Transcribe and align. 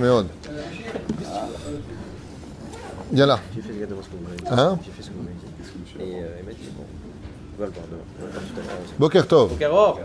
מאוד. 0.00 0.26
יאללה. 3.12 3.36
J'ai 3.54 3.62
fait 3.62 3.72
exactement 3.72 4.02
ce 4.02 4.08
que 4.08 4.16
vous 4.16 4.24
m'avez 4.24 4.36
dit. 4.36 4.44
Hein 4.50 4.78
J'ai 4.84 4.90
fait 4.90 5.02
ce 5.02 5.08
que 5.08 5.14
vous 5.14 5.22
m'avez 5.22 5.34
dit. 5.34 5.46
Et 6.00 6.02
euh, 6.02 6.40
il 6.40 6.46
m'a 6.46 6.52
dit, 6.52 6.68
bon, 6.76 6.82
on 7.56 7.60
va 7.60 7.66
le 7.66 7.72
voir 7.72 7.86
demain. 7.90 8.02
On 8.18 8.22
va 8.22 8.26
le 8.26 8.32
voir 8.32 8.42
tout 8.42 8.60
à 8.60 8.64
l'heure. 8.64 8.98
בוקר 8.98 9.22
טוב. 9.22 9.50
בוקר 9.50 9.70
אור. 9.70 9.98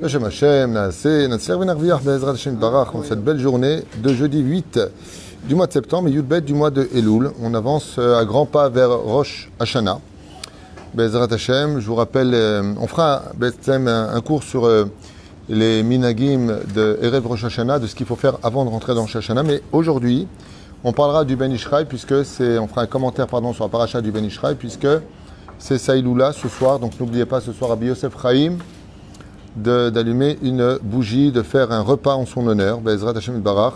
בשם 0.00 0.24
השם 0.24 0.70
נעשה, 0.72 1.26
נצליח 1.26 1.58
ונרוויח 1.58 2.02
בעזרת 2.02 2.34
השם 2.34 2.52
יתברך 2.54 2.94
en 2.94 3.02
cette 3.02 3.24
belle 3.24 3.40
journée 3.40 3.82
de 4.02 4.14
jeudi 4.14 4.38
8 4.38 4.78
du 5.48 5.54
mois 5.56 5.66
de 5.66 5.72
septembre 5.72 6.08
et 6.08 6.12
Yudbet 6.12 6.42
du 6.42 6.54
mois 6.54 6.70
de 6.70 6.88
Elul. 6.94 7.32
On 7.42 7.52
avance 7.54 7.96
euh, 7.98 8.16
à 8.20 8.24
grands 8.24 8.46
pas 8.46 8.68
vers 8.68 8.90
Rosh 8.90 9.50
Hashanah. 9.58 9.98
Bezrat 10.94 11.32
Hashem, 11.32 11.80
je 11.80 11.86
vous 11.86 11.96
rappelle, 11.96 12.32
euh, 12.32 12.62
on 12.80 12.86
fera 12.86 13.22
Bethlehem, 13.36 13.88
un, 13.88 14.14
un 14.14 14.20
cours 14.20 14.44
sur 14.44 14.66
euh, 14.66 14.84
les 15.48 15.82
minagim 15.82 16.58
de 16.74 16.98
Erev 17.02 17.26
Rosh 17.26 17.44
de 17.44 17.86
ce 17.86 17.94
qu'il 17.94 18.06
faut 18.06 18.16
faire 18.16 18.38
avant 18.42 18.64
de 18.64 18.70
rentrer 18.70 18.94
dans 18.94 19.04
Rosh. 19.04 19.30
Mais 19.44 19.62
aujourd'hui, 19.72 20.26
on 20.82 20.92
parlera 20.92 21.24
du 21.24 21.36
Ben 21.36 21.50
Ishraï, 21.50 21.84
puisque 21.86 22.24
c'est, 22.24 22.58
on 22.58 22.68
fera 22.68 22.82
un 22.82 22.86
commentaire 22.86 23.26
pardon, 23.26 23.52
sur 23.52 23.64
la 23.64 23.70
paracha 23.70 24.00
du 24.00 24.10
Ben 24.10 24.24
Ishraï, 24.24 24.54
puisque 24.54 24.86
c'est 25.58 25.78
Saïloula 25.78 26.32
ce 26.32 26.48
soir. 26.48 26.78
Donc 26.78 26.98
n'oubliez 26.98 27.24
pas 27.24 27.40
ce 27.40 27.52
soir 27.52 27.72
à 27.72 27.76
Yosef 27.76 28.12
Chaim 28.20 28.58
d'allumer 29.56 30.36
une 30.42 30.78
bougie, 30.82 31.30
de 31.30 31.42
faire 31.42 31.70
un 31.72 31.80
repas 31.80 32.14
en 32.14 32.26
son 32.26 32.46
honneur. 32.46 32.80
Bezrat 32.80 33.16
Hashem 33.16 33.40
Barach. 33.40 33.74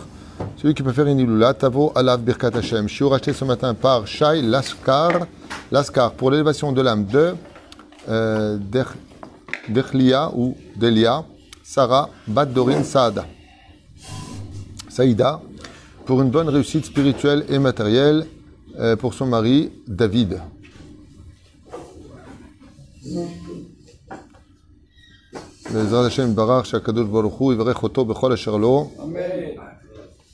Celui 0.57 0.75
qui 0.75 0.83
peut 0.83 0.93
faire 0.93 1.07
une 1.07 1.19
Iloula, 1.19 1.55
Tavo 1.55 1.93
Alav 1.95 2.21
Birkat 2.21 2.51
Hashem. 2.55 2.89
Shiur 2.89 3.15
acheté 3.15 3.33
ce 3.33 3.45
matin 3.45 3.75
par 3.75 4.07
Shai 4.07 4.43
Laskar, 4.43 5.27
Laskar 5.71 6.13
pour 6.13 6.31
l'élévation 6.31 6.73
de 6.73 6.83
l'âme 6.83 7.07
de 7.07 7.35
euh, 8.09 8.59
ou 10.35 10.57
Delia, 10.77 11.25
Sarah 11.69 12.09
Bat 12.27 12.47
Dorin 12.47 12.83
Saada. 12.83 13.27
Saïda, 14.89 15.43
pour 16.07 16.23
une 16.23 16.31
bonne 16.31 16.49
réussite 16.49 16.87
spirituelle 16.87 17.45
et 17.51 17.59
matérielle 17.59 18.25
euh, 18.79 18.97
pour 18.97 19.13
son 19.13 19.27
mari 19.27 19.71
David. 19.87 20.41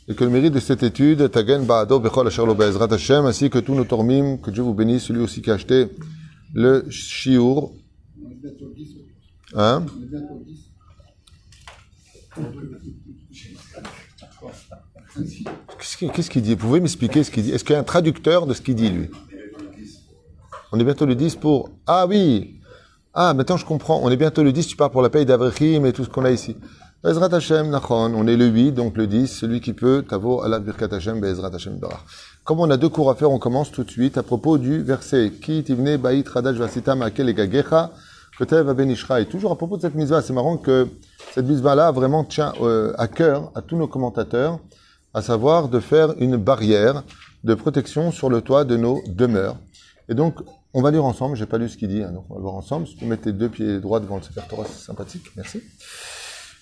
Et 0.06 0.14
que 0.14 0.22
le 0.22 0.30
mérite 0.30 0.52
de 0.52 0.60
cette 0.60 0.84
étude, 0.84 1.32
Tagen 1.32 1.64
Baado 1.64 1.98
Bechol 1.98 2.28
Asherlo 2.28 2.54
Bezrat 2.54 2.92
Hashem, 2.92 3.26
ainsi 3.26 3.50
que 3.50 3.58
tous 3.58 3.74
nos 3.74 3.84
tormim, 3.84 4.36
que 4.36 4.52
Dieu 4.52 4.62
vous 4.62 4.74
bénisse, 4.74 5.02
celui 5.02 5.20
aussi 5.20 5.42
qui 5.42 5.50
a 5.50 5.54
acheté 5.54 5.88
le 6.52 6.88
Shiur. 6.90 7.72
Hein? 9.56 9.84
Qu'est-ce 16.12 16.30
qu'il 16.30 16.42
dit? 16.42 16.54
Vous 16.54 16.66
pouvez 16.66 16.80
m'expliquer 16.80 17.22
ce 17.24 17.30
qu'il 17.30 17.42
dit? 17.44 17.50
Est-ce 17.52 17.64
qu'il 17.64 17.74
y 17.74 17.76
a 17.76 17.80
un 17.80 17.84
traducteur 17.84 18.46
de 18.46 18.54
ce 18.54 18.62
qu'il 18.62 18.74
dit, 18.74 18.90
lui? 18.90 19.10
On 20.72 20.80
est 20.80 20.84
bientôt 20.84 21.06
le 21.06 21.14
10 21.14 21.36
pour... 21.36 21.70
Ah 21.86 22.06
oui 22.06 22.60
Ah, 23.12 23.32
maintenant 23.34 23.56
je 23.56 23.64
comprends. 23.64 24.00
On 24.02 24.10
est 24.10 24.16
bientôt 24.16 24.42
le 24.42 24.52
10, 24.52 24.66
tu 24.66 24.76
parles 24.76 24.90
pour 24.90 25.02
la 25.02 25.10
paye 25.10 25.24
d'Avrechim 25.24 25.84
et 25.84 25.92
tout 25.92 26.04
ce 26.04 26.08
qu'on 26.10 26.24
a 26.24 26.30
ici. 26.30 26.56
Bezrat 27.04 27.32
Hashem, 27.34 27.68
Nachon. 27.68 28.12
On 28.14 28.26
est 28.26 28.36
le 28.36 28.46
8, 28.46 28.72
donc 28.72 28.96
le 28.96 29.06
10, 29.06 29.26
celui 29.28 29.60
qui 29.60 29.72
peut, 29.72 30.04
Tavo, 30.08 30.42
Allah 30.42 30.58
Birkat 30.58 30.88
Hashem, 30.90 31.20
Bezrat 31.20 31.54
Hashem, 31.54 31.78
Barach. 31.78 32.00
Comme 32.44 32.60
on 32.60 32.70
a 32.70 32.76
deux 32.76 32.88
cours 32.88 33.10
à 33.10 33.14
faire, 33.14 33.30
on 33.30 33.38
commence 33.38 33.70
tout 33.70 33.84
de 33.84 33.90
suite 33.90 34.18
à 34.18 34.22
propos 34.22 34.58
du 34.58 34.82
verset 34.82 35.32
Ki 35.40 35.62
tivne 35.62 35.96
ba'it 35.96 36.28
radash 36.28 36.56
vasitam 36.56 37.02
akel 37.02 37.28
egagecha 37.28 37.92
kotev 38.38 38.72
ben 38.74 38.90
Ishraï. 38.90 39.26
Toujours 39.26 39.52
à 39.52 39.56
propos 39.56 39.76
de 39.76 39.82
cette 39.82 39.94
mitzvah, 39.94 40.22
c'est 40.22 40.32
marrant 40.32 40.56
que 40.56 40.88
cette 41.34 41.46
mitzvah-là 41.46 41.90
vraiment 41.90 42.24
tient 42.24 42.52
euh, 42.60 42.92
à 42.98 43.08
cœur 43.08 43.50
à 43.54 43.62
tous 43.62 43.76
nos 43.76 43.86
commentateurs, 43.86 44.58
à 45.12 45.22
savoir 45.22 45.68
de 45.68 45.80
faire 45.80 46.14
une 46.18 46.36
barrière 46.36 47.02
de 47.44 47.54
protection 47.54 48.10
sur 48.10 48.30
le 48.30 48.40
toit 48.40 48.64
de 48.64 48.76
nos 48.76 49.02
demeures. 49.06 49.56
Et 50.08 50.14
donc, 50.14 50.36
on 50.72 50.82
va 50.82 50.90
lire 50.90 51.04
ensemble, 51.04 51.36
j'ai 51.36 51.46
pas 51.46 51.58
lu 51.58 51.68
ce 51.68 51.76
qu'il 51.76 51.88
dit, 51.88 52.02
hein, 52.02 52.10
donc 52.12 52.24
on 52.30 52.34
va 52.34 52.38
le 52.38 52.42
voir 52.42 52.54
ensemble. 52.54 52.86
Si 52.86 52.96
tu 52.96 53.04
mets 53.04 53.16
tes 53.16 53.32
deux 53.32 53.48
pieds 53.48 53.78
droits 53.78 54.00
devant 54.00 54.16
le 54.16 54.22
Sefer 54.22 54.40
Torah, 54.48 54.64
c'est 54.66 54.84
sympathique, 54.84 55.24
merci. 55.36 55.62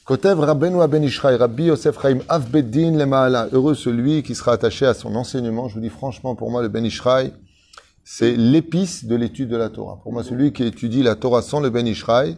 Kotev 0.04 0.40
Rabbeinu 0.40 0.86
Ben 0.88 1.02
Ishraï, 1.02 1.36
Rabbi 1.36 1.64
Yosef 1.64 2.00
Chaim 2.02 2.18
Avbeddin 2.28 2.98
Lemaala. 2.98 3.46
Heureux 3.52 3.76
celui 3.76 4.24
qui 4.24 4.34
sera 4.34 4.52
attaché 4.52 4.84
à 4.84 4.94
son 4.94 5.14
enseignement. 5.14 5.68
Je 5.68 5.74
vous 5.74 5.80
dis 5.80 5.90
franchement, 5.90 6.34
pour 6.34 6.50
moi, 6.50 6.60
le 6.60 6.68
Ben 6.68 6.84
Ishraï, 6.84 7.32
c'est 8.04 8.36
l'épice 8.36 9.04
de 9.04 9.14
l'étude 9.14 9.48
de 9.48 9.56
la 9.56 9.68
Torah. 9.68 9.98
Pour 10.02 10.12
moi, 10.12 10.24
celui 10.24 10.52
qui 10.52 10.64
étudie 10.64 11.02
la 11.02 11.14
Torah 11.14 11.42
sans 11.42 11.60
le 11.60 11.70
Ben 11.70 11.86
Ishraï, 11.86 12.36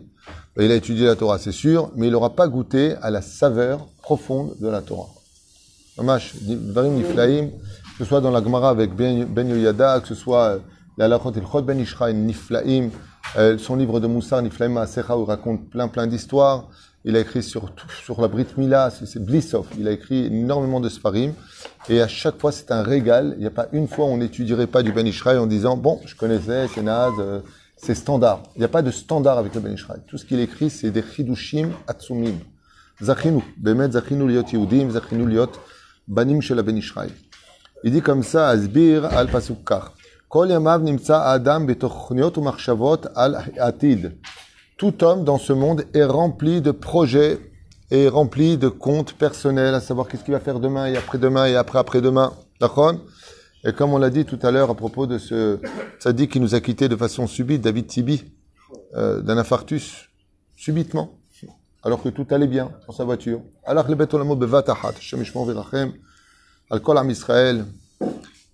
ben, 0.56 0.64
il 0.64 0.70
a 0.70 0.76
étudié 0.76 1.06
la 1.06 1.16
Torah, 1.16 1.38
c'est 1.38 1.52
sûr, 1.52 1.90
mais 1.96 2.06
il 2.06 2.12
n'aura 2.12 2.30
pas 2.30 2.48
goûté 2.48 2.94
à 3.02 3.10
la 3.10 3.22
saveur 3.22 3.86
profonde 4.02 4.54
de 4.60 4.68
la 4.68 4.82
Torah. 4.82 5.08
Mamash, 5.96 6.34
Dvarim 6.40 6.94
Niflaim, 6.94 7.48
que 7.48 7.98
ce 7.98 8.04
soit 8.04 8.20
dans 8.20 8.30
la 8.30 8.42
Gemara 8.42 8.70
avec 8.70 8.94
Ben 8.94 9.24
Ben 9.24 9.48
Yoyada, 9.48 10.00
que 10.00 10.08
ce 10.08 10.14
soit 10.14 10.44
euh, 10.44 10.58
la 10.96 11.08
Lachot 11.08 11.32
El 11.32 11.46
Chod 11.46 11.64
Ben 11.64 11.78
Ishraï, 11.78 12.14
Niflaim, 12.14 12.90
euh, 13.36 13.58
son 13.58 13.76
livre 13.76 14.00
de 14.00 14.06
Moussar, 14.06 14.42
Niflaim 14.42 14.70
Maasecha, 14.70 15.16
où 15.16 15.22
il 15.22 15.26
raconte 15.26 15.70
plein 15.70 15.88
plein 15.88 16.06
d'histoires. 16.06 16.68
Il 17.06 17.16
a 17.16 17.20
écrit 17.20 17.42
sur, 17.42 17.70
la 18.18 18.28
Brit 18.28 18.46
Mila, 18.56 18.90
c'est 18.90 19.22
Blissov. 19.22 19.66
Il 19.78 19.86
a 19.88 19.90
écrit 19.90 20.26
énormément 20.26 20.80
de 20.80 20.88
Sfarim. 20.88 21.34
Et 21.90 22.00
à 22.00 22.08
chaque 22.08 22.40
fois, 22.40 22.50
c'est 22.50 22.70
un 22.70 22.82
régal. 22.82 23.34
Il 23.36 23.40
n'y 23.40 23.46
a 23.46 23.50
pas 23.50 23.68
une 23.72 23.88
fois 23.88 24.06
on 24.06 24.16
n'étudierait 24.16 24.66
pas 24.66 24.82
du 24.82 24.90
Ben 24.90 25.06
Ishraï 25.06 25.36
en 25.36 25.46
disant, 25.46 25.76
bon, 25.76 26.00
je 26.06 26.14
connaissais, 26.14 26.66
c'est 26.74 26.82
naze, 26.82 27.12
euh, 27.18 27.40
c'est 27.76 27.94
standard. 27.94 28.42
Il 28.56 28.60
n'y 28.60 28.64
a 28.64 28.68
pas 28.68 28.80
de 28.80 28.90
standard 28.90 29.36
avec 29.36 29.54
le 29.54 29.60
Ben 29.60 29.74
Ishraï. 29.74 29.98
Tout 30.06 30.16
ce 30.16 30.24
qu'il 30.24 30.40
écrit, 30.40 30.70
c'est 30.70 30.90
des 30.90 31.02
chidushim 31.02 31.72
atsumim. 31.86 32.38
Zachinu. 33.02 33.42
Bemet 33.58 33.90
zachinu 33.92 34.26
liot 34.26 34.46
yehudim, 34.50 34.90
zachinu 34.90 35.26
liot 35.26 35.52
banim 36.08 36.40
shel 36.40 36.62
Ben 36.62 36.76
Ishraï. 36.76 37.10
Il 37.82 37.92
dit 37.92 38.00
comme 38.00 38.22
ça, 38.22 38.48
Asbir 38.48 39.04
al 39.04 39.28
pasuk 39.28 39.62
kach. 39.62 39.92
Kol 40.26 40.48
yamav 40.48 40.82
nimtza 40.82 41.28
adam 41.28 41.66
betochniot 41.66 42.38
umachshavot 42.38 43.08
al 43.14 43.44
atid. 43.58 44.16
Tout 44.83 45.03
homme 45.03 45.23
dans 45.23 45.37
ce 45.37 45.53
monde 45.53 45.85
est 45.93 46.03
rempli 46.03 46.61
de 46.61 46.71
projets 46.71 47.39
et 47.91 48.07
rempli 48.07 48.57
de 48.57 48.69
comptes 48.69 49.13
personnels, 49.13 49.73
à 49.73 49.81
savoir 49.81 50.07
qu'est-ce 50.07 50.23
qu'il 50.23 50.33
va 50.33 50.39
faire 50.39 50.59
demain 50.59 50.87
et 50.87 50.95
après-demain 50.95 51.47
et 51.47 51.55
après-après-demain. 51.55 52.33
D'accord 52.61 52.93
Et 53.63 53.73
comme 53.73 53.93
on 53.93 53.97
l'a 53.97 54.09
dit 54.09 54.25
tout 54.25 54.39
à 54.41 54.51
l'heure 54.51 54.69
à 54.69 54.75
propos 54.75 55.05
de 55.07 55.17
ce 55.17 55.59
sadique 55.99 56.31
qui 56.33 56.39
nous 56.39 56.55
a 56.55 56.61
quittés 56.61 56.87
de 56.87 56.95
façon 56.95 57.27
subite, 57.27 57.61
David 57.61 57.87
Tibi, 57.87 58.23
euh, 58.95 59.21
d'un 59.21 59.37
infarctus, 59.37 60.09
subitement, 60.55 61.17
alors 61.83 62.01
que 62.01 62.09
tout 62.09 62.27
allait 62.29 62.47
bien 62.47 62.71
dans 62.87 62.93
sa 62.93 63.03
voiture. 63.03 63.41
Alors 63.65 63.87
le 63.87 63.95
betolamo 63.95 64.35
bevatahat, 64.35 64.93
Hashem 64.97 65.19
yishmor 65.19 65.45
virachem, 65.45 65.93
al 66.69 66.81
kol 66.81 66.97
am 66.97 67.09
Israël, 67.09 67.65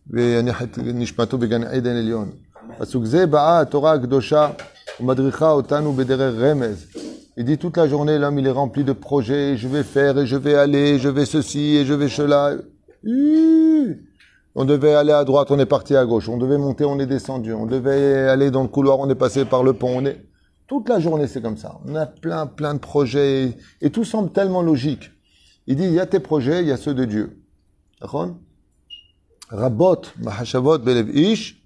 ויניח 0.07 0.61
את 0.63 0.77
נשמתו 0.77 1.37
בגן 1.37 1.63
עדן 1.63 1.95
עליון. 1.95 2.31
פסוק 2.77 3.05
זה 3.05 3.25
באה 3.25 3.59
התורה 3.59 3.93
הקדושה 3.93 4.49
il 7.36 7.44
dit 7.44 7.58
toute 7.58 7.76
la 7.76 7.88
journée, 7.88 8.18
l'homme, 8.18 8.38
il 8.38 8.46
est 8.46 8.50
rempli 8.50 8.84
de 8.84 8.92
projets, 8.92 9.56
je 9.56 9.66
vais 9.68 9.82
faire, 9.82 10.18
et 10.18 10.26
je 10.26 10.36
vais 10.36 10.54
aller, 10.54 10.98
je 10.98 11.08
vais 11.08 11.24
ceci, 11.24 11.76
et 11.76 11.86
je 11.86 11.94
vais 11.94 12.08
cela. 12.08 12.52
On 14.54 14.64
devait 14.64 14.94
aller 14.94 15.12
à 15.12 15.24
droite, 15.24 15.50
on 15.50 15.58
est 15.58 15.66
parti 15.66 15.96
à 15.96 16.04
gauche. 16.04 16.28
On 16.28 16.36
devait 16.36 16.58
monter, 16.58 16.84
on 16.84 16.98
est 16.98 17.06
descendu. 17.06 17.52
On 17.52 17.66
devait 17.66 18.28
aller 18.28 18.50
dans 18.50 18.62
le 18.62 18.68
couloir, 18.68 18.98
on 18.98 19.08
est 19.08 19.14
passé 19.14 19.44
par 19.44 19.62
le 19.62 19.72
pont. 19.72 19.98
On 19.98 20.04
est... 20.04 20.24
Toute 20.66 20.88
la 20.88 21.00
journée, 21.00 21.26
c'est 21.28 21.40
comme 21.40 21.56
ça. 21.56 21.78
On 21.86 21.94
a 21.94 22.06
plein, 22.06 22.46
plein 22.46 22.74
de 22.74 22.78
projets. 22.78 23.56
Et, 23.80 23.90
tout 23.90 24.04
semble 24.04 24.30
tellement 24.32 24.62
logique. 24.62 25.10
Il 25.66 25.76
dit, 25.76 25.84
il 25.84 25.92
y 25.92 26.00
a 26.00 26.06
tes 26.06 26.20
projets, 26.20 26.62
il 26.62 26.68
y 26.68 26.72
a 26.72 26.76
ceux 26.76 26.94
de 26.94 27.04
Dieu. 27.04 27.42
Rabot, 29.50 30.02
mahashavot, 30.18 30.78
belev 30.78 31.16
ish, 31.16 31.62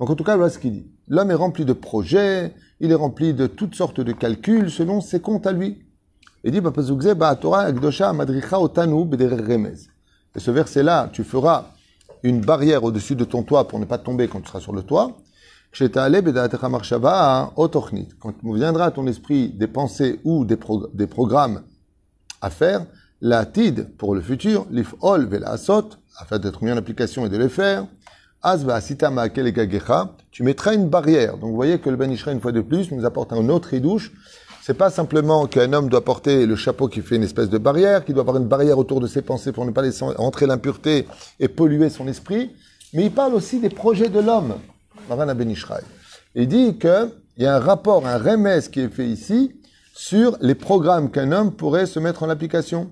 donc 0.00 0.10
en 0.10 0.16
tout 0.16 0.24
cas, 0.24 0.36
voilà 0.36 0.50
ce 0.50 0.58
qu'il 0.58 0.72
dit. 0.72 0.86
L'homme 1.08 1.30
est 1.30 1.34
rempli 1.34 1.64
de 1.64 1.74
projets, 1.74 2.54
il 2.80 2.90
est 2.90 2.94
rempli 2.94 3.34
de 3.34 3.46
toutes 3.46 3.74
sortes 3.74 4.00
de 4.00 4.12
calculs 4.12 4.70
selon 4.70 5.02
ses 5.02 5.20
comptes 5.20 5.46
à 5.46 5.52
lui. 5.52 5.84
Il 6.42 6.52
dit. 6.52 6.60
Et 10.34 10.40
ce 10.40 10.50
verset-là, 10.50 11.10
tu 11.12 11.22
feras 11.22 11.66
une 12.22 12.40
barrière 12.40 12.82
au-dessus 12.82 13.14
de 13.14 13.24
ton 13.24 13.42
toit 13.42 13.68
pour 13.68 13.78
ne 13.78 13.84
pas 13.84 13.98
tomber 13.98 14.26
quand 14.26 14.40
tu 14.40 14.48
seras 14.48 14.60
sur 14.60 14.72
le 14.72 14.82
toit. 14.82 15.18
Quand 15.72 15.84
viendra 18.54 18.86
à 18.86 18.90
ton 18.90 19.06
esprit 19.06 19.50
des 19.50 19.66
pensées 19.66 20.18
ou 20.24 20.46
des, 20.46 20.56
prog- 20.56 20.88
des 20.94 21.06
programmes 21.06 21.60
à 22.40 22.48
faire, 22.48 22.86
la 23.20 23.44
tid 23.44 23.94
pour 23.98 24.14
le 24.14 24.22
futur, 24.22 24.64
l'if'ol 24.70 25.26
ve'la'asot, 25.26 25.90
afin 26.16 26.38
d'être 26.38 26.64
mis 26.64 26.72
en 26.72 26.78
application 26.78 27.26
et 27.26 27.28
de 27.28 27.36
les 27.36 27.50
faire, 27.50 27.86
Sitama, 28.80 29.28
tu 30.30 30.42
mettras 30.42 30.74
une 30.74 30.88
barrière. 30.88 31.36
Donc 31.36 31.50
vous 31.50 31.54
voyez 31.54 31.78
que 31.78 31.90
le 31.90 31.96
Benishra, 31.96 32.32
une 32.32 32.40
fois 32.40 32.52
de 32.52 32.62
plus, 32.62 32.90
nous 32.90 33.04
apporte 33.04 33.32
un 33.32 33.48
autre 33.48 33.74
idouche. 33.74 34.12
C'est 34.62 34.74
pas 34.74 34.90
simplement 34.90 35.46
qu'un 35.46 35.72
homme 35.72 35.88
doit 35.88 36.04
porter 36.04 36.46
le 36.46 36.56
chapeau 36.56 36.88
qui 36.88 37.00
fait 37.02 37.16
une 37.16 37.22
espèce 37.22 37.50
de 37.50 37.58
barrière, 37.58 38.04
qu'il 38.04 38.14
doit 38.14 38.22
avoir 38.22 38.36
une 38.36 38.46
barrière 38.46 38.78
autour 38.78 39.00
de 39.00 39.06
ses 39.06 39.22
pensées 39.22 39.52
pour 39.52 39.64
ne 39.64 39.72
pas 39.72 39.82
laisser 39.82 40.04
entrer 40.04 40.46
l'impureté 40.46 41.06
et 41.38 41.48
polluer 41.48 41.90
son 41.90 42.06
esprit, 42.08 42.50
mais 42.92 43.06
il 43.06 43.10
parle 43.10 43.34
aussi 43.34 43.58
des 43.58 43.68
projets 43.68 44.08
de 44.08 44.20
l'homme. 44.20 44.54
Marana 45.08 45.34
Ben 45.34 45.54
Il 46.34 46.48
dit 46.48 46.78
qu'il 46.78 47.10
y 47.38 47.46
a 47.46 47.56
un 47.56 47.58
rapport, 47.58 48.06
un 48.06 48.18
remès 48.18 48.68
qui 48.68 48.80
est 48.80 48.88
fait 48.88 49.06
ici 49.06 49.52
sur 49.94 50.36
les 50.40 50.54
programmes 50.54 51.10
qu'un 51.10 51.32
homme 51.32 51.52
pourrait 51.52 51.86
se 51.86 51.98
mettre 51.98 52.22
en 52.22 52.28
application. 52.28 52.90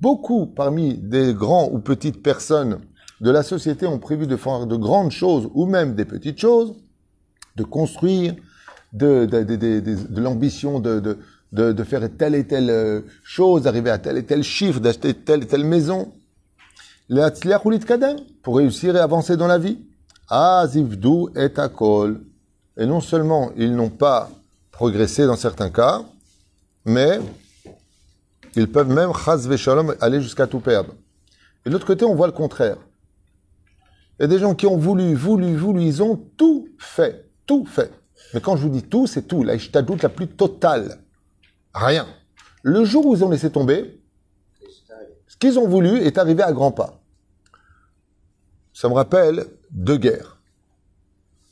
Beaucoup 0.00 0.46
parmi 0.46 0.94
des 0.98 1.34
grands 1.34 1.68
ou 1.72 1.78
petites 1.78 2.22
personnes 2.22 2.78
de 3.20 3.30
la 3.30 3.42
société 3.42 3.86
ont 3.86 3.98
prévu 3.98 4.26
de 4.26 4.36
faire 4.36 4.66
de 4.66 4.76
grandes 4.76 5.10
choses 5.10 5.48
ou 5.54 5.66
même 5.66 5.94
des 5.94 6.04
petites 6.04 6.38
choses, 6.38 6.74
de 7.56 7.62
construire 7.62 8.34
de, 8.92 9.28
l'ambition 10.20 10.80
de, 10.80 11.84
faire 11.84 12.08
telle 12.16 12.34
et 12.34 12.46
telle 12.46 12.70
euh, 12.70 13.00
chose, 13.22 13.62
d'arriver 13.62 13.90
à 13.90 13.98
tel 13.98 14.18
et 14.18 14.24
tel 14.24 14.42
chiffre, 14.42 14.80
d'acheter 14.80 15.14
telle 15.14 15.44
et 15.44 15.46
telle 15.46 15.64
maison. 15.64 16.12
Pour 18.42 18.56
réussir 18.56 18.96
et 18.96 19.00
avancer 19.00 19.36
dans 19.36 19.46
la 19.46 19.58
vie. 19.58 19.78
Azivdu 20.28 21.26
et 21.36 21.48
akol. 21.58 22.20
Et 22.76 22.84
non 22.84 23.00
seulement 23.00 23.52
ils 23.56 23.74
n'ont 23.74 23.90
pas 23.90 24.30
progressé 24.72 25.24
dans 25.24 25.36
certains 25.36 25.70
cas, 25.70 26.02
mais 26.84 27.20
ils 28.56 28.70
peuvent 28.70 28.88
même, 28.88 29.12
chas 29.14 29.82
aller 30.00 30.20
jusqu'à 30.20 30.46
tout 30.46 30.60
perdre. 30.60 30.94
Et 31.64 31.68
de 31.68 31.74
l'autre 31.74 31.86
côté, 31.86 32.04
on 32.04 32.14
voit 32.14 32.26
le 32.26 32.32
contraire. 32.32 32.78
Il 34.18 34.22
y 34.22 34.24
a 34.24 34.28
des 34.28 34.38
gens 34.38 34.54
qui 34.54 34.66
ont 34.66 34.78
voulu, 34.78 35.14
voulu, 35.14 35.54
voulu, 35.56 35.82
ils 35.82 36.02
ont 36.02 36.16
tout 36.36 36.68
fait, 36.78 37.28
tout 37.46 37.66
fait. 37.66 37.92
Mais 38.32 38.40
quand 38.40 38.56
je 38.56 38.62
vous 38.62 38.70
dis 38.70 38.82
tout, 38.82 39.06
c'est 39.06 39.22
tout. 39.22 39.42
Là, 39.42 39.56
je 39.58 39.68
t'ajoute 39.68 40.02
la 40.02 40.08
plus 40.08 40.28
totale. 40.28 40.98
Rien. 41.74 42.06
Le 42.62 42.84
jour 42.84 43.04
où 43.06 43.14
ils 43.14 43.22
ont 43.22 43.30
laissé 43.30 43.50
tomber, 43.50 44.00
ce 45.26 45.36
qu'ils 45.36 45.58
ont 45.58 45.68
voulu 45.68 45.98
est 45.98 46.18
arrivé 46.18 46.42
à 46.42 46.52
grands 46.52 46.72
pas. 46.72 47.00
Ça 48.72 48.88
me 48.88 48.94
rappelle 48.94 49.46
deux 49.70 49.98
guerres. 49.98 50.38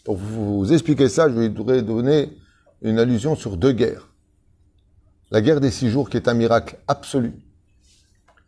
Pour 0.05 0.17
vous 0.17 0.73
expliquer 0.73 1.09
ça, 1.09 1.29
je 1.29 1.49
voudrais 1.49 1.83
donner 1.83 2.37
une 2.83 2.99
allusion 2.99 3.35
sur 3.35 3.57
deux 3.57 3.73
guerres. 3.73 4.09
La 5.35 5.41
guerre 5.41 5.61
des 5.61 5.73
six 5.73 5.91
jours 5.91 6.09
qui 6.09 6.17
est 6.17 6.29
un 6.29 6.35
miracle 6.35 6.77
absolu 6.87 7.33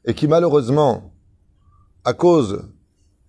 et 0.05 0.15
qui 0.15 0.29
malheureusement, 0.29 1.11
à 2.05 2.12
cause 2.12 2.69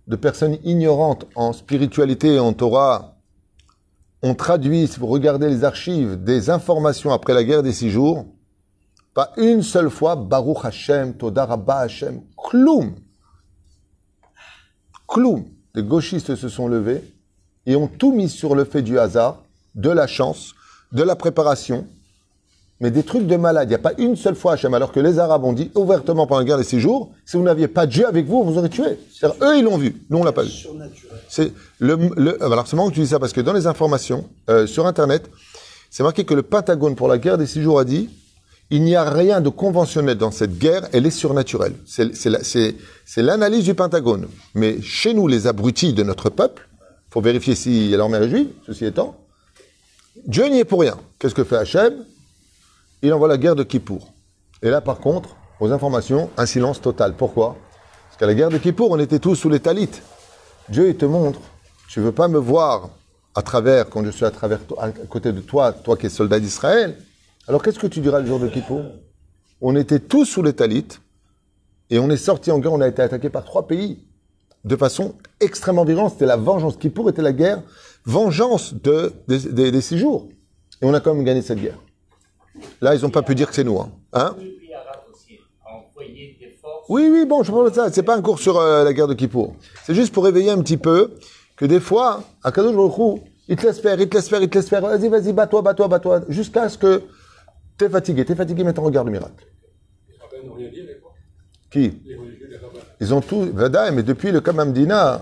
de 0.05 0.15
personnes 0.15 0.59
ignorantes 0.63 1.25
en 1.33 1.53
spiritualité 1.53 2.35
et 2.35 2.39
en 2.39 2.53
Torah, 2.53 3.15
ont 4.21 4.35
traduit, 4.35 4.87
si 4.87 4.99
vous 4.99 5.07
regardez 5.07 5.49
les 5.49 5.63
archives, 5.63 6.23
des 6.23 6.51
informations 6.51 7.11
après 7.11 7.33
la 7.33 7.43
guerre 7.43 7.63
des 7.63 7.73
six 7.73 7.89
jours, 7.89 8.27
pas 9.15 9.31
une 9.37 9.63
seule 9.63 9.89
fois, 9.89 10.15
Baruch 10.15 10.63
Hashem, 10.63 11.15
Toda 11.15 11.47
Rabba 11.47 11.79
Hashem, 11.79 12.21
Kloum. 12.37 12.93
Kloum. 15.07 15.45
Les 15.73 15.81
gauchistes 15.81 16.35
se 16.35 16.47
sont 16.47 16.67
levés 16.67 17.03
et 17.65 17.75
ont 17.75 17.87
tout 17.87 18.11
mis 18.11 18.29
sur 18.29 18.53
le 18.53 18.65
fait 18.65 18.83
du 18.83 18.99
hasard, 18.99 19.41
de 19.73 19.89
la 19.89 20.05
chance, 20.05 20.53
de 20.91 21.01
la 21.01 21.15
préparation, 21.15 21.87
mais 22.79 22.91
des 22.91 23.03
trucs 23.03 23.25
de 23.25 23.35
malade. 23.37 23.67
Il 23.67 23.69
n'y 23.69 23.75
a 23.75 23.79
pas 23.79 23.93
une 23.97 24.15
seule 24.15 24.35
fois 24.35 24.53
Hachem, 24.53 24.73
alors 24.73 24.91
que 24.91 24.99
les 24.99 25.17
Arabes 25.19 25.43
ont 25.43 25.53
dit 25.53 25.71
ouvertement 25.75 26.27
pendant 26.27 26.39
la 26.39 26.45
guerre 26.45 26.57
des 26.57 26.63
six 26.63 26.79
jours, 26.79 27.11
si 27.25 27.35
vous 27.37 27.43
n'aviez 27.43 27.67
pas 27.67 27.85
Dieu 27.87 28.05
avec 28.07 28.25
vous, 28.27 28.37
on 28.37 28.43
vous 28.43 28.57
aurait 28.57 28.69
tué. 28.69 28.99
C'est-à-dire, 29.13 29.37
eux, 29.43 29.57
ils 29.57 29.63
l'ont 29.63 29.77
vu. 29.77 29.95
Nous, 30.09 30.17
on 30.17 30.23
l'a 30.23 30.31
pas 30.31 30.43
vu. 30.43 30.51
C'est 31.27 31.53
le, 31.79 31.97
le, 32.15 32.43
alors, 32.43 32.67
c'est 32.67 32.75
marrant 32.75 32.89
que 32.89 32.93
tu 32.95 33.01
dis 33.01 33.07
ça 33.07 33.19
parce 33.19 33.33
que 33.33 33.41
dans 33.41 33.53
les 33.53 33.67
informations, 33.67 34.29
euh, 34.49 34.67
sur 34.67 34.85
Internet, 34.85 35.29
c'est 35.89 36.03
marqué 36.03 36.23
que 36.25 36.33
le 36.33 36.43
Pentagone 36.43 36.95
pour 36.95 37.07
la 37.07 37.17
guerre 37.17 37.37
des 37.37 37.47
six 37.47 37.61
jours 37.61 37.79
a 37.79 37.85
dit, 37.85 38.09
il 38.69 38.83
n'y 38.83 38.95
a 38.95 39.09
rien 39.09 39.39
de 39.39 39.47
conventionnel 39.49 40.17
dans 40.17 40.29
cette 40.31 40.57
guerre, 40.59 40.87
elle 40.91 41.05
est 41.05 41.11
surnaturelle. 41.11 41.73
C'est, 41.85 42.13
c'est, 42.13 42.29
la- 42.29 42.43
c'est, 42.43 42.75
c'est 43.05 43.21
l'analyse 43.23 43.63
du 43.63 43.73
Pentagone. 43.73 44.27
Mais 44.55 44.81
chez 44.81 45.13
nous, 45.13 45.27
les 45.27 45.47
abrutis 45.47 45.93
de 45.93 46.03
notre 46.03 46.29
peuple, 46.29 46.67
faut 47.09 47.21
vérifier 47.21 47.55
si 47.55 47.89
leur 47.91 48.09
mère 48.09 48.21
est 48.23 48.29
juive, 48.29 48.49
ceci 48.67 48.85
étant, 48.85 49.15
Dieu 50.25 50.47
n'y 50.47 50.59
est 50.59 50.65
pour 50.65 50.81
rien. 50.81 50.97
Qu'est-ce 51.17 51.33
que 51.33 51.43
fait 51.45 51.55
Hachem? 51.55 51.93
Il 53.01 53.13
envoie 53.13 53.27
la 53.27 53.37
guerre 53.37 53.55
de 53.55 53.63
Kippour. 53.63 54.11
Et 54.61 54.69
là, 54.69 54.81
par 54.81 54.99
contre, 54.99 55.35
aux 55.59 55.71
informations, 55.71 56.29
un 56.37 56.45
silence 56.45 56.81
total. 56.81 57.15
Pourquoi? 57.15 57.55
Parce 58.07 58.17
qu'à 58.19 58.25
la 58.25 58.33
guerre 58.33 58.49
de 58.49 58.57
Kippour, 58.57 58.89
on 58.91 58.99
était 58.99 59.19
tous 59.19 59.35
sous 59.35 59.49
les 59.49 59.59
talites. 59.59 60.01
Dieu, 60.69 60.89
il 60.89 60.97
te 60.97 61.05
montre, 61.05 61.39
tu 61.87 61.99
veux 62.01 62.11
pas 62.11 62.27
me 62.27 62.39
voir 62.39 62.89
à 63.35 63.41
travers, 63.43 63.89
quand 63.89 64.03
je 64.03 64.09
suis 64.09 64.25
à 64.25 64.31
travers 64.31 64.59
à 64.79 64.89
côté 64.89 65.31
de 65.31 65.41
toi, 65.41 65.71
toi 65.71 65.95
qui 65.95 66.07
es 66.07 66.09
soldat 66.09 66.39
d'Israël. 66.39 66.97
Alors 67.47 67.61
qu'est-ce 67.61 67.79
que 67.79 67.87
tu 67.87 67.99
diras 68.01 68.19
le 68.19 68.25
jour 68.25 68.39
de 68.39 68.47
Kippour? 68.47 68.81
On 69.61 69.75
était 69.75 69.99
tous 69.99 70.25
sous 70.25 70.41
les 70.41 70.53
talites 70.53 71.01
et 71.89 71.99
on 71.99 72.09
est 72.09 72.17
sorti 72.17 72.51
en 72.51 72.59
guerre, 72.59 72.73
on 72.73 72.81
a 72.81 72.87
été 72.87 73.01
attaqué 73.01 73.29
par 73.29 73.45
trois 73.45 73.67
pays 73.67 74.03
de 74.65 74.75
façon 74.75 75.15
extrêmement 75.39 75.85
violente. 75.85 76.13
C'était 76.13 76.25
la 76.25 76.35
vengeance. 76.35 76.77
Kippour 76.77 77.09
était 77.09 77.21
la 77.21 77.31
guerre, 77.31 77.61
vengeance 78.05 78.73
de, 78.73 79.13
des, 79.27 79.39
des- 79.39 79.71
des 79.71 79.81
six 79.81 79.97
jours. 79.97 80.27
Et 80.81 80.85
on 80.85 80.93
a 80.93 80.99
quand 80.99 81.13
même 81.13 81.23
gagné 81.23 81.41
cette 81.41 81.59
guerre. 81.59 81.77
Là, 82.81 82.95
ils 82.95 83.01
n'ont 83.01 83.09
pas 83.09 83.21
pu 83.21 83.35
dire 83.35 83.47
que 83.49 83.55
c'est 83.55 83.63
nous. 83.63 83.79
Hein. 83.79 83.91
Hein 84.13 84.35
Le 84.37 84.43
pays 84.43 84.73
arabe 84.73 85.01
aussi 85.11 85.39
a 85.65 85.75
envoyé 85.75 86.37
des 86.39 86.55
forces. 86.61 86.85
oui, 86.89 87.09
oui, 87.11 87.25
bon, 87.25 87.43
je 87.43 87.51
parle 87.51 87.69
de 87.69 87.75
ça. 87.75 87.91
C'est 87.91 88.03
pas 88.03 88.15
un 88.15 88.21
cours 88.21 88.39
sur 88.39 88.57
euh, 88.57 88.83
la 88.83 88.93
guerre 88.93 89.07
de 89.07 89.13
Kippour. 89.13 89.55
C'est 89.85 89.95
juste 89.95 90.13
pour 90.13 90.23
réveiller 90.23 90.51
un 90.51 90.61
petit 90.61 90.77
peu 90.77 91.11
que 91.55 91.65
des 91.65 91.79
fois, 91.79 92.23
à 92.43 92.51
Kadosh 92.51 92.75
Baruch 92.75 93.21
il 93.49 93.55
te 93.55 93.65
laisse 93.65 93.79
faire, 93.79 93.99
il 93.99 94.09
te 94.09 94.15
laisse 94.15 94.27
faire, 94.29 94.41
il 94.41 94.49
te 94.49 94.57
laisse 94.57 94.67
faire. 94.69 94.81
Vas-y, 94.81 95.07
vas-y, 95.07 95.33
bats-toi, 95.33 95.61
bats-toi, 95.61 95.87
bats-toi. 95.87 96.21
Jusqu'à 96.29 96.67
ce 96.69 96.77
que 96.77 97.03
t'es 97.77 97.89
fatigué. 97.89 98.25
T'es 98.25 98.35
fatigué, 98.35 98.63
maintenant 98.63 98.83
regarde 98.83 99.07
le 99.07 99.13
miracle. 99.13 99.45
Qui? 101.71 102.01
Ils 102.99 103.13
ont 103.13 103.21
tout, 103.21 103.49
Vadaï, 103.53 103.93
mais 103.93 104.03
depuis 104.03 104.31
le 104.31 104.41
Kamamdina, 104.41 105.21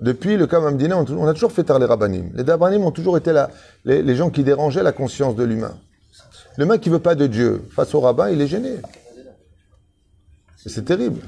depuis 0.00 0.36
le 0.36 0.46
Kamamdina, 0.46 0.96
on, 0.96 1.04
on 1.16 1.26
a 1.26 1.34
toujours 1.34 1.52
fait 1.52 1.64
taire 1.64 1.78
les 1.78 1.86
rabbanim. 1.86 2.30
Les 2.34 2.42
rabbanim 2.42 2.84
ont 2.84 2.90
toujours 2.90 3.16
été 3.16 3.32
là, 3.32 3.50
les, 3.84 4.02
les 4.02 4.16
gens 4.16 4.30
qui 4.30 4.44
dérangeaient 4.44 4.82
la 4.82 4.92
conscience 4.92 5.34
de 5.34 5.44
l'humain. 5.44 5.76
L'humain 6.58 6.76
qui 6.78 6.88
veut 6.90 6.98
pas 6.98 7.14
de 7.14 7.26
Dieu, 7.28 7.62
face 7.70 7.94
au 7.94 8.00
rabbin, 8.00 8.30
il 8.30 8.40
est 8.40 8.48
gêné. 8.48 8.70
Et 10.66 10.68
C'est 10.68 10.84
terrible. 10.84 11.20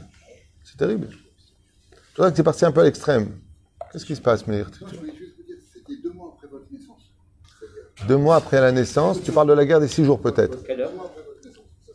C'est 0.65 0.77
terrible. 0.77 1.09
C'est 1.13 2.15
pour 2.17 2.25
ça 2.25 2.31
que 2.33 2.37
c'est 2.37 2.43
parti 2.43 2.65
un 2.65 2.73
peu 2.73 2.81
à 2.81 2.85
l'extrême. 2.85 3.29
Qu'est-ce 3.93 4.05
qui 4.05 4.17
se 4.17 4.21
passe, 4.21 4.47
Meir 4.49 4.69
Non, 4.81 4.89
je 4.93 4.97
voulais 4.99 5.13
juste 5.17 5.35
vous 5.39 5.45
dire, 5.45 5.57
c'était 5.73 6.03
deux 6.03 6.13
mois 6.13 6.35
après 6.37 6.49
votre 6.49 6.65
naissance. 6.73 7.03
Deux 8.09 8.17
mois 8.17 8.37
après 8.37 8.61
la 8.61 8.73
naissance, 8.73 9.23
tu 9.23 9.31
parles 9.31 9.47
de 9.49 9.53
la 9.53 9.65
guerre 9.65 9.79
des 9.81 9.87
six 9.89 10.05
jours 10.05 10.21
peut-être. 10.21 10.65
Quelle 10.65 10.81
heure? 10.81 10.91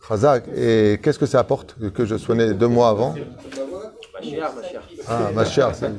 Khazak, 0.08 0.46
et 0.56 1.00
qu'est-ce 1.04 1.20
que 1.20 1.26
ça 1.26 1.40
apporte 1.40 1.76
que 1.94 2.06
je 2.06 2.16
sois 2.18 2.36
né 2.36 2.54
deux 2.54 2.68
mois 2.68 2.90
avant? 2.90 3.16
Ma 4.14 4.22
chère, 4.22 4.54
ma 4.56 4.64
chère. 4.64 4.82
Ah, 5.08 5.32
ma 5.34 5.46
chère. 5.46 5.76
c'est- 5.76 5.92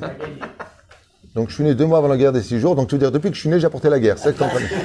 Donc 1.34 1.50
je 1.50 1.54
suis 1.54 1.64
né 1.64 1.74
deux 1.74 1.86
mois 1.86 1.98
avant 1.98 2.08
la 2.08 2.16
guerre 2.16 2.32
des 2.32 2.42
six 2.42 2.58
jours, 2.60 2.76
donc 2.76 2.88
tu 2.88 2.94
veux 2.94 2.98
dire 3.00 3.10
depuis 3.12 3.28
que 3.30 3.34
je 3.34 3.40
suis 3.40 3.50
né, 3.50 3.58
j'ai 3.60 3.66
apporté 3.66 3.90
la 3.90 3.98
guerre. 4.00 4.16
C'est 4.16 4.24
ça 4.24 4.32
que 4.32 4.38
t'es 4.38 4.44
en 4.44 4.48
train 4.48 4.60
de 4.60 4.66
dire. 4.68 4.78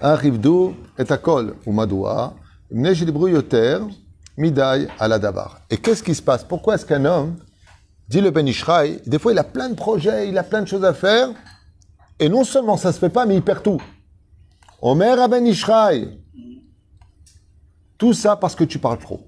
Arrivdou 0.00 0.74
et 0.98 1.10
akol 1.10 1.56
ou 1.64 1.72
madoua, 1.72 2.34
yoter, 2.70 3.78
midai 4.36 4.88
ala 4.98 5.18
davar. 5.18 5.60
Et 5.70 5.78
qu'est-ce 5.78 6.02
qui 6.02 6.14
se 6.14 6.22
passe? 6.22 6.44
Pourquoi 6.44 6.74
est-ce 6.74 6.86
qu'un 6.86 7.04
homme, 7.04 7.36
dit 8.08 8.20
le 8.20 8.30
Ben 8.30 8.46
Ishraï, 8.46 9.00
des 9.06 9.18
fois 9.18 9.32
il 9.32 9.38
a 9.38 9.44
plein 9.44 9.68
de 9.68 9.74
projets, 9.74 10.28
il 10.28 10.38
a 10.38 10.42
plein 10.42 10.62
de 10.62 10.68
choses 10.68 10.84
à 10.84 10.94
faire, 10.94 11.30
et 12.18 12.28
non 12.28 12.44
seulement 12.44 12.76
ça 12.76 12.92
se 12.92 12.98
fait 12.98 13.08
pas, 13.08 13.26
mais 13.26 13.36
il 13.36 13.42
perd 13.42 13.62
tout. 13.62 13.80
Omer 14.82 15.20
à 15.20 15.28
Ben 15.28 15.46
Ishraï, 15.46 16.18
tout 17.98 18.12
ça 18.12 18.36
parce 18.36 18.54
que 18.54 18.64
tu 18.64 18.78
parles 18.78 18.98
trop. 18.98 19.26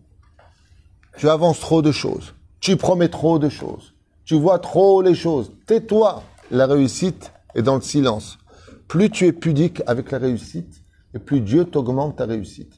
Tu 1.16 1.28
avances 1.28 1.60
trop 1.60 1.82
de 1.82 1.90
choses. 1.90 2.34
Tu 2.60 2.76
promets 2.76 3.08
trop 3.08 3.38
de 3.38 3.48
choses. 3.48 3.94
Tu 4.24 4.38
vois 4.38 4.58
trop 4.58 5.02
les 5.02 5.14
choses. 5.14 5.50
Tais-toi. 5.66 6.22
La 6.50 6.66
réussite 6.66 7.32
est 7.54 7.62
dans 7.62 7.74
le 7.74 7.80
silence. 7.80 8.38
Plus 8.88 9.10
tu 9.10 9.26
es 9.26 9.32
pudique 9.32 9.82
avec 9.86 10.10
la 10.10 10.18
réussite, 10.18 10.82
et 11.14 11.18
plus 11.18 11.40
Dieu 11.40 11.64
t'augmente 11.64 12.16
ta 12.16 12.24
réussite. 12.24 12.72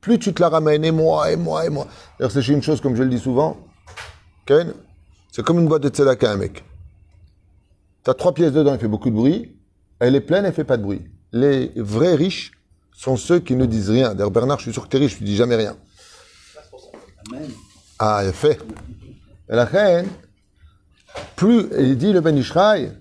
Plus 0.00 0.18
tu 0.18 0.34
te 0.34 0.42
la 0.42 0.48
ramènes, 0.48 0.84
et 0.84 0.90
moi, 0.90 1.30
et 1.30 1.36
moi, 1.36 1.64
et 1.64 1.70
moi. 1.70 1.86
D'ailleurs, 2.18 2.32
c'est 2.32 2.46
une 2.48 2.62
chose, 2.62 2.80
comme 2.80 2.96
je 2.96 3.04
le 3.04 3.08
dis 3.08 3.20
souvent, 3.20 3.56
Ken, 4.44 4.74
c'est 5.30 5.44
comme 5.44 5.60
une 5.60 5.68
boîte 5.68 5.82
de 5.82 5.88
tzedaka, 5.88 6.32
un 6.32 6.36
mec. 6.36 6.64
Tu 8.04 8.10
as 8.10 8.14
trois 8.14 8.34
pièces 8.34 8.52
dedans, 8.52 8.74
il 8.74 8.80
fait 8.80 8.88
beaucoup 8.88 9.10
de 9.10 9.14
bruit. 9.14 9.56
Elle 10.00 10.16
est 10.16 10.20
pleine, 10.20 10.44
elle 10.44 10.52
fait 10.52 10.64
pas 10.64 10.76
de 10.76 10.82
bruit. 10.82 11.02
Les 11.30 11.70
vrais 11.76 12.16
riches 12.16 12.50
sont 12.92 13.16
ceux 13.16 13.38
qui 13.38 13.54
ne 13.54 13.64
disent 13.64 13.90
rien. 13.90 14.14
D'ailleurs, 14.14 14.32
Bernard, 14.32 14.58
je 14.58 14.64
suis 14.64 14.72
sûr 14.72 14.82
que 14.84 14.88
tu 14.88 14.96
es 14.96 15.00
riche, 15.00 15.18
tu 15.18 15.24
dis 15.24 15.36
jamais 15.36 15.54
rien. 15.54 15.76
Ah, 18.00 18.22
il 18.26 18.32
fait. 18.32 18.60
Et 19.48 19.54
la 19.54 19.64
reine, 19.64 20.08
plus, 21.36 21.66
il 21.78 21.96
dit 21.96 22.12
le 22.12 22.20
Ben 22.20 22.36
Ishraï, 22.36 22.92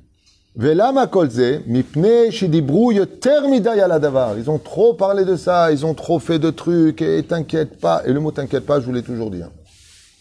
Ils 4.38 4.50
ont 4.50 4.60
trop 4.60 4.94
parlé 4.94 5.24
de 5.24 5.36
ça, 5.38 5.72
ils 5.72 5.86
ont 5.86 5.94
trop 5.94 6.20
fait 6.20 6.40
de 6.40 6.50
trucs, 6.50 7.02
et 7.02 7.24
t'inquiète 7.24 7.80
pas. 7.80 8.02
Et 8.06 8.12
le 8.12 8.20
mot 8.20 8.32
t'inquiète 8.32 8.66
pas, 8.66 8.82
je 8.82 8.86
vous 8.86 8.92
l'ai 8.92 9.02
toujours 9.04 9.32
dit. 9.32 9.42
hein. 9.42 9.52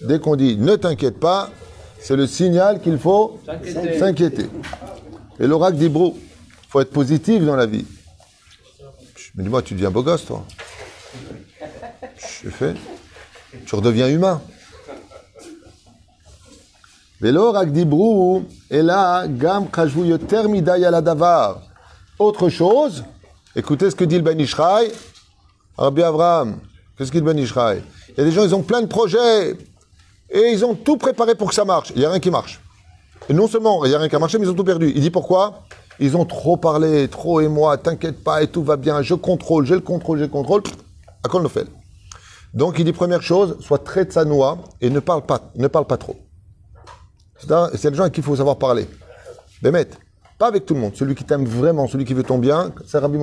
Dès 0.02 0.20
qu'on 0.20 0.36
dit 0.36 0.56
ne 0.56 0.76
t'inquiète 0.76 1.18
pas, 1.18 1.50
c'est 1.98 2.14
le 2.16 2.26
signal 2.28 2.80
qu'il 2.80 2.96
faut 2.98 3.40
S'inquiéter. 3.98 4.46
Et 5.40 5.46
l'oracle 5.48 5.76
d'Hébreu, 5.78 6.12
faut 6.68 6.80
être 6.80 6.92
positif 6.92 7.44
dans 7.44 7.56
la 7.56 7.66
vie. 7.66 7.84
Mais 9.34 9.42
dis-moi, 9.42 9.62
tu 9.62 9.74
deviens 9.74 9.90
beau 9.90 10.02
gosse, 10.04 10.24
toi? 10.26 10.44
Je 12.42 12.48
fait. 12.50 12.74
Tu 13.66 13.74
redeviens 13.74 14.08
humain. 14.08 14.40
Autre 22.18 22.48
chose, 22.48 23.04
écoutez 23.54 23.90
ce 23.90 23.94
que 23.94 24.04
dit 24.04 24.16
le 24.16 24.22
Ben 24.22 24.40
Ishraï. 24.40 24.90
Rabbi 25.76 26.02
Abraham, 26.02 26.56
qu'est-ce 26.96 27.12
qu'il 27.12 27.20
dit 27.20 27.26
le 27.26 27.34
Ben 27.34 27.38
Il 27.38 28.14
y 28.16 28.20
a 28.22 28.24
des 28.24 28.32
gens, 28.32 28.42
ils 28.42 28.54
ont 28.54 28.62
plein 28.62 28.80
de 28.80 28.86
projets, 28.86 29.50
et 30.30 30.50
ils 30.50 30.64
ont 30.64 30.74
tout 30.74 30.96
préparé 30.96 31.34
pour 31.34 31.50
que 31.50 31.54
ça 31.54 31.66
marche. 31.66 31.92
Il 31.94 31.98
n'y 31.98 32.06
a 32.06 32.10
rien 32.10 32.20
qui 32.20 32.30
marche. 32.30 32.58
Et 33.28 33.34
non 33.34 33.48
seulement 33.48 33.84
il 33.84 33.90
n'y 33.90 33.94
a 33.94 33.98
rien 33.98 34.08
qui 34.08 34.16
a 34.16 34.18
marché, 34.18 34.38
mais 34.38 34.46
ils 34.46 34.50
ont 34.50 34.54
tout 34.54 34.64
perdu. 34.64 34.90
Il 34.94 35.02
dit 35.02 35.10
pourquoi? 35.10 35.64
Ils 35.98 36.16
ont 36.16 36.24
trop 36.24 36.56
parlé, 36.56 37.06
trop 37.08 37.42
et 37.42 37.48
moi, 37.48 37.76
t'inquiète 37.76 38.24
pas, 38.24 38.42
et 38.42 38.46
tout 38.46 38.62
va 38.62 38.78
bien, 38.78 39.02
je 39.02 39.12
contrôle, 39.12 39.66
j'ai 39.66 39.74
le 39.74 39.80
contrôle, 39.80 40.16
j'ai 40.16 40.24
le 40.24 40.30
contrôle. 40.30 40.62
À 41.22 41.28
quoi 41.28 41.42
le 41.42 41.48
fait 41.48 41.66
Donc 42.54 42.78
il 42.78 42.86
dit 42.86 42.94
première 42.94 43.20
chose, 43.20 43.58
sois 43.60 43.76
très 43.76 44.04
tsanoua 44.04 44.56
et 44.80 44.88
ne 44.88 45.00
parle 45.00 45.26
pas, 45.26 45.50
ne 45.54 45.68
parle 45.68 45.84
pas 45.84 45.98
trop. 45.98 46.16
C'est 47.40 47.50
un- 47.52 47.70
c'est 47.74 47.90
le 47.90 47.96
gens 47.96 48.02
avec 48.02 48.14
qui 48.14 48.20
il 48.20 48.24
faut 48.24 48.36
savoir 48.36 48.58
parler. 48.58 48.86
Bémet, 49.62 49.88
pas 50.38 50.48
avec 50.48 50.66
tout 50.66 50.74
le 50.74 50.80
monde. 50.80 50.92
Celui 50.94 51.14
qui 51.14 51.24
t'aime 51.24 51.44
vraiment, 51.44 51.86
celui 51.86 52.04
qui 52.04 52.14
veut 52.14 52.22
ton 52.22 52.38
bien, 52.38 52.72
c'est 52.86 52.98
Rabbi 52.98 53.18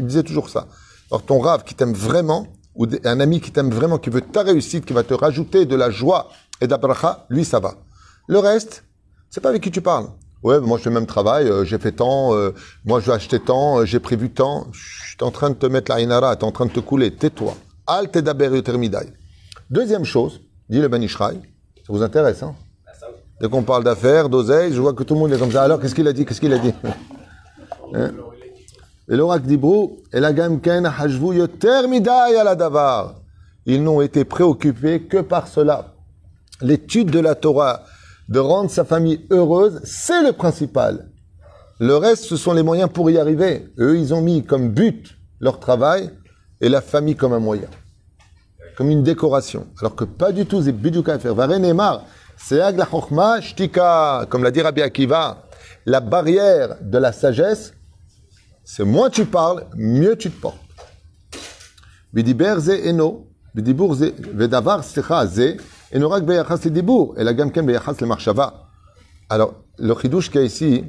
disait 0.00 0.22
toujours 0.22 0.48
ça. 0.50 0.66
Alors 1.10 1.22
ton 1.22 1.38
rave 1.38 1.64
qui 1.64 1.74
t'aime 1.74 1.92
vraiment, 1.92 2.46
ou 2.74 2.86
un 3.04 3.20
ami 3.20 3.40
qui 3.40 3.50
t'aime 3.50 3.70
vraiment, 3.70 3.98
qui 3.98 4.10
veut 4.10 4.20
ta 4.20 4.42
réussite, 4.42 4.84
qui 4.84 4.92
va 4.92 5.02
te 5.02 5.14
rajouter 5.14 5.64
de 5.66 5.76
la 5.76 5.90
joie 5.90 6.28
et 6.60 6.66
d'Abracha, 6.66 7.26
lui 7.28 7.44
ça 7.44 7.60
va. 7.60 7.74
Le 8.26 8.38
reste, 8.38 8.84
c'est 9.30 9.40
pas 9.40 9.50
avec 9.50 9.62
qui 9.62 9.70
tu 9.70 9.80
parles. 9.80 10.08
Ouais, 10.42 10.60
moi 10.60 10.76
je 10.78 10.82
fais 10.84 10.90
le 10.90 10.94
même 10.94 11.06
travail, 11.06 11.48
euh, 11.48 11.64
j'ai 11.64 11.78
fait 11.78 11.92
tant, 11.92 12.34
euh, 12.34 12.50
moi 12.84 13.00
je 13.00 13.06
vais 13.06 13.12
acheter 13.12 13.40
tant, 13.40 13.78
euh, 13.78 13.84
j'ai 13.86 14.00
prévu 14.00 14.30
tant. 14.30 14.66
Je 14.72 15.08
suis 15.10 15.16
en 15.22 15.30
train 15.30 15.48
de 15.50 15.54
te 15.54 15.66
mettre 15.66 15.90
la 15.90 16.00
inara, 16.00 16.36
t'es 16.36 16.44
en 16.44 16.52
train 16.52 16.66
de 16.66 16.72
te 16.72 16.80
couler, 16.80 17.14
tais-toi. 17.14 17.56
Al 17.86 18.10
termidai. 18.10 19.12
Deuxième 19.70 20.04
chose, 20.04 20.40
dit 20.68 20.80
le 20.80 20.88
Ben 20.88 21.02
Ishraï, 21.02 21.40
ça 21.86 21.92
vous 21.92 22.02
intéresse, 22.02 22.42
hein? 22.42 22.54
Dès 23.40 23.48
qu'on 23.48 23.62
parle 23.62 23.84
d'affaires, 23.84 24.28
d'oseille, 24.28 24.72
je 24.72 24.80
vois 24.80 24.92
que 24.92 25.02
tout 25.02 25.14
le 25.14 25.20
monde 25.20 25.32
est 25.32 25.38
comme 25.38 25.50
ça. 25.50 25.62
Alors, 25.62 25.80
qu'est-ce 25.80 25.94
qu'il 25.94 26.06
a 26.06 26.12
dit? 26.12 26.24
Qu'est-ce 26.24 26.40
qu'il 26.40 26.52
a 26.52 26.58
dit? 26.58 26.74
Hein? 27.96 28.10
Et 29.08 29.16
l'orak 29.16 29.42
d'Ibrou. 29.42 30.02
Ils 33.66 33.82
n'ont 33.82 34.00
été 34.00 34.24
préoccupés 34.24 35.02
que 35.02 35.20
par 35.20 35.46
cela. 35.46 35.94
L'étude 36.60 37.10
de 37.10 37.20
la 37.20 37.34
Torah, 37.34 37.82
de 38.28 38.38
rendre 38.38 38.70
sa 38.70 38.84
famille 38.84 39.26
heureuse, 39.30 39.80
c'est 39.84 40.22
le 40.22 40.32
principal. 40.32 41.10
Le 41.78 41.96
reste, 41.96 42.24
ce 42.24 42.36
sont 42.36 42.52
les 42.52 42.62
moyens 42.62 42.90
pour 42.92 43.10
y 43.10 43.18
arriver. 43.18 43.68
Eux, 43.78 43.98
ils 43.98 44.14
ont 44.14 44.22
mis 44.22 44.44
comme 44.44 44.70
but 44.70 45.16
leur 45.40 45.60
travail 45.60 46.10
et 46.60 46.68
la 46.68 46.80
famille 46.80 47.16
comme 47.16 47.32
un 47.32 47.40
moyen. 47.40 47.68
Comme 48.76 48.90
une 48.90 49.02
décoration. 49.02 49.66
Alors 49.80 49.94
que 49.94 50.04
pas 50.04 50.32
du 50.32 50.46
tout, 50.46 50.62
c'est 50.62 50.72
biduka 50.72 51.18
faire. 51.18 51.34
C'est 52.36 52.58
la 52.58 52.86
chokma 52.86 53.40
shtika. 53.40 54.26
Comme 54.28 54.42
l'a 54.42 54.50
dit 54.50 54.60
Rabbi 54.60 54.82
Akiva, 54.82 55.46
la 55.86 56.00
barrière 56.00 56.76
de 56.80 56.98
la 56.98 57.12
sagesse, 57.12 57.74
c'est 58.64 58.84
moins 58.84 59.10
tu 59.10 59.24
parles, 59.24 59.66
mieux 59.76 60.16
tu 60.16 60.30
te 60.30 60.40
portes. 60.40 60.58
Eno, 62.16 63.26
vedavar 63.54 64.84
slicha 64.84 65.26
ze, 65.26 65.56
eno 65.92 66.08
rak 66.08 66.24
beyachas 66.24 66.60
le 66.64 68.06
le. 68.06 68.52
Alors, 69.28 69.54
le 69.78 69.94
chidouche 69.94 70.30
qu'il 70.30 70.40
y 70.40 70.44
a 70.44 70.46
ici, 70.46 70.84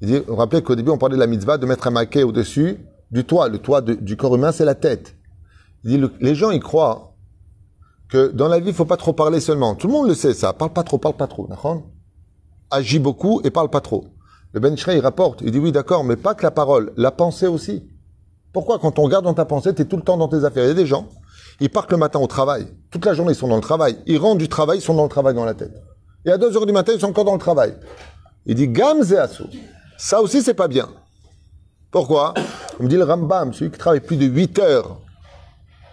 il 0.00 0.08
dit, 0.08 0.18
vous 0.26 0.36
rappelez 0.36 0.62
qu'au 0.62 0.74
début, 0.74 0.90
on 0.90 0.98
parlait 0.98 1.16
de 1.16 1.20
la 1.20 1.26
mitzvah 1.26 1.58
de 1.58 1.66
mettre 1.66 1.86
un 1.86 1.90
maquet 1.90 2.22
au-dessus 2.22 2.78
du 3.10 3.24
toit. 3.24 3.48
Le 3.48 3.58
toit 3.58 3.80
du 3.80 4.16
corps 4.16 4.34
humain, 4.34 4.52
c'est 4.52 4.64
la 4.64 4.74
tête. 4.74 5.16
Les 5.84 6.34
gens, 6.34 6.50
ils 6.50 6.60
croient 6.60 7.15
que 8.08 8.28
dans 8.28 8.48
la 8.48 8.60
vie, 8.60 8.68
il 8.68 8.74
faut 8.74 8.84
pas 8.84 8.96
trop 8.96 9.12
parler 9.12 9.40
seulement. 9.40 9.74
Tout 9.74 9.88
le 9.88 9.92
monde 9.92 10.08
le 10.08 10.14
sait, 10.14 10.34
ça. 10.34 10.52
Parle 10.52 10.72
pas 10.72 10.82
trop, 10.82 10.98
parle 10.98 11.16
pas 11.16 11.26
trop. 11.26 11.48
Agis 12.70 12.98
beaucoup 12.98 13.40
et 13.44 13.50
parle 13.50 13.70
pas 13.70 13.80
trop. 13.80 14.04
Le 14.52 14.60
Ben 14.60 14.74
Ishraï, 14.74 14.98
il 14.98 15.00
rapporte, 15.00 15.40
il 15.42 15.50
dit, 15.50 15.58
oui, 15.58 15.72
d'accord, 15.72 16.04
mais 16.04 16.16
pas 16.16 16.34
que 16.34 16.42
la 16.42 16.50
parole, 16.50 16.92
la 16.96 17.10
pensée 17.10 17.46
aussi. 17.46 17.84
Pourquoi? 18.52 18.78
Quand 18.78 18.98
on 18.98 19.02
regarde 19.02 19.24
dans 19.24 19.34
ta 19.34 19.44
pensée, 19.44 19.74
tu 19.74 19.82
es 19.82 19.84
tout 19.84 19.96
le 19.96 20.02
temps 20.02 20.16
dans 20.16 20.28
tes 20.28 20.44
affaires 20.44 20.64
Il 20.64 20.68
y 20.68 20.70
a 20.70 20.74
des 20.74 20.86
gens, 20.86 21.08
ils 21.60 21.68
partent 21.68 21.90
le 21.90 21.98
matin 21.98 22.20
au 22.20 22.26
travail. 22.26 22.66
Toute 22.90 23.04
la 23.04 23.12
journée, 23.12 23.32
ils 23.32 23.36
sont 23.36 23.48
dans 23.48 23.56
le 23.56 23.62
travail. 23.62 23.98
Ils 24.06 24.18
rentrent 24.18 24.38
du 24.38 24.48
travail, 24.48 24.78
ils 24.78 24.82
sont 24.82 24.94
dans 24.94 25.02
le 25.02 25.08
travail 25.10 25.34
dans 25.34 25.44
la 25.44 25.54
tête. 25.54 25.74
Et 26.24 26.30
à 26.30 26.38
2 26.38 26.56
heures 26.56 26.66
du 26.66 26.72
matin, 26.72 26.92
ils 26.94 27.00
sont 27.00 27.08
encore 27.08 27.24
dans 27.24 27.34
le 27.34 27.38
travail. 27.38 27.74
Il 28.46 28.54
dit 28.54 28.68
Gamze 28.68 29.12
Asso. 29.12 29.44
Ça 29.98 30.22
aussi, 30.22 30.42
c'est 30.42 30.54
pas 30.54 30.68
bien. 30.68 30.88
Pourquoi? 31.90 32.34
Il 32.78 32.84
me 32.84 32.88
dit 32.88 32.96
le 32.96 33.04
Rambam, 33.04 33.52
celui 33.52 33.70
qui 33.70 33.78
travaille 33.78 34.00
plus 34.00 34.16
de 34.16 34.24
8 34.26 34.58
heures 34.58 35.00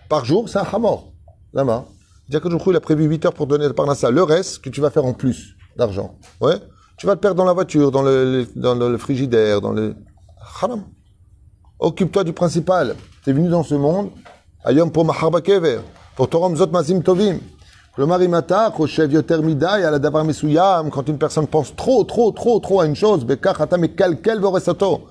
par 0.09 0.25
jour, 0.25 0.47
c'est 0.47 0.59
un 0.59 0.67
hamor. 0.71 1.11
Lama. 1.53 1.85
Que 2.31 2.69
il 2.69 2.75
a 2.75 2.79
prévu 2.79 3.05
8 3.05 3.25
heures 3.25 3.33
pour 3.33 3.47
donner 3.47 3.67
le 3.67 3.73
parnassa. 3.73 4.09
Le 4.09 4.23
reste, 4.23 4.63
que 4.63 4.69
tu 4.69 4.81
vas 4.81 4.89
faire 4.89 5.05
en 5.05 5.13
plus 5.13 5.55
d'argent. 5.75 6.17
Ouais. 6.39 6.55
Tu 6.97 7.05
vas 7.05 7.13
le 7.13 7.19
perdre 7.19 7.35
dans 7.35 7.45
la 7.45 7.53
voiture, 7.53 7.91
dans 7.91 8.01
le, 8.01 8.47
dans 8.55 8.75
le 8.75 8.97
frigidaire, 8.97 9.61
dans 9.61 9.71
le. 9.71 9.95
Haram. 10.61 10.83
Occupe-toi 11.79 12.23
du 12.23 12.33
principal. 12.33 12.95
Tu 13.23 13.29
es 13.29 13.33
venu 13.33 13.49
dans 13.49 13.63
ce 13.63 13.75
monde, 13.75 14.09
ayom 14.63 14.89
pour 14.91 15.03
maharba 15.03 15.41
kever, 15.41 15.79
pour 16.15 16.29
torom 16.29 16.55
zot 16.55 16.67
mazim 16.67 17.01
tovim. 17.01 17.39
Le 17.97 18.05
marimata, 18.05 18.73
yoter 19.09 19.41
midai, 19.41 19.83
mesuyam, 20.25 20.89
quand 20.89 21.07
une 21.09 21.17
personne 21.17 21.45
pense 21.45 21.75
trop, 21.75 22.03
trop, 22.05 22.31
trop, 22.31 22.59
trop 22.59 22.81
à 22.81 22.85
une 22.85 22.95
chose, 22.95 23.25
bekach 23.25 23.59
atam 23.59 23.87
kalkel 23.89 24.39
voresato. 24.39 25.07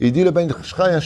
Il 0.00 0.12
dit 0.12 0.24
le 0.24 0.30
Ben 0.30 0.50
Ishraï, 0.62 0.94
un. 0.94 1.00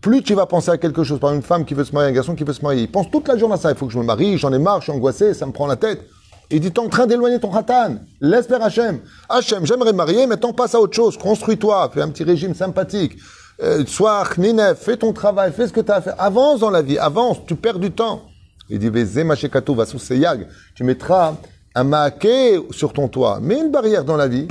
Plus 0.00 0.22
tu 0.22 0.34
vas 0.34 0.46
penser 0.46 0.70
à 0.70 0.78
quelque 0.78 1.02
chose, 1.04 1.18
par 1.18 1.32
une 1.32 1.42
femme 1.42 1.64
qui 1.64 1.74
veut 1.74 1.84
se 1.84 1.92
marier, 1.92 2.10
un 2.10 2.12
garçon 2.12 2.34
qui 2.34 2.44
veut 2.44 2.52
se 2.52 2.62
marier, 2.62 2.82
il 2.82 2.90
pense 2.90 3.10
toute 3.10 3.26
la 3.28 3.36
journée 3.36 3.54
à 3.54 3.58
ça. 3.58 3.70
Il 3.70 3.76
faut 3.76 3.86
que 3.86 3.92
je 3.92 3.98
me 3.98 4.04
marie, 4.04 4.38
j'en 4.38 4.52
ai 4.52 4.58
marre, 4.58 4.80
je 4.80 4.84
suis 4.84 4.92
angoissé, 4.92 5.34
ça 5.34 5.46
me 5.46 5.52
prend 5.52 5.66
la 5.66 5.76
tête. 5.76 6.00
Il 6.50 6.60
dit, 6.60 6.70
t'es 6.70 6.78
en 6.78 6.88
train 6.88 7.06
d'éloigner 7.06 7.40
ton 7.40 7.50
khatan. 7.50 7.96
Laisse 8.20 8.46
faire 8.46 8.62
Hachem. 8.62 9.00
Hachem, 9.28 9.66
j'aimerais 9.66 9.92
me 9.92 9.96
marier, 9.96 10.26
maintenant 10.26 10.52
passe 10.52 10.76
à 10.76 10.80
autre 10.80 10.94
chose. 10.94 11.18
Construis-toi, 11.18 11.90
fais 11.92 12.02
un 12.02 12.08
petit 12.08 12.22
régime 12.22 12.54
sympathique. 12.54 13.16
Euh, 13.62 13.84
sois 13.86 14.24
ninef, 14.38 14.78
fais 14.78 14.96
ton 14.96 15.12
travail, 15.12 15.52
fais 15.52 15.66
ce 15.66 15.72
que 15.72 15.80
tu 15.80 15.90
as 15.90 15.96
à 15.96 16.00
faire. 16.02 16.14
Avance 16.18 16.60
dans 16.60 16.70
la 16.70 16.82
vie, 16.82 16.98
avance, 16.98 17.38
tu 17.46 17.56
perds 17.56 17.78
du 17.78 17.90
temps. 17.90 18.22
Il 18.68 18.78
dit. 18.78 18.90
Tu 20.74 20.84
mettras 20.84 21.34
un 21.74 21.84
maquet 21.84 22.60
sur 22.70 22.92
ton 22.92 23.08
toit. 23.08 23.40
Mets 23.40 23.60
une 23.60 23.70
barrière 23.70 24.04
dans 24.04 24.16
la 24.16 24.28
vie. 24.28 24.48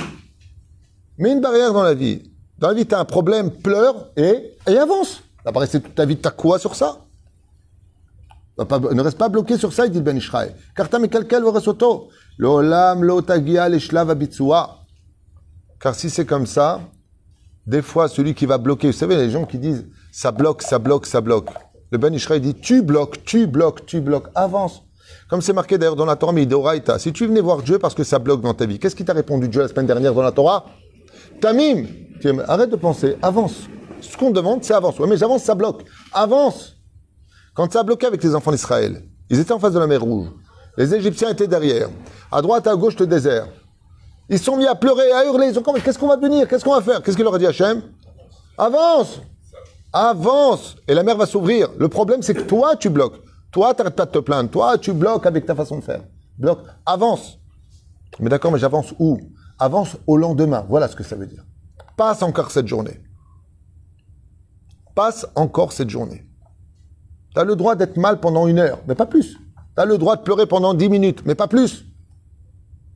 Mets 1.18 1.32
une 1.32 1.42
barrière 1.42 1.74
dans 1.74 1.84
la 1.84 1.94
vie. 1.94 2.24
Dans 2.58 2.70
la 2.70 2.74
vie, 2.74 2.86
tu 2.86 2.96
un 2.96 3.06
problème, 3.06 3.52
pleure 3.52 4.08
et 4.16 4.78
avance. 4.78 5.22
Va 5.46 5.52
pas 5.52 5.60
rester 5.60 5.80
toute 5.80 5.96
ta 5.96 6.06
vie, 6.06 6.18
quoi 6.36 6.58
sur 6.60 6.76
ça? 6.76 7.06
Ne 8.58 9.02
reste 9.02 9.18
pas 9.18 9.30
bloqué 9.30 9.58
sur 9.58 9.74
ça, 9.74 9.86
il 9.86 9.92
dit 9.92 10.02
Ben 10.02 10.18
Ishraï. 10.18 10.56
Car. 10.76 10.88
L'olam. 12.38 13.22
Car 15.80 15.96
si 15.96 16.10
c'est 16.10 16.26
comme 16.26 16.46
ça, 16.46 16.82
des 17.68 17.82
fois, 17.82 18.08
celui 18.08 18.34
qui 18.34 18.46
va 18.46 18.58
bloquer, 18.58 18.88
vous 18.88 18.94
savez, 18.94 19.16
les 19.18 19.30
gens 19.30 19.46
qui 19.46 19.60
disent 19.60 19.86
ça 20.12 20.32
bloque, 20.32 20.62
ça 20.62 20.80
bloque, 20.80 21.06
ça 21.06 21.22
bloque. 21.22 21.50
Le 21.92 21.98
Ben 21.98 22.14
Ishraï 22.14 22.40
dit 22.40 22.56
tu 22.56 22.82
bloques, 22.82 23.24
tu 23.26 23.46
bloques, 23.46 23.86
tu 23.86 24.02
bloques, 24.02 24.30
avance. 24.36 24.82
Comme 25.30 25.42
c'est 25.42 25.54
marqué 25.54 25.78
d'ailleurs 25.78 25.96
dans 25.96 26.06
la 26.06 26.16
Torah, 26.16 26.34
mais 26.34 26.46
Doraita. 26.46 26.98
Si 26.98 27.14
tu 27.14 27.28
venais 27.28 27.42
voir 27.42 27.62
Dieu 27.62 27.78
parce 27.78 27.94
que 27.94 28.04
ça 28.04 28.20
bloque 28.20 28.42
dans 28.42 28.54
ta 28.54 28.66
vie, 28.66 28.80
qu'est-ce 28.80 28.96
qui 28.96 29.06
t'a 29.06 29.14
répondu 29.14 29.48
Dieu 29.48 29.62
la 29.62 29.68
semaine 29.68 29.86
dernière 29.86 30.14
dans 30.14 30.22
la 30.22 30.32
Torah? 30.32 30.66
Tamim 31.42 31.86
Arrête 32.48 32.72
de 32.72 32.76
penser, 32.76 33.18
avance. 33.22 33.68
Ce 34.02 34.18
qu'on 34.18 34.32
demande, 34.32 34.64
c'est 34.64 34.74
avance. 34.74 35.00
Ouais, 35.00 35.08
mais 35.08 35.18
j'avance, 35.18 35.44
ça 35.44 35.56
bloque. 35.56 35.84
Avance 36.14 36.76
Quand 37.54 37.72
ça 37.72 37.82
a 37.82 37.84
bloqué 37.84 38.06
avec 38.08 38.24
les 38.24 38.36
enfants 38.36 38.52
d'Israël, 38.52 39.04
ils 39.30 39.40
étaient 39.40 39.52
en 39.52 39.60
face 39.60 39.74
de 39.74 39.80
la 39.80 39.88
mer 39.88 40.02
Rouge. 40.02 40.30
Les 40.78 40.94
Égyptiens 40.94 41.30
étaient 41.30 41.48
derrière. 41.48 41.90
À 42.32 42.42
droite, 42.42 42.68
à 42.68 42.76
gauche, 42.76 42.98
le 43.00 43.08
désert. 43.08 43.48
Ils 44.30 44.40
sont 44.40 44.58
mis 44.58 44.68
à 44.68 44.76
pleurer, 44.76 45.12
à 45.12 45.26
hurler. 45.26 45.48
Ils 45.48 45.58
ont 45.58 45.74
dit, 45.74 45.82
qu'est-ce 45.82 45.98
qu'on 45.98 46.08
va 46.08 46.18
devenir? 46.18 46.48
Qu'est-ce 46.48 46.64
qu'on 46.64 46.76
va 46.76 46.82
faire? 46.82 47.02
Qu'est-ce 47.02 47.16
qu'il 47.16 47.24
leur 47.24 47.36
a 47.36 47.40
dit 47.40 47.48
Hachem? 47.48 47.82
Avance 48.58 49.22
Avance 49.94 50.76
Et 50.88 50.94
la 50.94 51.04
mer 51.04 51.16
va 51.16 51.26
s'ouvrir. 51.26 51.70
Le 51.78 51.88
problème, 51.88 52.22
c'est 52.22 52.34
que 52.34 52.42
toi, 52.42 52.76
tu 52.76 52.90
bloques. 52.90 53.22
Toi, 53.52 53.74
t'arrêtes 53.74 53.96
pas 53.96 54.06
de 54.06 54.12
te 54.12 54.20
plaindre. 54.20 54.50
Toi, 54.50 54.78
tu 54.78 54.92
bloques 54.92 55.26
avec 55.26 55.46
ta 55.46 55.56
façon 55.56 55.78
de 55.78 55.84
faire. 55.84 56.02
Bloque. 56.38 56.60
Avance. 56.86 57.40
Mais 58.20 58.30
d'accord, 58.30 58.52
mais 58.52 58.60
j'avance 58.60 58.94
où? 59.00 59.18
Avance 59.58 59.96
au 60.08 60.18
lendemain. 60.18 60.66
Voilà 60.68 60.88
ce 60.90 60.96
que 60.96 61.04
ça 61.04 61.16
veut 61.16 61.28
dire. 61.28 61.44
Passe 61.96 62.22
encore 62.22 62.52
cette 62.52 62.68
journée. 62.68 63.00
Passe 64.96 65.28
encore 65.36 65.74
cette 65.74 65.90
journée. 65.90 66.26
Tu 67.34 67.40
as 67.40 67.44
le 67.44 67.58
droit 67.58 67.76
d'être 67.76 67.98
mal 67.98 68.22
pendant 68.22 68.48
une 68.48 68.60
heure, 68.60 68.80
mais 68.88 68.96
pas 68.96 69.06
plus. 69.06 69.34
Tu 69.34 69.82
as 69.82 69.86
le 69.86 69.98
droit 69.98 70.16
de 70.16 70.22
pleurer 70.22 70.46
pendant 70.46 70.74
dix 70.74 70.90
minutes, 70.90 71.24
mais 71.26 71.36
pas 71.36 71.48
plus. 71.48 71.86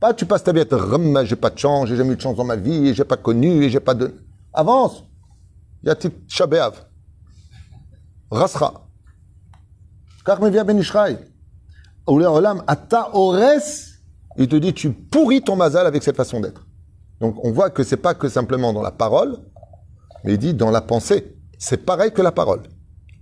Pas 0.00 0.14
tu 0.14 0.24
passes 0.24 0.42
ta 0.42 0.52
vie 0.52 0.60
à 0.60 0.64
te 0.64 1.24
j'ai 1.24 1.36
pas 1.36 1.50
de 1.50 1.58
chance, 1.58 1.88
j'ai 1.88 1.96
jamais 1.96 2.14
eu 2.14 2.16
de 2.16 2.20
chance 2.22 2.36
dans 2.36 2.44
ma 2.44 2.56
vie, 2.56 2.94
j'ai 2.94 3.04
pas 3.04 3.18
connu, 3.18 3.68
j'ai 3.68 3.80
pas 3.80 3.92
de. 3.92 4.14
Avance. 4.54 5.04
Yatit 5.82 6.10
Shabeav. 6.26 6.86
Rasra. 8.30 8.86
Car 10.24 10.40
me 10.40 10.48
vient 10.48 10.64
Ben 10.64 10.78
Ishraï. 10.78 11.18
Olam, 12.06 12.64
Ata 12.66 13.14
Ores, 13.14 13.98
il 14.36 14.48
te 14.48 14.56
dit, 14.56 14.72
tu 14.72 14.90
pourris 14.90 15.42
ton 15.42 15.54
mazal 15.54 15.86
avec 15.86 16.02
cette 16.02 16.16
façon 16.16 16.40
d'être. 16.40 16.66
Donc 17.20 17.36
on 17.44 17.52
voit 17.52 17.70
que 17.70 17.82
c'est 17.82 17.98
pas 17.98 18.14
que 18.14 18.28
simplement 18.28 18.72
dans 18.72 18.82
la 18.82 18.90
parole, 18.90 19.36
mais 20.24 20.34
il 20.34 20.38
dit 20.38 20.54
dans 20.54 20.70
la 20.70 20.80
pensée. 20.80 21.36
C'est 21.62 21.84
pareil 21.84 22.10
que 22.10 22.22
la 22.22 22.32
parole. 22.32 22.62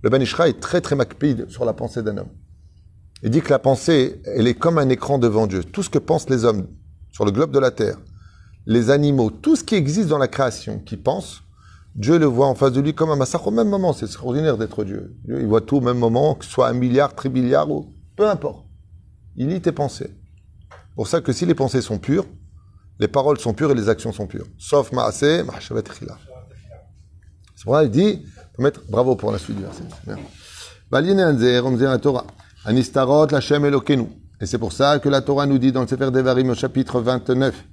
Le 0.01 0.09
Ben 0.09 0.21
Ishra 0.21 0.47
est 0.47 0.61
très 0.61 0.79
très 0.79 0.95
macpide 0.95 1.49
sur 1.49 1.65
la 1.65 1.73
pensée 1.73 2.01
d'un 2.01 2.19
homme. 2.19 2.29
Il 3.21 3.31
dit 3.31 3.41
que 3.41 3.49
la 3.49 3.59
pensée, 3.59 4.21
elle 4.23 4.47
est 4.47 4.53
comme 4.53 4.77
un 4.77 4.87
écran 4.87 5.19
devant 5.19 5.45
Dieu. 5.45 5.61
Tout 5.61 5.83
ce 5.83 5.89
que 5.89 5.99
pensent 5.99 6.29
les 6.29 6.45
hommes 6.45 6.67
sur 7.11 7.25
le 7.25 7.31
globe 7.31 7.51
de 7.51 7.59
la 7.59 7.71
terre, 7.71 7.97
les 8.65 8.91
animaux, 8.91 9.29
tout 9.29 9.57
ce 9.57 9.65
qui 9.65 9.75
existe 9.75 10.07
dans 10.07 10.17
la 10.17 10.29
création, 10.29 10.79
qui 10.79 10.95
pense, 10.95 11.41
Dieu 11.95 12.17
le 12.17 12.27
voit 12.27 12.47
en 12.47 12.55
face 12.55 12.71
de 12.71 12.79
lui 12.79 12.95
comme 12.95 13.09
un 13.09 13.17
massacre 13.17 13.47
au 13.47 13.51
même 13.51 13.67
moment. 13.67 13.91
C'est 13.91 14.05
extraordinaire 14.05 14.57
d'être 14.57 14.85
Dieu. 14.85 15.17
Il 15.27 15.45
voit 15.45 15.59
tout 15.59 15.75
au 15.75 15.81
même 15.81 15.99
moment, 15.99 16.35
que 16.35 16.45
ce 16.45 16.51
soit 16.51 16.69
un 16.69 16.73
milliard, 16.73 17.13
trilliard 17.15 17.69
ou 17.69 17.93
peu 18.15 18.29
importe. 18.29 18.65
Il 19.35 19.49
lit 19.49 19.59
tes 19.59 19.73
pensées. 19.73 20.15
Pour 20.95 21.09
ça 21.09 21.19
que 21.19 21.33
si 21.33 21.45
les 21.45 21.55
pensées 21.55 21.81
sont 21.81 21.97
pures, 21.97 22.25
les 22.99 23.09
paroles 23.09 23.37
sont 23.37 23.53
pures 23.53 23.71
et 23.71 23.75
les 23.75 23.89
actions 23.89 24.13
sont 24.13 24.27
pures. 24.27 24.47
Sauf 24.57 24.93
Maaseh, 24.93 25.43
Mahashavet 25.43 25.83
Chila. 25.99 26.17
C'est 27.59 27.65
pour 27.65 27.75
ça 27.75 27.81
qu'il 27.81 27.91
dit, 27.91 28.25
faut 28.55 28.61
mettre 28.61 28.83
bravo 28.89 29.17
pour 29.17 29.33
la 29.33 29.37
suite 29.37 29.57
du 29.57 29.63
verset. 29.63 29.83
Et 34.39 34.45
c'est 34.45 34.57
pour 34.57 34.71
ça 34.71 34.99
que 34.99 35.09
la 35.09 35.19
Torah 35.19 35.45
nous 35.45 35.57
dit 35.57 35.73
dans 35.73 35.81
le 35.81 35.87
Sefer 35.87 36.09
Devarim 36.09 36.51
au 36.51 36.55
chapitre 36.55 37.01
29, 37.01 37.65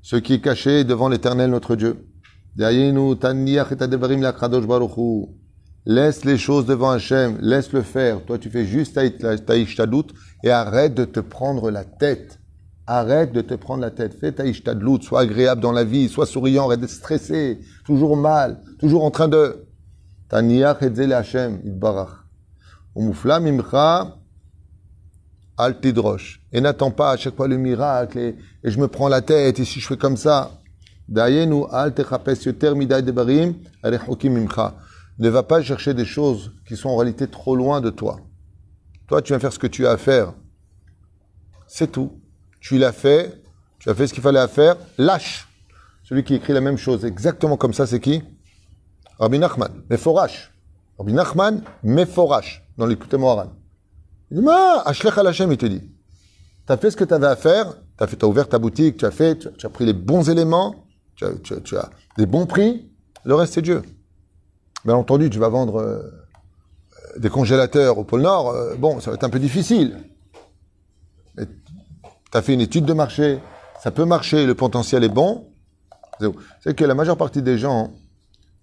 ce 0.00 0.16
qui 0.16 0.32
est 0.32 0.40
caché 0.40 0.84
devant 0.84 1.10
l'éternel 1.10 1.50
notre 1.50 1.76
Dieu. 1.76 2.06
Laisse 5.84 6.24
les 6.24 6.38
choses 6.38 6.64
devant 6.64 6.90
Hachem, 6.90 7.36
laisse 7.42 7.72
le 7.74 7.82
faire. 7.82 8.24
Toi, 8.24 8.38
tu 8.38 8.48
fais 8.48 8.64
juste 8.64 8.94
ta 8.94 9.04
et 9.04 10.50
arrête 10.50 10.94
de 10.94 11.04
te 11.04 11.20
prendre 11.20 11.70
la 11.70 11.84
tête. 11.84 12.38
Arrête 12.86 13.32
de 13.32 13.42
te 13.42 13.52
prendre 13.52 13.82
la 13.82 13.90
tête. 13.90 14.14
Fais 14.18 14.32
ta 14.32 14.44
sois 15.02 15.20
agréable 15.20 15.60
dans 15.60 15.72
la 15.72 15.84
vie, 15.84 16.08
sois 16.08 16.24
souriant, 16.24 16.64
arrête 16.64 16.80
d'être 16.80 16.88
stressé, 16.88 17.60
toujours 17.84 18.16
mal, 18.16 18.62
toujours 18.80 19.04
en 19.04 19.10
train 19.10 19.28
de. 19.28 19.66
Taniach 20.28 20.82
et 20.82 20.94
zel 20.94 21.12
Hachem, 21.12 21.60
itbarach. 21.64 22.24
Umufla 22.96 23.40
mimcha 23.40 24.16
al 25.56 25.80
tidrosh. 25.80 26.40
Et 26.52 26.60
n'attends 26.60 26.90
pas 26.90 27.10
à 27.10 27.16
chaque 27.16 27.36
fois 27.36 27.48
le 27.48 27.56
miracle 27.56 28.18
et, 28.18 28.36
et 28.64 28.70
je 28.70 28.78
me 28.78 28.88
prends 28.88 29.08
la 29.08 29.22
tête 29.22 29.58
et 29.58 29.64
si 29.64 29.80
je 29.80 29.86
fais 29.86 29.96
comme 29.96 30.16
ça. 30.16 30.62
Dayenu 31.08 31.64
al 31.70 31.92
techapes 31.92 32.44
yoter 32.44 32.74
midai 32.74 33.02
debarim 33.02 33.54
arechokim 33.82 34.32
mimcha. 34.32 34.76
Ne 35.18 35.28
va 35.28 35.42
pas 35.42 35.60
chercher 35.62 35.94
des 35.94 36.04
choses 36.04 36.52
qui 36.66 36.76
sont 36.76 36.88
en 36.88 36.96
réalité 36.96 37.26
trop 37.26 37.54
loin 37.54 37.80
de 37.80 37.90
toi. 37.90 38.20
Toi, 39.08 39.20
tu 39.20 39.32
viens 39.32 39.40
faire 39.40 39.52
ce 39.52 39.58
que 39.58 39.66
tu 39.66 39.86
as 39.86 39.90
à 39.90 39.96
faire. 39.96 40.32
C'est 41.66 41.90
tout. 41.90 42.12
Tu 42.60 42.78
l'as 42.78 42.92
fait, 42.92 43.42
tu 43.78 43.90
as 43.90 43.94
fait 43.94 44.06
ce 44.06 44.14
qu'il 44.14 44.22
fallait 44.22 44.38
à 44.38 44.48
faire, 44.48 44.76
lâche. 44.96 45.48
Celui 46.04 46.24
qui 46.24 46.34
écrit 46.34 46.52
la 46.52 46.60
même 46.60 46.76
chose 46.76 47.04
exactement 47.04 47.56
comme 47.56 47.72
ça, 47.72 47.86
c'est 47.86 48.00
qui? 48.00 48.22
Rabbi 49.20 49.38
Nachman, 49.38 49.70
Meforash. 49.90 50.50
Rabbi 50.98 51.12
Nachman, 51.12 51.62
Meforash, 51.82 52.64
dans 52.78 52.86
l'écoute 52.86 53.12
Moharan. 53.14 53.52
Il 54.30 54.38
dit, 54.38 54.42
Ma, 54.42 54.80
Ashlech 54.86 55.18
al 55.18 55.26
Hashem, 55.26 55.52
il 55.52 55.58
te 55.58 55.66
dit. 55.66 55.82
Tu 56.66 56.72
as 56.72 56.78
fait 56.78 56.90
ce 56.90 56.96
que 56.96 57.04
tu 57.04 57.12
avais 57.12 57.26
à 57.26 57.36
faire, 57.36 57.74
tu 57.98 58.04
as, 58.04 58.06
fait, 58.06 58.24
ouvert 58.24 58.48
ta 58.48 58.58
boutique, 58.58 58.96
tu 58.96 59.04
as 59.04 59.10
fait, 59.10 59.36
tu, 59.58 59.66
as 59.66 59.68
pris 59.68 59.84
les 59.84 59.92
bons 59.92 60.30
éléments, 60.30 60.86
tu 61.16 61.26
as, 61.26 61.32
tu 61.62 61.76
as, 61.76 61.90
des 62.16 62.24
bons 62.24 62.46
prix, 62.46 62.90
le 63.24 63.34
reste 63.34 63.54
c'est 63.54 63.62
Dieu. 63.62 63.82
Bien 64.86 64.94
entendu, 64.94 65.28
tu 65.28 65.38
vas 65.38 65.50
vendre 65.50 65.80
euh, 65.80 66.02
des 67.18 67.28
congélateurs 67.28 67.98
au 67.98 68.04
pôle 68.04 68.22
Nord, 68.22 68.48
euh, 68.48 68.74
bon, 68.76 69.00
ça 69.00 69.10
va 69.10 69.16
être 69.16 69.24
un 69.24 69.30
peu 69.30 69.38
difficile. 69.38 69.98
Mais 71.36 71.44
tu 71.44 72.38
as 72.38 72.40
fait 72.40 72.54
une 72.54 72.62
étude 72.62 72.86
de 72.86 72.94
marché, 72.94 73.40
ça 73.82 73.90
peut 73.90 74.06
marcher, 74.06 74.46
le 74.46 74.54
potentiel 74.54 75.04
est 75.04 75.10
bon. 75.10 75.46
C'est 76.60 76.74
que 76.74 76.84
la 76.84 76.94
majeure 76.94 77.16
partie 77.16 77.42
des 77.42 77.58
gens, 77.58 77.92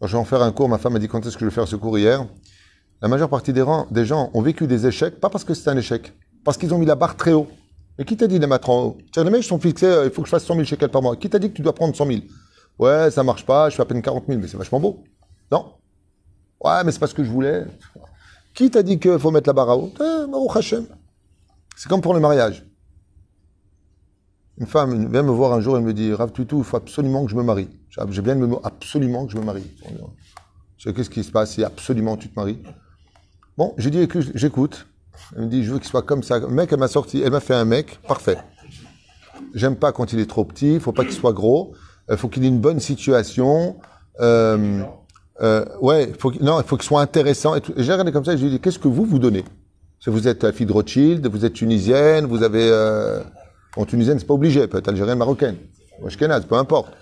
je 0.02 0.12
vais 0.12 0.18
en 0.18 0.26
faire 0.26 0.42
un 0.42 0.52
cours, 0.52 0.70
ma 0.70 0.78
femme 0.78 0.94
m'a 0.94 1.00
dit 1.00 1.08
quand 1.08 1.26
est-ce 1.26 1.36
que 1.36 1.42
je 1.42 1.46
vais 1.46 1.52
faire 1.52 1.68
ce 1.68 1.76
cours 1.76 1.98
hier, 1.98 2.26
la 3.02 3.08
majeure 3.08 3.30
partie 3.30 3.54
des, 3.54 3.62
rangs, 3.62 3.88
des 3.92 4.06
gens 4.06 4.30
ont 4.34 4.42
vécu 4.42 4.68
des 4.68 4.86
échecs, 4.86 5.20
pas 5.20 5.30
parce 5.30 5.44
que 5.44 5.54
c'est 5.54 5.70
un 5.70 5.78
échec, 5.78 6.14
parce 6.44 6.58
qu'ils 6.58 6.74
ont 6.74 6.78
mis 6.78 6.86
la 6.86 6.96
barre 6.96 7.16
très 7.16 7.34
haut. 7.34 7.48
Et 8.00 8.06
qui 8.06 8.16
t'a 8.16 8.28
dit 8.28 8.36
de 8.36 8.42
les 8.42 8.48
mettre 8.48 8.70
en 8.70 8.84
haut? 8.84 8.98
Tiens, 9.12 9.24
les 9.24 9.32
mecs 9.32 9.44
sont 9.44 9.60
fixés, 9.60 9.88
euh, 9.88 10.06
il 10.06 10.12
faut 10.12 10.22
que 10.22 10.28
je 10.28 10.32
fasse 10.32 10.46
100 10.46 10.54
000 10.54 10.66
shekels 10.66 10.90
par 10.90 11.02
mois. 11.02 11.16
Qui 11.16 11.30
t'a 11.30 11.40
dit 11.40 11.50
que 11.50 11.56
tu 11.56 11.64
dois 11.64 11.74
prendre 11.74 11.96
100 11.96 12.06
000 12.06 12.20
Ouais, 12.78 13.10
ça 13.10 13.24
marche 13.24 13.44
pas, 13.44 13.72
je 13.72 13.76
fais 13.76 13.82
à 13.82 13.86
peine 13.86 14.04
40 14.04 14.26
000, 14.28 14.40
mais 14.40 14.48
c'est 14.48 14.58
vachement 14.58 14.80
beau. 14.80 15.04
Non? 15.52 15.74
Ouais, 16.64 16.84
mais 16.84 16.92
c'est 16.92 17.00
pas 17.00 17.08
ce 17.08 17.16
que 17.16 17.24
je 17.24 17.32
voulais. 17.32 17.66
Qui 18.54 18.70
t'a 18.70 18.84
dit 18.84 19.00
qu'il 19.00 19.18
faut 19.18 19.32
mettre 19.32 19.50
la 19.50 19.54
barre 19.54 19.70
à 19.72 19.78
haut? 19.78 19.92
Eh. 20.00 20.78
C'est 21.76 21.90
comme 21.90 22.02
pour 22.02 22.14
le 22.14 22.20
mariage. 22.20 22.66
Une 24.60 24.66
femme 24.66 25.10
vient 25.12 25.24
me 25.24 25.32
voir 25.32 25.54
un 25.54 25.62
jour 25.62 25.78
et 25.78 25.82
me 25.82 25.94
dit 25.94 26.14
Rav 26.14 26.32
Tutu, 26.32 26.58
il 26.58 26.64
faut 26.64 26.78
absolument 26.78 27.26
que 27.26 27.32
je 27.32 27.36
me 27.36 27.44
marie. 27.44 27.70
J'ai 28.10 28.22
bien 28.22 28.36
le 28.36 28.48
mot 28.48 28.60
absolument 28.64 29.26
que 29.26 29.32
je 29.34 29.38
me 29.38 29.44
marie. 29.44 29.70
Qu'est-ce 30.84 31.10
qui 31.10 31.24
se 31.24 31.32
passe 31.32 31.52
si 31.52 31.64
absolument 31.64 32.18
tu 32.18 32.30
te 32.30 32.40
maries? 32.40 32.60
Bon, 33.58 33.74
j'ai 33.78 33.90
dit 33.90 34.00
écoute, 34.00 34.32
j'écoute. 34.36 34.88
Elle 35.36 35.44
me 35.44 35.48
dit 35.48 35.64
je 35.64 35.74
veux 35.74 35.80
qu'il 35.80 35.88
soit 35.88 36.02
comme 36.04 36.24
ça. 36.24 36.40
Le 36.40 36.48
mec, 36.48 36.72
elle 36.72 36.80
m'a 36.80 36.88
sorti, 36.88 37.22
elle 37.22 37.32
m'a 37.32 37.40
fait 37.40 37.56
un 37.56 37.66
mec 37.66 38.00
parfait. 38.08 38.38
J'aime 39.54 39.76
pas 39.76 39.92
quand 39.92 40.14
il 40.14 40.20
est 40.20 40.30
trop 40.30 40.46
petit, 40.46 40.76
il 40.76 40.80
faut 40.80 40.92
pas 40.92 41.04
qu'il 41.04 41.14
soit 41.14 41.34
gros, 41.34 41.74
il 42.10 42.18
faut 42.18 42.28
qu'il 42.28 42.44
ait 42.44 42.48
une 42.48 42.60
bonne 42.60 42.80
situation. 42.80 43.78
Euh, 44.20 44.84
euh, 45.42 45.66
ouais, 45.82 46.12
qu'il- 46.32 46.44
non, 46.44 46.60
il 46.60 46.66
faut 46.66 46.78
qu'il 46.78 46.88
soit 46.88 47.02
intéressant. 47.02 47.56
Et 47.56 47.62
j'ai 47.78 47.92
regardé 47.92 48.12
comme 48.12 48.26
ça 48.26 48.34
et 48.34 48.38
je 48.38 48.42
lui 48.44 48.50
ai 48.50 48.52
dit, 48.56 48.60
qu'est-ce 48.60 48.80
que 48.80 48.88
vous, 48.88 49.06
vous 49.06 49.20
donnez? 49.20 49.46
Vous 50.06 50.28
êtes 50.28 50.44
la 50.44 50.52
fille 50.52 50.66
de 50.66 50.74
Rothschild, 50.74 51.28
vous 51.28 51.46
êtes 51.46 51.54
tunisienne, 51.54 52.26
vous 52.26 52.42
avez... 52.44 52.68
Euh... 52.72 53.22
Bon, 53.78 53.86
tunisienne, 53.86 54.18
c'est 54.18 54.26
pas 54.26 54.34
obligé, 54.34 54.68
peut 54.68 54.80
être 54.80 54.88
algérienne, 54.88 55.20
marocaine. 55.20 55.56
Ou 56.02 56.08
peu 56.10 56.56
importe. 56.56 56.96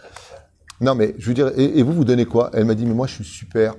Non, 0.82 0.94
mais 0.94 1.16
je 1.18 1.30
veux 1.30 1.34
dire, 1.34 1.58
et, 1.58 1.82
vous, 1.84 1.94
vous 1.94 2.04
donnez 2.04 2.26
quoi? 2.26 2.50
Elle 2.52 2.66
m'a 2.66 2.76
dit, 2.76 2.86
mais 2.86 2.94
moi, 2.94 3.08
je 3.08 3.14
suis 3.14 3.24
super. 3.24 3.76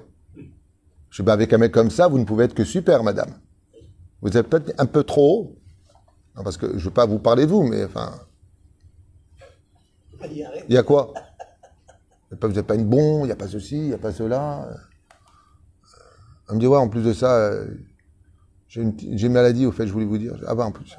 Je 1.10 1.22
dis, 1.22 1.30
avec 1.30 1.52
un 1.52 1.58
mec 1.58 1.72
comme 1.72 1.90
ça, 1.90 2.08
vous 2.08 2.18
ne 2.18 2.24
pouvez 2.24 2.44
être 2.46 2.54
que 2.54 2.64
super, 2.64 3.02
madame. 3.02 3.28
Vous 4.22 4.34
êtes 4.34 4.48
peut-être 4.48 4.72
un 4.80 4.86
peu 4.86 5.04
trop 5.04 5.40
haut. 5.40 5.56
Non, 6.36 6.42
parce 6.42 6.56
que 6.56 6.78
je 6.78 6.84
veux 6.84 6.90
pas 6.90 7.04
vous 7.04 7.18
parler 7.18 7.44
de 7.44 7.50
vous, 7.50 7.64
mais 7.64 7.84
enfin... 7.84 8.14
Il 10.30 10.74
y 10.74 10.78
a 10.78 10.82
quoi? 10.82 11.12
Vous 12.30 12.48
n'êtes 12.48 12.66
pas 12.66 12.76
une 12.76 12.86
bombe, 12.86 13.24
il 13.24 13.26
n'y 13.26 13.32
a 13.32 13.36
pas 13.36 13.46
ceci, 13.46 13.76
il 13.76 13.88
n'y 13.88 13.94
a 13.94 13.98
pas 13.98 14.12
cela. 14.12 14.70
Elle 16.48 16.54
me 16.54 16.60
dit, 16.60 16.66
ouais, 16.66 16.78
en 16.78 16.88
plus 16.88 17.02
de 17.02 17.12
ça, 17.12 17.36
euh, 17.36 17.66
j'ai 18.68 18.80
une, 18.80 18.96
une 19.02 19.32
maladie, 19.32 19.66
au 19.66 19.72
fait, 19.72 19.86
je 19.86 19.92
voulais 19.92 20.06
vous 20.06 20.16
dire. 20.16 20.34
Ah 20.46 20.54
bah, 20.54 20.64
en 20.64 20.72
plus. 20.72 20.96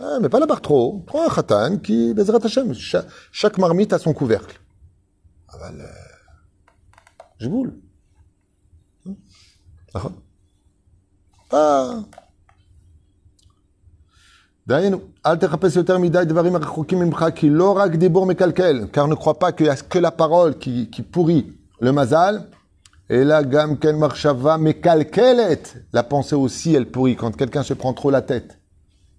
Ah, 0.00 0.18
mais 0.20 0.28
pas 0.28 0.40
la 0.40 0.46
barre 0.46 0.60
trop 0.60 0.80
haut. 0.84 0.98
Prends 1.06 1.24
un 1.26 1.34
khatan 1.34 1.78
qui, 1.78 2.12
Bezrat 2.14 2.44
Hashem, 2.44 2.74
cha- 2.74 3.06
chaque 3.32 3.58
marmite 3.58 3.92
a 3.92 3.98
son 3.98 4.12
couvercle. 4.12 4.60
Ah 5.48 5.56
bah, 5.60 5.72
le... 5.72 5.84
je 7.38 7.48
boule. 7.48 7.72
Ah. 9.94 10.10
Ah. 11.52 11.94
דהיינו, 14.68 14.98
אל 15.26 15.36
תחפש 15.36 15.76
יותר 15.76 15.98
מדי 15.98 16.24
דברים 16.24 16.56
הרחוקים 16.56 16.98
ממך, 16.98 17.24
כי 17.34 17.50
לא 17.50 17.76
רק 17.76 17.90
דיבור 17.94 18.26
מקלקל, 18.26 18.86
car 18.92 19.06
ne 19.08 19.14
crois 19.14 19.38
pas 19.38 19.52
qu'il 19.52 19.66
y 19.66 19.68
a 19.68 19.76
que 19.76 19.98
la 19.98 20.10
parole 20.10 20.58
qui, 20.58 20.90
qui 20.90 21.02
pourrit 21.02 21.52
le 21.80 21.92
mazal, 21.92 22.42
אלא 23.10 23.42
גם 23.42 23.76
כן 23.76 23.96
מחשבה 23.96 24.56
מקלקלת. 24.56 25.76
La 25.94 26.02
pensée 26.02 26.34
aussi, 26.34 26.74
elle 26.74 26.90
pourrit 26.90 27.14
quand 27.16 27.36
quelqu'un 27.36 27.62
se 27.62 27.74
prend 27.74 27.92
trop 27.92 28.10
la 28.10 28.22
tête. 28.22 28.58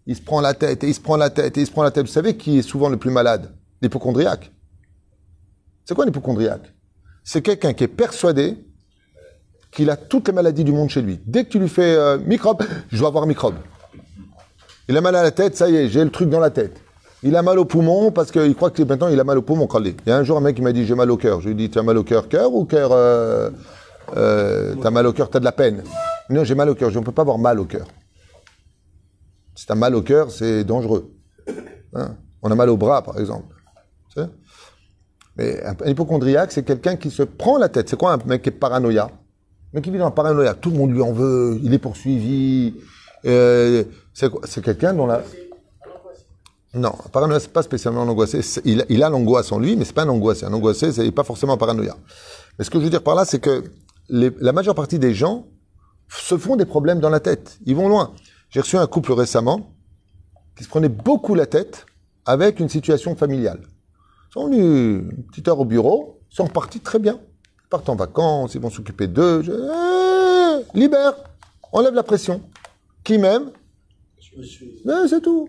il 0.06 0.16
se 0.16 0.22
prend 0.22 0.40
la 0.40 0.54
tête, 0.54 0.82
et 0.84 0.88
il 0.88 0.94
se 0.94 1.00
prend 1.00 1.16
la 1.16 1.30
tête, 1.30 1.56
et 1.56 1.60
il 1.60 1.66
se 1.66 1.70
prend 1.70 1.82
la 1.82 1.90
tête. 1.90 2.06
Vous 2.06 2.12
savez 2.12 2.36
qui 2.36 2.58
est 2.58 2.62
souvent 2.62 2.88
le 2.88 2.96
plus 2.96 3.10
malade? 3.10 3.52
L'hypochondriaque. 3.80 4.52
C'est 5.84 5.94
quoi 5.94 6.04
l'hypochondriaque 6.04 6.72
C'est 7.24 7.42
quelqu'un 7.42 7.72
qui 7.72 7.84
est 7.84 7.88
persuadé 7.88 8.56
qu'il 9.70 9.90
a 9.90 9.96
toutes 9.96 10.28
les 10.28 10.34
maladies 10.34 10.64
du 10.64 10.72
monde 10.72 10.90
chez 10.90 11.02
lui. 11.02 11.20
Dès 11.26 11.44
que 11.44 11.50
tu 11.50 11.58
lui 11.58 11.68
fais 11.68 11.94
euh, 11.94 12.18
microbe, 12.18 12.62
je 12.90 12.98
dois 12.98 13.08
avoir 13.08 13.26
microbe. 13.26 13.56
Il 14.88 14.96
a 14.96 15.00
mal 15.00 15.16
à 15.16 15.22
la 15.22 15.30
tête, 15.30 15.56
ça 15.56 15.68
y 15.68 15.76
est, 15.76 15.88
j'ai 15.88 16.04
le 16.04 16.10
truc 16.10 16.28
dans 16.28 16.40
la 16.40 16.50
tête. 16.50 16.80
Il 17.22 17.36
a 17.36 17.42
mal 17.42 17.58
au 17.58 17.64
poumon 17.64 18.10
parce 18.10 18.32
qu'il 18.32 18.54
croit 18.54 18.70
que 18.70 18.82
maintenant 18.82 19.08
il 19.08 19.18
a 19.18 19.24
mal 19.24 19.38
au 19.38 19.42
poumon. 19.42 19.68
Il 19.76 19.94
y 20.06 20.10
a 20.10 20.16
un 20.16 20.24
jour 20.24 20.36
un 20.36 20.40
mec 20.40 20.56
qui 20.56 20.62
m'a 20.62 20.72
dit 20.72 20.84
j'ai 20.84 20.96
mal 20.96 21.10
au 21.10 21.16
cœur. 21.16 21.40
Je 21.40 21.46
lui 21.46 21.52
ai 21.52 21.54
dit 21.54 21.70
tu 21.70 21.78
as 21.78 21.82
mal 21.82 21.96
au 21.96 22.02
cœur, 22.02 22.28
cœur 22.28 22.52
ou 22.52 22.64
cœur 22.64 22.90
euh, 22.92 23.50
euh, 24.16 24.74
T'as 24.82 24.90
mal 24.90 25.06
au 25.06 25.12
cœur, 25.12 25.30
t'as 25.30 25.38
de 25.38 25.44
la 25.44 25.52
peine? 25.52 25.84
Non, 26.30 26.42
j'ai 26.42 26.56
mal 26.56 26.68
au 26.68 26.74
cœur. 26.74 26.90
Je 26.90 26.98
ne 26.98 27.04
peux 27.04 27.12
pas 27.12 27.22
avoir 27.22 27.38
mal 27.38 27.60
au 27.60 27.64
cœur. 27.64 27.86
Si 29.62 29.68
t'as 29.68 29.76
mal 29.76 29.94
au 29.94 30.02
cœur, 30.02 30.32
c'est 30.32 30.64
dangereux. 30.64 31.14
Hein? 31.94 32.16
On 32.42 32.50
a 32.50 32.54
mal 32.56 32.68
au 32.68 32.76
bras, 32.76 33.00
par 33.00 33.20
exemple. 33.20 33.54
Mais 35.36 35.62
un, 35.64 35.76
hypochondriaque, 35.88 36.50
c'est 36.50 36.64
quelqu'un 36.64 36.96
qui 36.96 37.12
se 37.12 37.22
prend 37.22 37.58
la 37.58 37.68
tête. 37.68 37.88
C'est 37.88 37.96
quoi 37.96 38.12
un 38.12 38.18
mec 38.26 38.42
qui 38.42 38.48
est 38.48 38.52
paranoïa 38.52 39.08
mec 39.72 39.84
qui 39.84 39.92
vit 39.92 39.98
dans 39.98 40.06
la 40.06 40.10
paranoïa. 40.10 40.54
Tout 40.54 40.70
le 40.72 40.78
monde 40.78 40.90
lui 40.90 41.00
en 41.00 41.12
veut. 41.12 41.60
Il 41.62 41.72
est 41.72 41.78
poursuivi. 41.78 42.74
Euh, 43.24 43.84
c'est 44.12 44.64
quelqu'un 44.64 44.94
dont 44.94 45.06
la... 45.06 45.22
Non, 46.74 46.94
paranoïa, 47.12 47.38
c'est 47.38 47.52
pas 47.52 47.62
spécialement 47.62 48.02
un 48.02 48.08
angoissé. 48.08 48.42
C'est- 48.42 48.62
Il, 48.64 48.84
il 48.88 49.00
a 49.04 49.10
l'angoisse 49.10 49.52
en 49.52 49.60
lui, 49.60 49.76
mais 49.76 49.84
c'est 49.84 49.94
pas 49.94 50.02
un 50.02 50.08
angoissé. 50.08 50.44
Un 50.44 50.52
angoissé, 50.52 50.90
c'est 50.90 51.08
pas 51.12 51.22
forcément 51.22 51.56
paranoïa. 51.56 51.96
Mais 52.58 52.64
ce 52.64 52.70
que 52.70 52.80
je 52.80 52.82
veux 52.82 52.90
dire 52.90 53.04
par 53.04 53.14
là, 53.14 53.24
c'est 53.24 53.38
que 53.38 53.62
la 54.08 54.52
majeure 54.52 54.74
partie 54.74 54.98
des 54.98 55.14
gens 55.14 55.46
se 56.08 56.36
font 56.36 56.56
des 56.56 56.66
problèmes 56.66 56.98
dans 56.98 57.10
la 57.10 57.20
tête. 57.20 57.60
Ils 57.64 57.76
vont 57.76 57.88
loin. 57.88 58.10
J'ai 58.52 58.60
reçu 58.60 58.76
un 58.76 58.86
couple 58.86 59.12
récemment 59.12 59.72
qui 60.56 60.64
se 60.64 60.68
prenait 60.68 60.88
beaucoup 60.90 61.34
la 61.34 61.46
tête 61.46 61.86
avec 62.26 62.60
une 62.60 62.68
situation 62.68 63.16
familiale. 63.16 63.60
Ils 63.64 64.32
sont 64.34 64.44
venus 64.46 65.04
une 65.10 65.24
petite 65.24 65.48
heure 65.48 65.58
au 65.58 65.64
bureau, 65.64 66.20
ils 66.30 66.36
sont 66.36 66.44
repartis 66.44 66.80
très 66.80 66.98
bien. 66.98 67.18
Ils 67.64 67.68
partent 67.70 67.88
en 67.88 67.96
vacances, 67.96 68.54
ils 68.54 68.60
vont 68.60 68.68
s'occuper 68.70 69.06
d'eux. 69.06 69.42
Je- 69.42 69.52
Eh, 69.52 70.78
libère, 70.78 71.14
enlève 71.72 71.94
la 71.94 72.02
pression. 72.02 72.42
Qui 73.04 73.16
m'aime? 73.18 73.50
Je 74.20 74.38
me 74.38 74.42
suis. 74.44 74.82
mais 74.84 75.08
c'est 75.08 75.22
tout. 75.22 75.48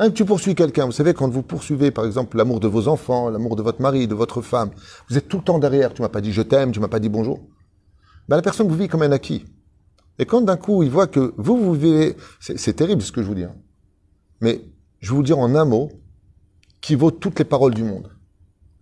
Hein, 0.00 0.10
tu 0.10 0.24
poursuis 0.24 0.56
quelqu'un. 0.56 0.86
Vous 0.86 0.92
savez, 0.92 1.14
quand 1.14 1.28
vous 1.28 1.42
poursuivez, 1.42 1.92
par 1.92 2.04
exemple, 2.04 2.36
l'amour 2.36 2.58
de 2.58 2.66
vos 2.66 2.88
enfants, 2.88 3.30
l'amour 3.30 3.54
de 3.54 3.62
votre 3.62 3.80
mari, 3.80 4.08
de 4.08 4.14
votre 4.16 4.42
femme, 4.42 4.70
vous 5.08 5.16
êtes 5.16 5.28
tout 5.28 5.36
le 5.38 5.44
temps 5.44 5.60
derrière. 5.60 5.94
Tu 5.94 6.02
m'as 6.02 6.08
pas 6.08 6.20
dit 6.20 6.32
je 6.32 6.42
t'aime, 6.42 6.72
tu 6.72 6.80
m'as 6.80 6.88
pas 6.88 6.98
dit 6.98 7.08
bonjour. 7.08 7.38
Ben, 8.28 8.34
la 8.36 8.42
personne 8.42 8.66
vous 8.66 8.74
vit 8.74 8.88
comme 8.88 9.02
un 9.02 9.12
acquis. 9.12 9.44
Et 10.18 10.26
quand 10.26 10.42
d'un 10.42 10.56
coup, 10.56 10.82
il 10.82 10.90
voit 10.90 11.06
que 11.06 11.34
vous, 11.36 11.56
vous 11.56 11.74
vivez, 11.74 12.16
c'est 12.40 12.74
terrible 12.74 13.02
ce 13.02 13.12
que 13.12 13.22
je 13.22 13.26
vous 13.26 13.34
dis. 13.34 13.44
hein. 13.44 13.56
Mais 14.40 14.62
je 15.00 15.10
vais 15.10 15.16
vous 15.16 15.22
dire 15.22 15.38
en 15.38 15.54
un 15.54 15.64
mot, 15.64 15.90
qui 16.80 16.94
vaut 16.94 17.10
toutes 17.10 17.38
les 17.38 17.44
paroles 17.44 17.74
du 17.74 17.82
monde. 17.82 18.10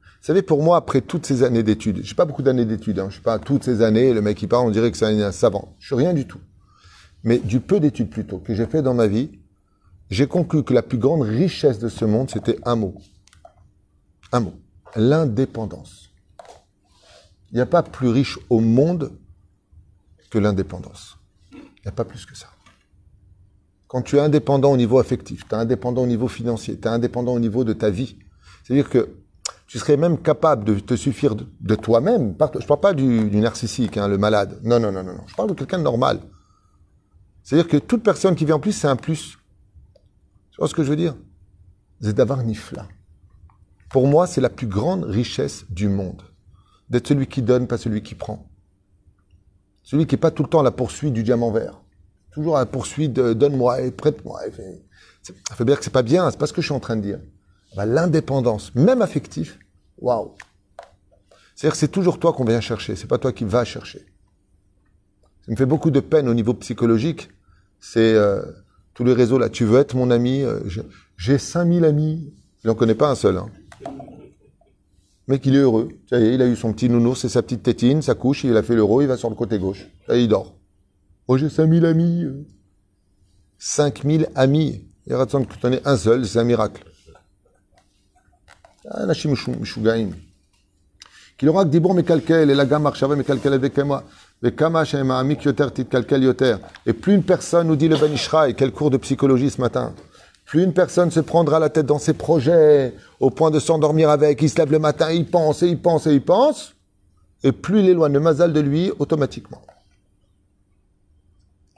Vous 0.02 0.26
savez, 0.26 0.42
pour 0.42 0.62
moi, 0.62 0.76
après 0.76 1.00
toutes 1.00 1.24
ces 1.24 1.42
années 1.42 1.62
d'études, 1.62 2.00
j'ai 2.02 2.14
pas 2.14 2.24
beaucoup 2.24 2.42
d'années 2.42 2.64
d'études, 2.64 2.98
hein, 2.98 3.08
je 3.10 3.16
sais 3.16 3.22
pas, 3.22 3.38
toutes 3.38 3.64
ces 3.64 3.80
années, 3.80 4.12
le 4.12 4.20
mec 4.20 4.36
qui 4.36 4.46
parle, 4.46 4.66
on 4.66 4.70
dirait 4.70 4.90
que 4.90 4.96
c'est 4.96 5.06
un, 5.06 5.20
un 5.20 5.32
savant. 5.32 5.76
Je 5.78 5.86
suis 5.86 5.94
rien 5.94 6.12
du 6.12 6.26
tout. 6.26 6.40
Mais 7.24 7.38
du 7.38 7.60
peu 7.60 7.78
d'études 7.80 8.10
plutôt 8.10 8.38
que 8.38 8.54
j'ai 8.54 8.66
fait 8.66 8.82
dans 8.82 8.94
ma 8.94 9.06
vie, 9.06 9.38
j'ai 10.10 10.26
conclu 10.26 10.64
que 10.64 10.74
la 10.74 10.82
plus 10.82 10.98
grande 10.98 11.22
richesse 11.22 11.78
de 11.78 11.88
ce 11.88 12.04
monde, 12.04 12.28
c'était 12.28 12.58
un 12.64 12.76
mot. 12.76 12.94
Un 14.32 14.40
mot. 14.40 14.54
L'indépendance. 14.96 16.10
Il 17.50 17.56
n'y 17.56 17.60
a 17.60 17.66
pas 17.66 17.82
plus 17.82 18.08
riche 18.08 18.38
au 18.50 18.60
monde 18.60 19.12
que 20.30 20.38
l'indépendance. 20.38 21.18
Il 21.82 21.88
n'y 21.88 21.88
a 21.88 21.92
pas 21.92 22.04
plus 22.04 22.26
que 22.26 22.36
ça. 22.36 22.46
Quand 23.88 24.02
tu 24.02 24.16
es 24.16 24.20
indépendant 24.20 24.72
au 24.72 24.76
niveau 24.76 24.98
affectif, 24.98 25.46
tu 25.48 25.54
es 25.54 25.58
indépendant 25.58 26.02
au 26.02 26.06
niveau 26.06 26.28
financier, 26.28 26.78
tu 26.78 26.88
es 26.88 26.90
indépendant 26.90 27.34
au 27.34 27.40
niveau 27.40 27.64
de 27.64 27.72
ta 27.72 27.90
vie, 27.90 28.16
c'est-à-dire 28.62 28.88
que 28.88 29.16
tu 29.66 29.78
serais 29.78 29.96
même 29.96 30.18
capable 30.18 30.64
de 30.64 30.78
te 30.78 30.94
suffire 30.94 31.34
de, 31.34 31.74
toi-même. 31.74 32.36
Je 32.38 32.58
ne 32.58 32.64
parle 32.66 32.80
pas 32.80 32.92
du, 32.92 33.06
narcissique, 33.36 33.96
hein, 33.96 34.06
le 34.06 34.18
malade. 34.18 34.60
Non, 34.62 34.78
non, 34.78 34.92
non, 34.92 35.02
non, 35.02 35.14
non. 35.14 35.24
Je 35.26 35.34
parle 35.34 35.48
de 35.48 35.54
quelqu'un 35.54 35.78
de 35.78 35.82
normal. 35.82 36.20
C'est-à-dire 37.42 37.68
que 37.68 37.78
toute 37.78 38.02
personne 38.02 38.34
qui 38.34 38.44
vit 38.44 38.52
en 38.52 38.60
plus, 38.60 38.72
c'est 38.72 38.86
un 38.86 38.96
plus. 38.96 39.38
Tu 40.50 40.58
vois 40.58 40.68
ce 40.68 40.74
que 40.74 40.84
je 40.84 40.90
veux 40.90 40.96
dire? 40.96 41.16
C'est 42.02 42.12
d'avoir 42.12 42.42
nifla. 42.42 42.86
Pour 43.88 44.06
moi, 44.06 44.26
c'est 44.26 44.42
la 44.42 44.50
plus 44.50 44.66
grande 44.66 45.04
richesse 45.04 45.64
du 45.70 45.88
monde. 45.88 46.22
D'être 46.90 47.08
celui 47.08 47.26
qui 47.26 47.40
donne, 47.40 47.66
pas 47.66 47.78
celui 47.78 48.02
qui 48.02 48.14
prend. 48.14 48.51
Celui 49.82 50.06
qui 50.06 50.14
n'est 50.14 50.20
pas 50.20 50.30
tout 50.30 50.42
le 50.42 50.48
temps 50.48 50.60
à 50.60 50.64
la 50.64 50.70
poursuite 50.70 51.12
du 51.12 51.22
diamant 51.22 51.50
vert. 51.50 51.80
Toujours 52.32 52.56
à 52.56 52.60
la 52.60 52.66
poursuite 52.66 53.12
de 53.12 53.32
donne-moi 53.32 53.82
et 53.82 53.90
prête-moi. 53.90 54.40
Ça 55.22 55.54
fait 55.54 55.64
bien 55.64 55.76
que 55.76 55.84
c'est 55.84 55.90
pas 55.90 56.02
bien, 56.02 56.30
c'est 56.30 56.38
pas 56.38 56.46
ce 56.46 56.52
que 56.52 56.62
je 56.62 56.66
suis 56.66 56.74
en 56.74 56.80
train 56.80 56.96
de 56.96 57.02
dire. 57.02 57.18
Bah, 57.76 57.86
L'indépendance, 57.86 58.74
même 58.74 59.02
affectif, 59.02 59.58
waouh. 59.98 60.34
C'est-à-dire 61.54 61.72
que 61.72 61.78
c'est 61.78 61.88
toujours 61.88 62.18
toi 62.18 62.32
qu'on 62.32 62.44
vient 62.44 62.60
chercher, 62.60 62.96
c'est 62.96 63.06
pas 63.06 63.18
toi 63.18 63.32
qui 63.32 63.44
vas 63.44 63.64
chercher. 63.64 64.06
Ça 65.44 65.50
me 65.50 65.56
fait 65.56 65.66
beaucoup 65.66 65.90
de 65.90 66.00
peine 66.00 66.28
au 66.28 66.34
niveau 66.34 66.54
psychologique. 66.54 67.28
C'est 67.80 68.14
euh, 68.14 68.42
tous 68.94 69.04
les 69.04 69.12
réseaux 69.12 69.38
là. 69.38 69.48
Tu 69.48 69.64
veux 69.64 69.80
être 69.80 69.96
mon 69.96 70.10
ami 70.10 70.42
euh, 70.42 70.60
J'ai 71.16 71.38
5000 71.38 71.84
amis. 71.84 72.32
Il 72.62 72.68
n'en 72.68 72.74
connaît 72.74 72.94
pas 72.94 73.10
un 73.10 73.16
seul. 73.16 73.38
Hein 73.38 73.48
mec, 75.32 75.46
il 75.46 75.56
est 75.56 75.60
heureux. 75.60 75.88
Ça 76.10 76.20
y 76.20 76.24
est, 76.24 76.34
il 76.34 76.42
a 76.42 76.46
eu 76.46 76.56
son 76.56 76.72
petit 76.72 76.90
nounours 76.90 77.24
et 77.24 77.28
sa 77.28 77.42
petite 77.42 77.62
tétine, 77.62 78.02
sa 78.02 78.14
couche, 78.14 78.44
il 78.44 78.56
a 78.56 78.62
fait 78.62 78.74
l'euro, 78.74 79.00
il 79.00 79.08
va 79.08 79.16
sur 79.16 79.30
le 79.30 79.34
côté 79.34 79.58
gauche. 79.58 79.86
Ça 80.06 80.16
il 80.16 80.28
dort. 80.28 80.54
Oh, 81.26 81.38
j'ai 81.38 81.48
5000 81.48 81.86
amis. 81.86 82.24
Euh. 82.24 82.46
5000 83.58 84.28
amis. 84.34 84.84
Il 85.06 85.14
va 85.14 85.24
que 85.24 85.30
tu 85.30 85.66
en 85.66 85.72
aies 85.72 85.80
un 85.84 85.96
seul, 85.96 86.26
c'est 86.26 86.38
un 86.38 86.44
miracle. 86.44 86.84
Ah, 88.88 89.06
Qu'il 91.38 91.48
aura 91.48 91.64
que 91.64 91.70
des 91.70 91.80
bons 91.80 91.94
mécalquels, 91.94 92.50
et 92.50 92.54
la 92.54 92.66
gamme 92.66 92.82
marchava 92.82 93.16
mécalquel 93.16 93.54
avec 93.54 93.78
moi. 93.78 94.04
Et 94.44 94.50
plus 96.92 97.14
une 97.14 97.22
personne 97.22 97.68
nous 97.68 97.76
dit 97.76 97.88
le 97.88 97.96
Ben 97.96 98.12
Ishraï, 98.12 98.54
quel 98.54 98.72
cours 98.72 98.90
de 98.90 98.96
psychologie 98.98 99.50
ce 99.50 99.60
matin 99.60 99.94
plus 100.44 100.62
une 100.62 100.72
personne 100.72 101.10
se 101.10 101.20
prendra 101.20 101.58
la 101.58 101.70
tête 101.70 101.86
dans 101.86 101.98
ses 101.98 102.14
projets, 102.14 102.94
au 103.20 103.30
point 103.30 103.50
de 103.50 103.58
s'endormir 103.58 104.10
avec, 104.10 104.42
il 104.42 104.50
se 104.50 104.58
lève 104.58 104.72
le 104.72 104.78
matin, 104.78 105.10
il 105.10 105.26
pense 105.26 105.62
et 105.62 105.68
il 105.68 105.80
pense 105.80 106.06
et 106.06 106.12
il 106.12 106.22
pense, 106.22 106.74
et 107.42 107.52
plus 107.52 107.80
il 107.80 107.88
éloigne 107.88 108.12
le 108.12 108.20
mazal 108.20 108.52
de 108.52 108.60
lui 108.60 108.92
automatiquement. 108.98 109.62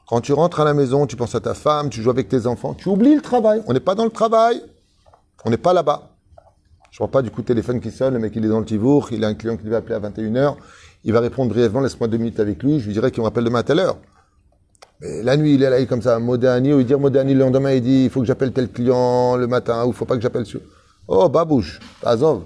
Quand 0.06 0.20
tu 0.20 0.32
rentres 0.32 0.60
à 0.60 0.64
la 0.64 0.74
maison, 0.74 1.06
tu 1.06 1.16
penses 1.16 1.34
à 1.34 1.40
ta 1.40 1.54
femme, 1.54 1.88
tu 1.88 2.02
joues 2.02 2.10
avec 2.10 2.28
tes 2.28 2.46
enfants, 2.46 2.74
tu 2.74 2.88
oublies 2.88 3.14
le 3.14 3.22
travail. 3.22 3.62
On 3.66 3.72
n'est 3.72 3.80
pas 3.80 3.94
dans 3.94 4.04
le 4.04 4.10
travail. 4.10 4.62
On 5.44 5.50
n'est 5.50 5.56
pas 5.56 5.72
là-bas. 5.72 6.10
Je 6.90 6.96
ne 6.96 6.98
parle 7.06 7.10
pas 7.10 7.22
du 7.22 7.30
coup 7.30 7.42
de 7.42 7.46
téléphone 7.46 7.80
qui 7.80 7.90
sonne, 7.90 8.14
le 8.14 8.20
mec 8.20 8.32
il 8.36 8.44
est 8.44 8.48
dans 8.48 8.60
le 8.60 8.64
tivour, 8.64 9.08
il 9.12 9.24
a 9.24 9.28
un 9.28 9.34
client 9.34 9.56
qui 9.56 9.68
va 9.68 9.78
appeler 9.78 9.96
à 9.96 10.00
21h, 10.00 10.56
il 11.02 11.12
va 11.12 11.20
répondre 11.20 11.50
brièvement, 11.50 11.80
laisse-moi 11.80 12.06
deux 12.06 12.18
minutes 12.18 12.38
avec 12.38 12.62
lui, 12.62 12.78
je 12.78 12.86
lui 12.86 12.92
dirai 12.92 13.10
qu'il 13.10 13.20
me 13.20 13.24
rappelle 13.24 13.42
demain 13.42 13.58
à 13.58 13.62
telle 13.64 13.80
heure. 13.80 13.96
Mais 15.01 15.23
la 15.23 15.37
nuit, 15.37 15.55
il 15.55 15.63
est 15.63 15.69
là, 15.69 15.79
il 15.79 15.83
est 15.83 15.85
comme 15.85 16.01
ça, 16.01 16.19
Modani, 16.19 16.73
ou 16.73 16.79
il 16.79 16.85
dit 16.85 16.95
Modani 16.95 17.33
le 17.33 17.39
lendemain, 17.39 17.71
il 17.71 17.81
dit, 17.81 18.05
il 18.05 18.09
faut 18.09 18.19
que 18.19 18.25
j'appelle 18.25 18.51
tel 18.51 18.69
client 18.69 19.37
le 19.37 19.47
matin, 19.47 19.85
ou 19.85 19.89
il 19.89 19.93
faut 19.93 20.05
pas 20.05 20.15
que 20.15 20.21
j'appelle 20.21 20.45
sur. 20.45 20.61
Oh, 21.07 21.29
babouche, 21.29 21.79
azov. 22.03 22.43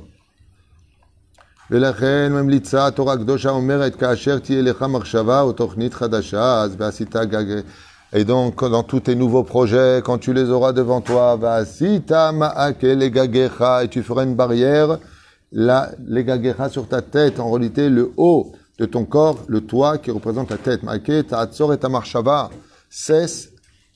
ולכן 1.71 2.31
ממליצה 2.33 2.87
התורה 2.87 3.13
הקדושה 3.13 3.49
אומרת, 3.49 3.95
כאשר 3.95 4.39
תהיה 4.39 4.61
לך 4.61 4.81
מחשבה 4.81 5.41
או 5.41 5.51
תוכנית 5.51 5.93
חדשה, 5.93 6.61
אז 6.61 6.75
ועשית 6.77 7.15
גג... 7.15 7.61
Et 8.15 8.25
donc, 8.25 8.63
dans 8.63 8.83
tous 8.83 8.99
tes 8.99 9.15
nouveaux 9.15 9.43
projets, 9.43 10.01
quand 10.05 10.19
tu 10.19 10.33
les 10.33 10.51
auras 10.51 10.71
devant 10.71 11.01
toi, 11.01 11.35
vasita 11.35 12.31
ma'ake 12.31 12.83
legagecha, 12.83 13.83
et 13.83 13.87
tu 13.87 14.03
feras 14.03 14.23
une 14.23 14.35
barrière, 14.35 14.99
la 15.51 15.89
legagecha 16.05 16.69
sur 16.69 16.87
ta 16.87 17.01
tête, 17.01 17.39
en 17.39 17.49
réalité, 17.49 17.89
le 17.89 18.11
haut 18.17 18.51
de 18.78 18.86
ton 18.86 19.04
corps, 19.04 19.44
le 19.48 19.60
toit 19.60 19.98
qui 19.98 20.10
représente 20.10 20.50
la 20.50 20.56
tête. 20.56 20.80
Et. 20.84 22.50
Cesse, 22.90 23.50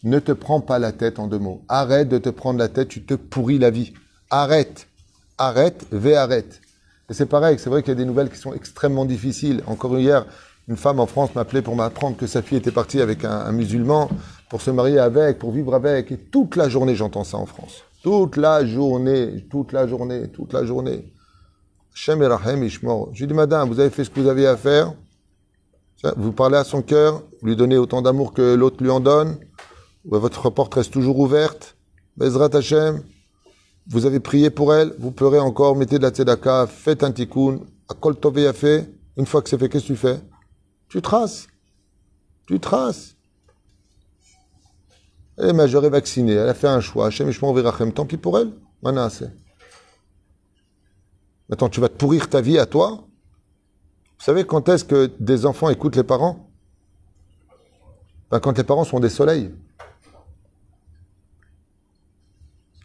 ne 0.05 0.19
te 0.19 0.33
prends 0.33 0.61
pas 0.61 0.79
la 0.79 0.93
tête 0.93 1.19
en 1.19 1.29
deux 1.29 1.39
mots. 1.39 1.63
Arrête 1.69 2.09
de 2.09 2.19
te 2.19 2.29
prendre 2.29 2.59
la 2.59 2.69
tête, 2.69 2.89
tu 2.89 3.03
te 3.03 3.15
pourris 3.15 3.59
la 3.59 3.71
vie. 3.71 3.93
Arrête. 4.31 4.89
Arrête, 5.39 5.87
ve 5.93 6.15
arrête. 6.15 6.61
Et 7.09 7.15
c'est 7.15 7.27
pareil, 7.27 7.59
c'est 7.59 7.71
vrai 7.71 7.83
qu'il 7.83 7.91
y 7.91 7.93
a 7.93 7.97
des 7.97 8.05
nouvelles 8.05 8.31
qui 8.31 8.39
sont 8.39 8.53
extrêmement 8.53 9.05
difficiles. 9.05 9.63
Encore 9.67 9.99
hier, 9.99 10.27
une 10.69 10.77
femme 10.77 11.01
en 11.01 11.07
France 11.07 11.35
m'appelait 11.35 11.63
pour 11.63 11.77
m'apprendre 11.77 12.17
que 12.17 12.27
sa 12.27 12.43
fille 12.43 12.59
était 12.59 12.71
partie 12.71 13.01
avec 13.01 13.25
un 13.25 13.51
musulman 13.53 14.09
pour 14.49 14.61
se 14.61 14.71
marier 14.71 14.99
avec, 14.99 15.39
pour 15.39 15.53
vivre 15.53 15.75
avec. 15.75 16.13
Et 16.13 16.17
toute 16.17 16.57
la 16.57 16.69
journée, 16.69 16.95
j'entends 16.95 17.25
ça 17.25 17.39
en 17.39 17.47
France. 17.47 17.83
Toute 18.03 18.37
la 18.37 18.67
journée, 18.67 19.47
toute 19.51 19.73
la 19.73 19.87
journée, 19.87 20.29
toute 20.29 20.53
la 20.53 20.65
journée. 20.65 21.12
Shem 21.95 22.23
Ishmor. 22.63 23.11
J'ai 23.13 23.27
dit, 23.27 23.35
madame, 23.35 23.69
vous 23.69 23.81
avez 23.81 23.91
fait 23.91 24.05
ce 24.05 24.11
que 24.11 24.21
vous 24.21 24.29
aviez 24.29 24.47
à 24.47 24.57
faire. 24.57 24.95
Vous 26.17 26.33
parlez 26.33 26.57
à 26.57 26.65
son 26.65 26.83
cœur, 26.83 27.23
lui 27.43 27.55
donnez 27.55 27.77
autant 27.77 28.03
d'amour 28.03 28.33
que 28.33 28.55
l'autre 28.55 28.83
lui 28.83 28.91
en 28.91 28.99
donne. 28.99 29.39
Votre 30.05 30.51
porte 30.51 30.75
reste 30.75 30.93
toujours 30.93 31.19
ouverte. 31.21 31.77
Vous 32.17 34.07
avez 34.07 34.21
prié 34.21 34.51
pour 34.51 34.75
elle, 34.75 34.95
vous 34.99 35.13
pleurez 35.13 35.39
encore, 35.39 35.77
mettez 35.77 35.99
de 35.99 36.03
la 36.03 36.11
tzedaka, 36.11 36.67
faites 36.67 37.05
un 37.05 37.13
tikkun, 37.13 37.61
akol 37.89 38.17
fait. 38.53 38.91
Une 39.17 39.27
fois 39.27 39.43
que 39.43 39.49
c'est 39.49 39.59
fait, 39.59 39.69
qu'est-ce 39.69 39.85
que 39.85 39.93
tu 39.93 39.97
fais? 39.97 40.21
Tu 40.89 41.01
traces. 41.03 41.47
Tu 42.47 42.59
traces. 42.59 43.15
Elle 45.39 45.51
est 45.51 45.53
majeure 45.53 45.85
et 45.85 45.91
vaccinée, 45.91 46.33
elle 46.33 46.49
a 46.49 46.55
fait 46.55 46.69
un 46.69 46.81
choix. 46.81 47.07
Hashem 47.07 47.29
Yishmor 47.29 47.55
Virachem, 47.55 47.93
tant 47.93 48.07
pis 48.07 48.17
pour 48.17 48.39
elle. 48.39 48.53
Mana 48.83 49.05
assez. 49.05 49.27
Maintenant, 51.53 51.69
tu 51.69 51.83
vas 51.83 51.91
te 51.91 51.99
pourrir 51.99 52.31
ta 52.31 52.41
vie 52.41 52.59
à 52.59 52.65
toi. 52.65 53.05
Vous 54.19 54.25
savez 54.25 54.45
quand 54.47 54.71
est-ce 54.71 54.87
que 54.87 55.11
des 55.21 55.45
enfants 55.45 55.69
écoutent 55.69 55.97
les 55.97 56.03
parents? 56.03 56.49
Ben, 58.31 58.41
Quand 58.41 58.57
les 58.57 58.65
parents 58.65 58.85
sont 58.85 59.01
des 59.01 59.11
soleils. 59.11 59.51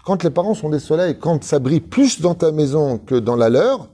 Quand 0.04 0.22
les 0.22 0.30
parents 0.30 0.54
sont 0.54 0.70
des 0.70 0.80
soleils, 0.80 1.18
quand 1.18 1.46
ça 1.46 1.60
brille 1.60 1.80
plus 1.80 2.20
dans 2.20 2.36
ta 2.36 2.52
maison 2.52 2.98
que 2.98 3.16
dans 3.16 3.38
la 3.38 3.48
leur, 3.48 3.88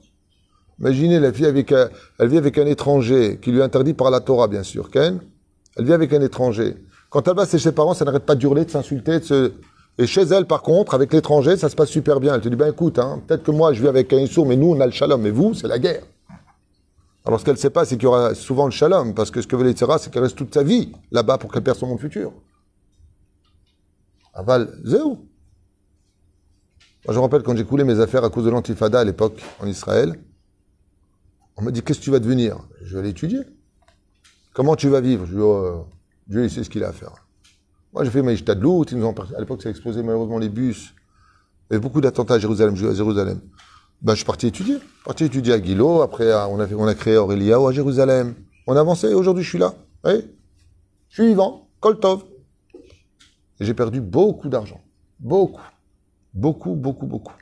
imaginez 0.80 1.20
la 1.20 1.32
fille 1.32 1.46
avec 1.46 1.72
elle 1.72 2.28
vit 2.28 2.40
avec 2.40 2.58
un 2.58 2.66
étranger 2.66 3.40
qui 3.40 3.52
lui 3.52 3.60
est 3.60 3.64
interdit 3.64 3.94
par 3.94 4.10
la 4.10 4.22
Torah, 4.22 4.48
bien 4.48 4.64
sûr, 4.64 4.90
Ken. 4.90 5.20
Elle 5.78 5.86
vit 5.86 5.94
avec 5.94 6.12
un 6.14 6.22
étranger. 6.22 6.78
Quand 7.12 7.28
elle 7.28 7.36
va 7.36 7.46
chez 7.46 7.60
ses 7.60 7.74
parents, 7.74 7.94
ça 7.94 8.06
n'arrête 8.06 8.26
pas 8.26 8.34
d'hurler, 8.34 8.66
de 8.66 8.72
s'insulter, 8.72 9.20
de 9.20 9.24
se... 9.24 9.52
Et 9.98 10.08
chez 10.08 10.22
elle, 10.22 10.48
par 10.48 10.64
contre, 10.64 10.96
avec 10.96 11.14
l'étranger, 11.14 11.56
ça 11.56 11.70
se 11.70 11.76
passe 11.76 11.90
super 11.90 12.20
bien. 12.20 12.34
Elle 12.34 12.42
te 12.42 12.50
dit, 12.50 12.56
ben 12.56 12.72
écoute, 12.72 12.98
hein, 12.98 13.22
peut-être 13.28 13.44
que 13.44 13.52
moi, 13.52 13.74
je 13.74 13.82
vis 13.82 13.88
avec 13.88 14.12
un 14.12 14.26
sourd, 14.26 14.48
mais 14.48 14.56
nous, 14.56 14.72
on 14.72 14.80
a 14.80 14.86
le 14.86 14.92
shalom. 14.92 15.22
Mais 15.22 15.30
vous, 15.30 15.54
c'est 15.54 15.68
la 15.68 15.78
guerre. 15.78 16.04
Alors, 17.26 17.40
ce 17.40 17.46
qu'elle 17.46 17.54
ne 17.54 17.60
sait 17.60 17.70
pas, 17.70 17.86
c'est 17.86 17.96
qu'il 17.96 18.04
y 18.04 18.08
aura 18.08 18.34
souvent 18.36 18.66
le 18.66 18.72
shalom, 18.72 19.14
parce 19.14 19.32
que 19.32 19.42
ce 19.42 19.48
que 19.48 19.56
veut 19.56 19.64
l'Etzera, 19.64 20.00
c'est 20.00 20.12
qu'elle 20.12 20.24
reste 20.24 20.36
toute 20.36 20.54
sa 20.54 20.64
vie 20.64 20.92
là-bas 21.12 21.38
pour 21.38 21.52
qu'elle 21.52 21.64
perde 21.64 21.78
son 21.78 21.88
monde 21.88 22.00
futur. 22.00 22.34
Aval, 24.34 24.80
zéro. 24.84 25.20
Moi, 27.06 27.14
je 27.14 27.14
me 27.14 27.20
rappelle 27.20 27.44
quand 27.44 27.56
j'ai 27.56 27.66
coulé 27.66 27.84
mes 27.84 28.00
affaires 28.00 28.24
à 28.24 28.30
cause 28.30 28.46
de 28.46 28.50
l'antifada 28.50 29.00
à 29.00 29.04
l'époque 29.04 29.42
en 29.60 29.68
Israël. 29.68 30.20
On 31.56 31.62
m'a 31.62 31.72
dit, 31.72 31.84
qu'est-ce 31.84 32.00
que 32.00 32.04
tu 32.04 32.12
vas 32.12 32.20
devenir? 32.20 32.58
Je 32.82 32.94
vais 32.94 33.02
aller 33.02 33.10
étudier. 33.10 33.42
Comment 34.54 34.76
tu 34.76 34.90
vas 34.90 35.02
vivre? 35.02 35.26
Je 35.28 35.34
dis, 35.34 35.40
oh, 35.40 35.86
Dieu, 36.28 36.44
il 36.44 36.50
sait 36.50 36.64
ce 36.64 36.70
qu'il 36.70 36.84
a 36.84 36.90
à 36.90 36.94
faire. 36.94 37.23
Moi, 37.94 38.04
j'ai 38.04 38.10
fait 38.10 38.24
ma 38.24 38.34
Ishtadlout, 38.34 38.86
ils 38.92 38.98
nous 38.98 39.06
ont, 39.06 39.14
à 39.14 39.40
l'époque, 39.40 39.62
ça 39.62 39.70
a 39.70 39.72
explosé 39.72 40.02
malheureusement 40.02 40.40
les 40.40 40.50
bus. 40.50 40.94
Il 41.70 41.74
y 41.74 41.76
avait 41.76 41.84
beaucoup 41.84 42.02
d'attentats 42.02 42.36
à 42.36 42.40
Jérusalem, 42.40 42.74
à 42.74 42.94
Jérusalem. 42.94 43.40
Ben, 44.02 44.14
je 44.14 44.18
suis 44.18 44.26
parti 44.26 44.48
étudier. 44.48 44.78
Parti 45.06 45.26
étudier 45.26 45.54
à 45.54 45.60
Guilo, 45.60 46.02
après, 46.02 46.34
on 46.34 46.60
a, 46.60 46.68
fait, 46.68 46.74
on 46.74 46.88
a 46.88 46.96
créé 46.96 47.18
Auréliao 47.18 47.68
à 47.68 47.72
Jérusalem. 47.72 48.34
On 48.66 48.76
a 48.76 48.80
avancé, 48.80 49.08
et 49.08 49.14
aujourd'hui, 49.14 49.44
je 49.44 49.50
suis 49.50 49.60
là. 49.60 49.76
Oui. 50.04 50.26
Je 51.10 51.22
suis 51.22 51.28
vivant, 51.28 51.68
Koltov. 51.80 52.24
J'ai 53.60 53.76
perdu 53.76 54.02
beaucoup 54.02 54.50
d'argent. 54.50 54.82
Beaucoup. 55.20 55.62
Beaucoup, 56.34 56.74
beaucoup, 56.74 57.06
beaucoup. 57.06 57.34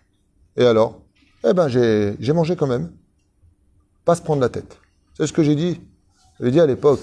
Et 0.58 0.66
alors? 0.66 1.00
Eh 1.48 1.54
ben, 1.54 1.70
j'ai 1.70 2.34
mangé 2.34 2.58
quand 2.58 2.68
même. 2.68 2.92
Pas 4.04 4.16
se 4.16 4.22
prendre 4.22 4.42
la 4.42 4.50
tête. 4.50 4.78
C'est 5.14 5.26
ce 5.28 5.34
que 5.34 5.44
j'ai 5.44 5.56
dit. 5.56 5.80
J'ai 6.42 6.52
dit 6.52 6.60
à 6.60 6.66
l'époque, 6.66 7.00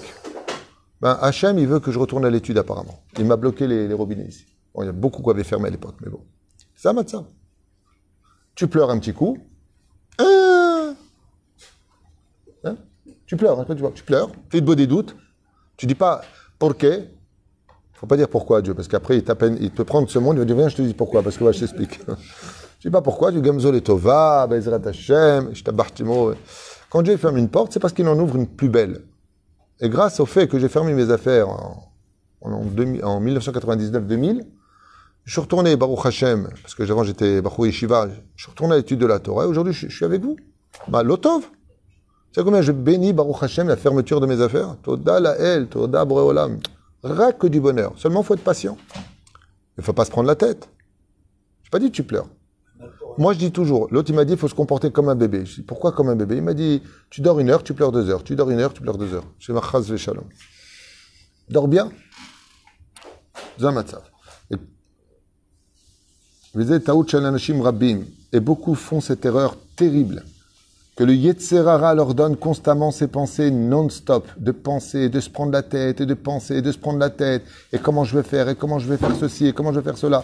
ben, 1.01 1.17
Hachem, 1.21 1.57
il 1.57 1.67
veut 1.67 1.79
que 1.79 1.91
je 1.91 1.99
retourne 1.99 2.25
à 2.25 2.29
l'étude 2.29 2.57
apparemment. 2.57 3.03
Il 3.17 3.25
m'a 3.25 3.37
bloqué 3.37 3.67
les, 3.67 3.93
robinets 3.93 4.27
ici. 4.27 4.45
Bon, 4.73 4.83
il 4.83 4.85
y 4.85 4.89
a 4.89 4.93
beaucoup 4.93 5.23
qui 5.23 5.29
avaient 5.29 5.43
fermé 5.43 5.67
à 5.67 5.71
l'époque, 5.71 5.95
mais 6.01 6.09
bon. 6.09 6.21
C'est 6.75 6.89
un 6.89 6.93
matin. 6.93 7.25
Tu 8.55 8.67
pleures 8.67 8.89
un 8.89 8.99
petit 8.99 9.13
coup. 9.13 9.37
Ah 10.17 10.89
Hein? 12.65 12.75
Tu 13.25 13.37
pleures, 13.37 13.59
hein, 13.59 13.65
tu, 13.65 13.75
vois, 13.75 13.91
tu 13.91 14.03
pleures, 14.03 14.31
de 14.51 14.59
beau 14.59 14.75
des 14.75 14.87
doutes. 14.87 15.15
Tu 15.77 15.85
dis 15.85 15.95
pas 15.95 16.21
pourquoi. 16.57 16.89
Faut 17.93 18.07
pas 18.07 18.17
dire 18.17 18.29
pourquoi 18.29 18.61
Dieu, 18.61 18.73
parce 18.73 18.87
qu'après 18.87 19.17
il, 19.17 19.57
il 19.61 19.71
te 19.71 19.81
prend 19.81 20.05
ce 20.07 20.19
monde, 20.19 20.37
il 20.37 20.39
va 20.39 20.45
dire 20.45 20.55
viens, 20.55 20.69
je 20.69 20.77
te 20.77 20.81
dis 20.81 20.93
pourquoi, 20.93 21.21
parce 21.21 21.37
que 21.37 21.43
ouais, 21.43 21.53
je 21.53 21.59
t'explique. 21.59 21.99
tu 22.79 22.87
dis 22.87 22.91
pas 22.91 23.01
pourquoi, 23.01 23.31
tu 23.31 23.41
gamzol 23.41 23.75
et 23.75 23.81
tova, 23.81 24.47
bezrat 24.47 24.79
Hashem, 24.85 25.51
je. 25.53 25.63
Quand 26.89 27.01
Dieu 27.01 27.17
ferme 27.17 27.37
une 27.37 27.49
porte, 27.49 27.73
c'est 27.73 27.79
parce 27.79 27.93
qu'il 27.93 28.07
en 28.07 28.17
ouvre 28.19 28.35
une 28.35 28.47
plus 28.47 28.69
belle. 28.69 29.01
Et 29.81 29.89
grâce 29.89 30.19
au 30.19 30.25
fait 30.25 30.47
que 30.47 30.59
j'ai 30.59 30.69
fermé 30.69 30.93
mes 30.93 31.09
affaires 31.11 31.49
en, 31.49 31.91
en, 32.41 32.65
2000 32.65 33.03
en 33.05 33.21
1999-2000, 33.21 34.45
je 35.25 35.31
suis 35.31 35.41
retourné 35.41 35.75
Baruch 35.75 36.05
Hashem, 36.05 36.49
parce 36.61 36.75
que 36.75 36.83
avant 36.83 37.03
j'étais 37.03 37.41
Baruch 37.41 37.67
Yeshiva, 37.67 38.07
je 38.35 38.43
suis 38.43 38.51
retourné 38.51 38.73
à 38.73 38.77
l'étude 38.77 38.99
de 38.99 39.05
la 39.05 39.19
Torah, 39.19 39.45
et 39.45 39.47
aujourd'hui 39.47 39.73
je, 39.73 39.87
suis 39.87 40.05
avec 40.05 40.21
vous. 40.21 40.37
Bah, 40.87 41.03
l'otov. 41.03 41.41
Tu 41.41 42.39
sais 42.39 42.43
combien 42.43 42.61
je 42.61 42.71
bénis 42.71 43.13
Baruch 43.13 43.41
Hashem 43.41 43.67
la 43.67 43.77
fermeture 43.77 44.19
de 44.21 44.25
mes 44.25 44.41
affaires? 44.41 44.75
Toda 44.83 45.19
la 45.19 45.37
el, 45.37 45.67
Toda 45.67 46.03
Boreolam. 46.05 46.59
Rien 47.03 47.31
que 47.31 47.47
du 47.47 47.61
bonheur. 47.61 47.93
Seulement, 47.95 48.23
faut 48.23 48.33
être 48.33 48.43
patient. 48.43 48.77
Il 49.77 49.83
faut 49.83 49.93
pas 49.93 50.05
se 50.05 50.11
prendre 50.11 50.27
la 50.27 50.35
tête. 50.35 50.69
Je 51.63 51.69
pas 51.69 51.79
dit 51.79 51.91
tu 51.91 52.03
pleures 52.03 52.27
moi, 53.19 53.33
je 53.33 53.37
dis 53.37 53.51
toujours, 53.51 53.87
l'autre, 53.91 54.09
il 54.09 54.15
m'a 54.15 54.23
dit, 54.23 54.33
il 54.33 54.39
faut 54.39 54.47
se 54.47 54.55
comporter 54.55 54.91
comme 54.91 55.09
un 55.09 55.15
bébé. 55.15 55.45
Je 55.45 55.55
dis, 55.55 55.61
pourquoi 55.61 55.91
comme 55.91 56.07
un 56.07 56.15
bébé? 56.15 56.37
Il 56.37 56.41
m'a 56.41 56.53
dit, 56.53 56.81
tu 57.09 57.19
dors 57.19 57.39
une 57.39 57.49
heure, 57.49 57.63
tu 57.63 57.73
pleures 57.73 57.91
deux 57.91 58.09
heures. 58.09 58.23
Tu 58.23 58.35
dors 58.35 58.49
une 58.49 58.59
heure, 58.59 58.73
tu 58.73 58.81
pleures 58.81 58.97
deux 58.97 59.13
heures. 59.13 59.25
Chez 59.39 59.51
Machaz 59.51 59.91
Veshalom. 59.91 60.23
Dors 61.49 61.67
bien? 61.67 61.91
Zamatzav. 63.59 64.03
Et 68.33 68.39
beaucoup 68.39 68.75
font 68.75 69.01
cette 69.01 69.25
erreur 69.25 69.57
terrible 69.75 70.23
que 70.95 71.03
le 71.03 71.13
Yetzerara 71.13 71.93
leur 71.95 72.13
donne 72.13 72.35
constamment 72.35 72.91
ses 72.91 73.07
pensées 73.07 73.51
non-stop, 73.51 74.27
de 74.37 74.51
penser, 74.51 75.09
de 75.09 75.19
se 75.19 75.29
prendre 75.29 75.51
la 75.51 75.63
tête, 75.63 76.01
et 76.01 76.05
de 76.05 76.13
penser, 76.13 76.61
de 76.61 76.71
se 76.71 76.77
prendre 76.77 76.99
la 76.99 77.09
tête, 77.09 77.43
et 77.71 77.79
comment 77.79 78.03
je 78.03 78.17
vais 78.17 78.23
faire, 78.23 78.49
et 78.49 78.55
comment 78.55 78.79
je 78.79 78.87
vais 78.89 78.97
faire 78.97 79.15
ceci, 79.17 79.47
et 79.47 79.53
comment 79.53 79.71
je 79.71 79.79
vais 79.79 79.85
faire 79.85 79.97
cela? 79.97 80.23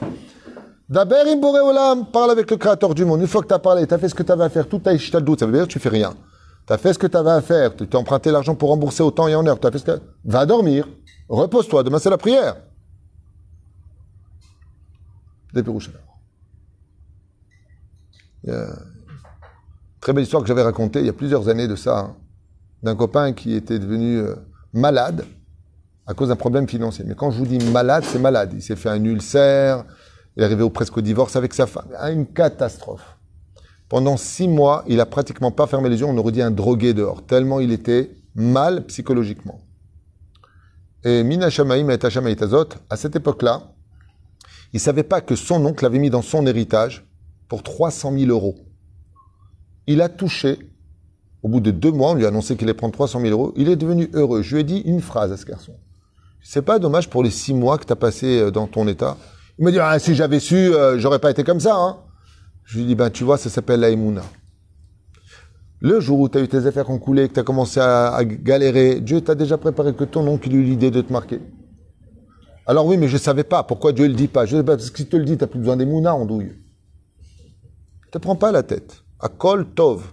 Daber 0.88 1.24
im 1.28 1.38
Boré 1.38 1.62
Olam, 1.62 2.06
parle 2.12 2.32
avec 2.32 2.52
le 2.52 2.58
créateur 2.58 2.94
du 2.94 3.06
monde. 3.06 3.22
Une 3.22 3.28
fois 3.28 3.42
que 3.42 3.48
tu 3.48 3.54
as 3.54 3.60
parlé, 3.60 3.88
tu 3.88 3.94
as 3.94 3.98
fait 3.98 4.10
ce 4.10 4.14
que 4.14 4.22
tu 4.22 4.32
avais 4.32 4.44
à 4.44 4.50
faire, 4.50 4.68
tout 4.68 4.82
a 4.86 5.20
doute, 5.20 5.40
ça 5.40 5.46
veut 5.48 5.54
dire 5.54 5.64
que 5.64 5.72
tu 5.72 5.80
fais 5.80 5.90
rien. 5.90 6.14
Tu 6.68 6.74
as 6.74 6.78
fait 6.78 6.94
ce 6.94 7.00
que 7.00 7.08
tu 7.08 7.18
avais 7.18 7.32
à 7.32 7.42
faire, 7.42 7.76
tu 7.76 7.88
t'es 7.88 7.96
emprunté 7.96 8.32
l'argent 8.32 8.54
pour 8.56 8.70
rembourser 8.70 9.02
au 9.02 9.10
temps 9.10 9.28
et 9.28 9.34
en 9.34 9.46
heure, 9.48 9.60
tu 9.60 9.66
as 9.66 9.72
fait 9.72 9.80
ce 9.80 9.86
que... 9.86 10.00
Va 10.24 10.46
dormir, 10.46 10.88
repose-toi, 11.28 11.84
demain 11.84 11.98
c'est 11.98 12.10
la 12.12 12.18
prière. 12.18 12.58
Des 15.54 15.64
très 20.02 20.14
belle 20.14 20.24
histoire 20.24 20.44
que 20.44 20.48
j'avais 20.48 20.62
racontée 20.62 21.00
il 21.00 21.08
y 21.08 21.10
a 21.10 21.14
plusieurs 21.14 21.50
années 21.50 21.68
de 21.68 21.76
ça, 21.76 21.98
hein, 21.98 22.16
d'un 22.84 22.96
copain 22.96 23.34
qui 23.34 23.56
était 23.56 23.80
devenu 23.80 24.18
euh, 24.18 24.36
malade 24.72 25.26
à 26.06 26.14
cause 26.14 26.28
d'un 26.30 26.36
problème 26.36 26.68
financier. 26.68 27.04
Mais 27.08 27.16
quand 27.16 27.32
je 27.32 27.40
vous 27.40 27.48
dis 27.48 27.58
malade, 27.72 28.04
c'est 28.06 28.20
malade. 28.20 28.52
Il 28.54 28.62
s'est 28.62 28.76
fait 28.76 28.90
un 28.90 29.04
ulcère, 29.04 29.84
il 30.36 30.44
est 30.44 30.46
arrivé 30.46 30.64
au, 30.64 30.70
presque 30.70 30.98
au 30.98 31.02
divorce 31.02 31.36
avec 31.36 31.54
sa 31.54 31.68
femme. 31.68 31.88
Ah, 31.98 32.12
Une 32.12 32.28
catastrophe. 32.28 33.18
Pendant 33.88 34.18
six 34.18 34.48
mois, 34.48 34.84
il 34.88 35.00
a 35.00 35.06
pratiquement 35.06 35.52
pas 35.52 35.68
fermé 35.68 35.90
les 35.90 36.00
yeux. 36.00 36.06
On 36.06 36.18
aurait 36.18 36.32
dit 36.32 36.42
un 36.42 36.52
drogué 36.52 36.94
dehors, 36.94 37.26
tellement 37.26 37.60
il 37.60 37.72
était 37.72 38.12
mal 38.34 38.86
psychologiquement. 38.88 39.62
Et 41.04 41.24
Mina 41.24 41.50
Shamaim 41.50 41.88
et 41.90 42.04
Hashamaït 42.04 42.42
Azot, 42.42 42.70
à 42.90 42.98
cette 42.98 43.16
époque-là, 43.16 43.72
il 44.74 44.80
savait 44.80 45.04
pas 45.04 45.22
que 45.22 45.36
son 45.36 45.64
oncle 45.66 45.84
l'avait 45.84 46.00
mis 46.00 46.10
dans 46.10 46.24
son 46.24 46.48
héritage 46.48 47.06
pour 47.48 47.64
300 47.64 48.12
000 48.18 48.32
euros. 48.32 48.56
Il 49.88 50.02
a 50.02 50.10
touché, 50.10 50.58
au 51.44 51.48
bout 51.48 51.60
de 51.60 51.70
deux 51.70 51.92
mois, 51.92 52.12
on 52.12 52.14
lui 52.16 52.26
a 52.26 52.30
annoncé 52.30 52.58
qu'il 52.58 52.68
allait 52.68 52.74
prendre 52.74 52.94
300 52.94 53.22
000 53.22 53.32
euros. 53.32 53.54
Il 53.56 53.70
est 53.70 53.76
devenu 53.76 54.10
heureux. 54.14 54.42
Je 54.42 54.56
lui 54.56 54.62
ai 54.62 54.64
dit 54.64 54.80
une 54.80 55.00
phrase 55.00 55.32
à 55.32 55.38
ce 55.38 55.46
garçon. 55.46 55.76
C'est 56.42 56.64
pas 56.64 56.80
dommage 56.80 57.10
pour 57.10 57.24
les 57.24 57.30
six 57.30 57.54
mois 57.54 57.78
que 57.78 57.86
tu 57.86 57.94
as 57.94 57.96
passé 57.96 58.40
euh, 58.40 58.52
dans 58.52 58.68
ton 58.68 58.88
état. 58.88 59.16
Il 59.58 59.66
m'a 59.66 59.72
dit, 59.72 59.80
ah, 59.80 59.98
si 60.00 60.16
j'avais 60.16 60.40
su, 60.40 60.56
euh, 60.56 61.00
j'aurais 61.00 61.20
pas 61.20 61.32
été 61.32 61.44
comme 61.44 61.60
ça. 61.60 61.76
Hein. 61.76 61.98
Je 62.66 62.78
lui 62.78 62.86
dit, 62.86 62.96
ben, 62.96 63.10
tu 63.10 63.24
vois, 63.24 63.38
ça 63.38 63.50
s'appelle 63.50 63.80
la 63.80 63.90
Emouna. 63.90 64.24
Le 65.80 66.00
jour 66.00 66.20
où 66.20 66.30
tu 66.30 66.38
as 66.38 66.42
eu 66.42 66.48
tes 66.48 66.66
affaires 66.66 66.86
qui 66.86 66.92
ont 66.92 67.00
coulé, 67.00 67.28
que 67.30 67.34
tu 67.34 67.40
as 67.40 67.44
commencé 67.44 67.80
à, 67.80 68.20
galérer, 68.24 69.00
Dieu 69.02 69.22
t'a 69.22 69.36
déjà 69.36 69.58
préparé 69.58 69.94
que 69.94 70.04
ton 70.04 70.28
oncle 70.28 70.50
il 70.50 70.56
a 70.56 70.58
eu 70.58 70.64
l'idée 70.64 70.92
de 70.92 71.02
te 71.02 71.14
marquer. 71.14 71.40
Alors 72.66 72.86
oui, 72.88 72.98
mais 72.98 73.08
je 73.08 73.18
savais 73.18 73.44
pas. 73.44 73.64
Pourquoi 73.64 73.92
Dieu 73.92 74.08
le 74.08 74.14
dit 74.14 74.28
pas 74.28 74.46
Je 74.46 74.62
parce 74.62 74.90
que 74.90 74.98
si 74.98 75.06
te 75.06 75.16
le 75.16 75.26
dit, 75.26 75.38
t'as 75.38 75.48
plus 75.48 75.60
besoin 75.60 75.78
des 75.78 75.86
Mouna 75.86 76.16
en 76.16 76.26
douille. 76.26 76.54
Te 78.12 78.18
prends 78.18 78.36
pas 78.36 78.52
la 78.52 78.64
tête. 78.64 79.04
À 79.20 79.30
Kol 79.30 79.68
Tov. 79.76 80.04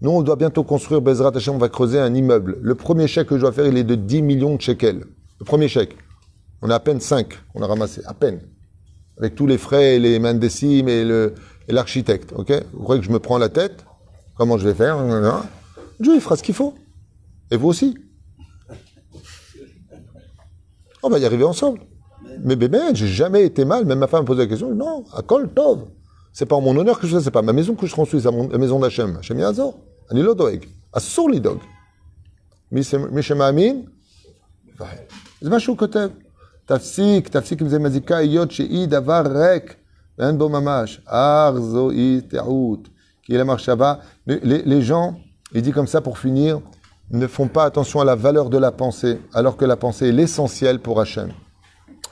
Nous, 0.00 0.10
on 0.10 0.22
doit 0.22 0.36
bientôt 0.36 0.64
construire 0.64 1.02
Bezrat 1.02 1.36
Hashem, 1.36 1.54
on 1.54 1.58
va 1.58 1.68
creuser 1.68 2.00
un 2.00 2.14
immeuble. 2.14 2.58
Le 2.60 2.74
premier 2.74 3.06
chèque 3.06 3.28
que 3.28 3.36
je 3.36 3.42
dois 3.42 3.52
faire, 3.52 3.66
il 3.66 3.76
est 3.76 3.84
de 3.84 3.94
10 3.94 4.22
millions 4.22 4.56
de 4.56 4.60
shekels. 4.60 5.04
Le 5.38 5.44
premier 5.44 5.68
chèque. 5.68 5.96
On 6.62 6.70
a 6.70 6.76
à 6.76 6.80
peine 6.80 7.00
5 7.00 7.28
qu'on 7.52 7.62
a 7.62 7.66
ramassé. 7.66 8.00
À 8.06 8.14
peine 8.14 8.40
avec 9.18 9.34
tous 9.34 9.46
les 9.46 9.58
frais 9.58 9.96
et 9.96 9.98
les 9.98 10.18
mains 10.18 10.38
et 10.38 11.32
l'architecte. 11.68 12.32
Vous 12.32 12.82
croyez 12.82 13.00
que 13.00 13.06
je 13.06 13.12
me 13.12 13.18
prends 13.18 13.38
la 13.38 13.48
tête? 13.48 13.84
Comment 14.36 14.58
je 14.58 14.66
vais 14.66 14.74
faire? 14.74 14.98
Dieu, 16.00 16.14
il 16.14 16.20
fera 16.20 16.36
ce 16.36 16.42
qu'il 16.42 16.54
faut. 16.54 16.74
Et 17.50 17.56
vous 17.56 17.68
aussi. 17.68 17.96
On 21.02 21.08
va 21.08 21.18
y 21.18 21.24
arriver 21.24 21.44
ensemble. 21.44 21.80
Mais 22.44 22.56
bébé, 22.56 22.78
j'ai 22.94 23.08
jamais 23.08 23.44
été 23.44 23.64
mal. 23.64 23.84
Même 23.84 23.98
ma 23.98 24.06
femme 24.06 24.22
me 24.22 24.26
posait 24.26 24.42
la 24.42 24.48
question. 24.48 24.74
Non, 24.74 25.04
à 25.12 25.22
Kol 25.22 25.52
Tov. 25.52 25.86
C'est 26.32 26.46
pas 26.46 26.56
en 26.56 26.62
mon 26.62 26.76
honneur 26.76 26.98
que 26.98 27.06
je 27.06 27.16
fais, 27.16 27.22
c'est 27.22 27.30
pas 27.30 27.42
ma 27.42 27.52
maison 27.52 27.74
que 27.74 27.86
je 27.86 27.94
construis, 27.94 28.22
c'est 28.22 28.30
la 28.30 28.58
maison 28.58 28.80
d'Hachem. 28.80 29.16
Hachem 29.18 29.38
Yazor. 29.38 29.78
Anilodoeg. 30.08 30.66
Assour 30.92 31.28
lidog. 31.28 31.58
Mishem 32.70 33.40
Amin. 33.40 33.82
C'est 35.42 35.48
ma. 35.48 35.58
זה 36.69 36.73
מה 36.73 36.79
שהוא 36.79 36.97
כותב. 36.97 37.23
תפסיק, 37.23 37.27
תפסיק 37.27 37.61
עם 37.61 37.67
זה 37.69 37.79
מזיקה, 37.79 38.17
היות 38.17 38.51
שהיא 38.51 38.87
דבר 38.87 39.23
ריק, 39.35 39.75
ואין 40.19 40.37
בו 40.37 40.49
ממש. 40.49 41.01
אך 41.05 41.53
זוהי 41.59 42.21
טעות. 42.27 42.87
כי 43.23 43.37
למחשבה, 43.37 43.93
les, 44.29 44.39
les- 44.43 44.63
les 44.65 44.81
gens, 44.81 45.13
il 45.53 45.61
dit 45.61 45.71
comme 45.71 45.87
ça 45.87 46.01
pour 46.01 46.17
finir, 46.17 46.59
ne 47.11 47.27
font 47.27 47.47
pas 47.47 47.63
attention 47.65 47.99
à 48.01 48.05
la 48.05 48.15
valeur 48.15 48.49
de 48.49 48.57
la 48.57 48.71
pensée, 48.71 49.19
alors 49.33 49.55
que 49.57 49.65
la 49.65 49.75
pensée 49.75 50.07
est 50.09 50.11
l'essentiel 50.11 50.79
pour 50.79 50.99
Hachem. 51.01 51.29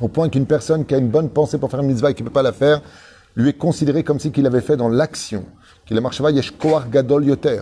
Au 0.01 0.07
point 0.09 0.27
qu'une 0.29 0.45
personne 0.45 0.85
qui 0.85 0.93
a 0.93 0.97
une 0.97 1.09
bonne 1.09 1.29
pensée 1.29 1.57
pour 1.57 1.69
faire 1.71 1.81
une 1.81 1.87
mitzvah 1.87 2.11
et 2.11 2.13
qui 2.13 2.23
ne 2.23 2.27
peut 2.29 2.33
pas 2.33 2.43
la 2.51 2.51
faire, 2.53 2.81
lui 3.35 3.49
est 3.49 3.57
considéré 3.67 4.03
comme 4.03 4.19
si 4.19 4.31
qu'il 4.31 4.45
avait 4.45 4.61
fait 4.69 4.77
dans 4.77 4.89
l'action. 4.89 5.43
Qu'il 5.85 5.97
a 5.97 6.01
marché 6.01 6.23
yesh 6.37 6.51
koach 6.61 6.85
gadol 6.89 7.25
yoter. 7.25 7.61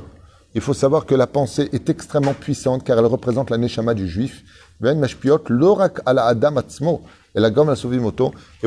Il 0.55 0.61
faut 0.61 0.73
savoir 0.83 1.05
que 1.05 1.15
la 1.15 1.27
pensée 1.27 1.69
est 1.77 1.89
extrêmement 1.89 2.33
puissante 2.33 2.83
car 2.83 2.97
elle 2.99 3.05
représente 3.05 3.49
la 3.49 3.57
neshama 3.57 3.93
du 3.93 4.07
juif. 4.07 4.43
il 4.80 5.08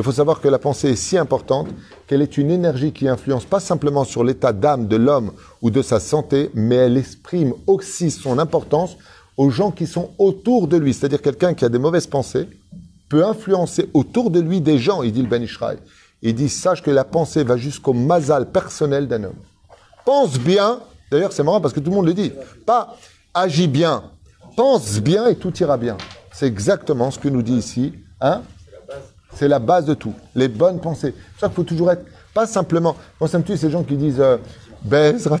faut 0.02 0.12
savoir 0.12 0.40
que 0.40 0.48
la 0.48 0.58
pensée 0.58 0.90
est 0.90 0.96
si 0.96 1.16
importante 1.16 1.68
qu'elle 2.06 2.20
est 2.20 2.36
une 2.36 2.50
énergie 2.50 2.92
qui 2.92 3.08
influence 3.08 3.46
pas 3.46 3.60
simplement 3.60 4.04
sur 4.04 4.22
l'état 4.22 4.52
d'âme 4.52 4.88
de 4.88 4.96
l'homme 4.96 5.32
ou 5.62 5.70
de 5.70 5.80
sa 5.80 6.00
santé, 6.00 6.50
mais 6.52 6.74
elle 6.76 6.98
exprime 6.98 7.54
aussi 7.66 8.10
son 8.10 8.38
importance 8.38 8.96
aux 9.38 9.48
gens 9.48 9.70
qui 9.70 9.86
sont 9.86 10.10
autour 10.18 10.68
de 10.68 10.76
lui. 10.76 10.92
C'est-à-dire 10.92 11.22
quelqu'un 11.22 11.54
qui 11.54 11.64
a 11.64 11.70
des 11.70 11.78
mauvaises 11.78 12.06
pensées 12.06 12.46
peut 13.08 13.24
influencer 13.24 13.88
autour 13.94 14.30
de 14.30 14.40
lui 14.40 14.60
des 14.60 14.78
gens, 14.78 15.02
il 15.02 15.12
dit 15.12 15.22
le 15.22 15.28
Ben 15.28 15.42
Ishraï. 15.42 15.78
Il 16.20 16.34
dit, 16.34 16.50
sache 16.50 16.82
que 16.82 16.90
la 16.90 17.04
pensée 17.04 17.42
va 17.42 17.56
jusqu'au 17.56 17.94
mazal 17.94 18.50
personnel 18.50 19.08
d'un 19.08 19.24
homme. 19.24 19.40
Pense 20.04 20.38
bien, 20.38 20.80
d'ailleurs 21.10 21.32
c'est 21.32 21.42
marrant 21.42 21.60
parce 21.60 21.72
que 21.72 21.80
tout 21.80 21.90
le 21.90 21.96
monde 21.96 22.06
le 22.06 22.14
dit, 22.14 22.32
pas 22.66 22.96
agis 23.34 23.66
bien, 23.66 24.04
pense 24.56 25.00
bien 25.00 25.26
et 25.26 25.36
tout 25.36 25.56
ira 25.58 25.76
bien. 25.76 25.96
C'est 26.32 26.46
exactement 26.46 27.10
ce 27.10 27.18
que 27.18 27.28
nous 27.28 27.42
dit 27.42 27.56
ici, 27.56 27.94
hein 28.20 28.42
C'est 29.34 29.48
la 29.48 29.58
base 29.58 29.84
de 29.84 29.94
tout, 29.94 30.14
les 30.34 30.48
bonnes 30.48 30.80
pensées. 30.80 31.14
C'est 31.34 31.40
ça 31.40 31.46
qu'il 31.48 31.56
faut 31.56 31.62
toujours 31.64 31.90
être, 31.90 32.04
pas 32.34 32.46
simplement, 32.46 32.96
moi 33.20 33.28
ça 33.28 33.38
me 33.38 33.44
tue 33.44 33.56
ces 33.56 33.70
gens 33.70 33.82
qui 33.82 33.96
disent, 33.96 34.20
euh, 34.20 34.38
Bezrat 34.82 35.38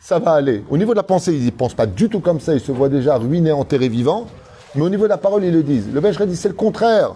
ça 0.00 0.18
va 0.18 0.32
aller. 0.32 0.64
Au 0.70 0.78
niveau 0.78 0.92
de 0.92 0.96
la 0.96 1.02
pensée, 1.02 1.34
ils 1.34 1.44
n'y 1.44 1.50
pensent 1.50 1.74
pas 1.74 1.86
du 1.86 2.08
tout 2.08 2.20
comme 2.20 2.40
ça, 2.40 2.54
ils 2.54 2.60
se 2.60 2.72
voient 2.72 2.88
déjà 2.88 3.16
ruinés, 3.16 3.52
enterrés 3.52 3.88
vivants, 3.88 4.26
mais 4.74 4.82
au 4.82 4.88
niveau 4.88 5.04
de 5.04 5.08
la 5.08 5.18
parole, 5.18 5.44
ils 5.44 5.52
le 5.52 5.62
disent. 5.62 5.92
Le 5.92 6.00
Bechelet 6.00 6.26
dit, 6.26 6.36
c'est 6.36 6.48
le 6.48 6.54
contraire. 6.54 7.14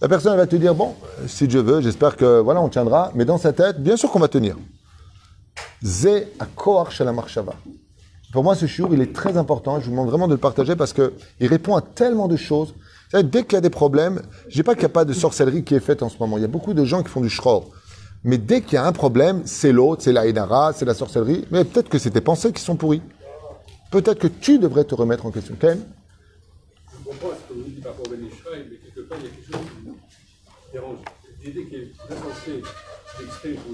La 0.00 0.08
personne 0.08 0.36
va 0.36 0.46
te 0.46 0.56
dire, 0.56 0.74
bon, 0.74 0.94
si 1.26 1.48
Dieu 1.48 1.62
veut, 1.62 1.80
j'espère 1.80 2.16
que, 2.16 2.40
voilà, 2.40 2.60
on 2.60 2.68
tiendra, 2.68 3.10
mais 3.14 3.24
dans 3.24 3.38
sa 3.38 3.52
tête, 3.52 3.82
bien 3.82 3.96
sûr 3.96 4.10
qu'on 4.10 4.20
va 4.20 4.28
tenir. 4.28 4.56
Koach 6.54 6.90
Shel 6.90 7.10
Marshava. 7.12 7.54
Pour 8.36 8.44
moi, 8.44 8.54
ce 8.54 8.66
shiur, 8.66 8.92
il 8.92 9.00
est 9.00 9.14
très 9.14 9.38
important. 9.38 9.80
Je 9.80 9.86
vous 9.86 9.92
demande 9.92 10.10
vraiment 10.10 10.28
de 10.28 10.34
le 10.34 10.38
partager 10.38 10.76
parce 10.76 10.92
que 10.92 11.14
il 11.40 11.46
répond 11.46 11.74
à 11.74 11.80
tellement 11.80 12.28
de 12.28 12.36
choses. 12.36 12.74
Dès 13.14 13.44
qu'il 13.44 13.54
y 13.54 13.56
a 13.56 13.62
des 13.62 13.70
problèmes, 13.70 14.20
je 14.50 14.56
dis 14.56 14.62
pas 14.62 14.74
qu'il 14.74 14.82
n'y 14.82 14.84
a 14.84 14.90
pas 14.90 15.06
de 15.06 15.14
sorcellerie 15.14 15.64
qui 15.64 15.74
est 15.74 15.80
faite 15.80 16.02
en 16.02 16.10
ce 16.10 16.18
moment. 16.20 16.36
Il 16.36 16.42
y 16.42 16.44
a 16.44 16.48
beaucoup 16.48 16.74
de 16.74 16.84
gens 16.84 17.02
qui 17.02 17.08
font 17.08 17.22
du 17.22 17.30
shror. 17.30 17.70
Mais 18.24 18.36
dès 18.36 18.60
qu'il 18.60 18.74
y 18.74 18.76
a 18.76 18.84
un 18.84 18.92
problème, 18.92 19.40
c'est 19.46 19.72
l'autre, 19.72 20.02
c'est 20.02 20.12
la 20.12 20.26
Inara, 20.26 20.74
c'est 20.74 20.84
la 20.84 20.92
sorcellerie. 20.92 21.46
Mais 21.50 21.64
peut-être 21.64 21.88
que 21.88 21.96
c'est 21.96 22.10
tes 22.10 22.20
pensées 22.20 22.52
qui 22.52 22.60
sont 22.60 22.76
pourries. 22.76 23.00
Peut-être 23.90 24.18
que 24.18 24.26
tu 24.26 24.58
devrais 24.58 24.84
te 24.84 24.94
remettre 24.94 25.24
en 25.24 25.30
question. 25.30 25.56
Ken 25.58 25.80
Je 26.92 27.08
comprends 27.08 27.30
ce 27.30 27.54
que 27.54 27.80
par 27.80 27.92
rapport 27.92 28.06
au 28.06 28.16
mais 28.16 28.76
quelque 28.84 29.00
part, 29.08 29.16
il 29.18 29.24
y 29.24 29.28
a 29.28 29.30
quelque 29.30 29.50
chose 29.50 29.62
qui 29.64 30.72
dérange. 30.74 30.98
L'idée 31.42 31.64
qui 31.68 31.76
est 31.76 31.92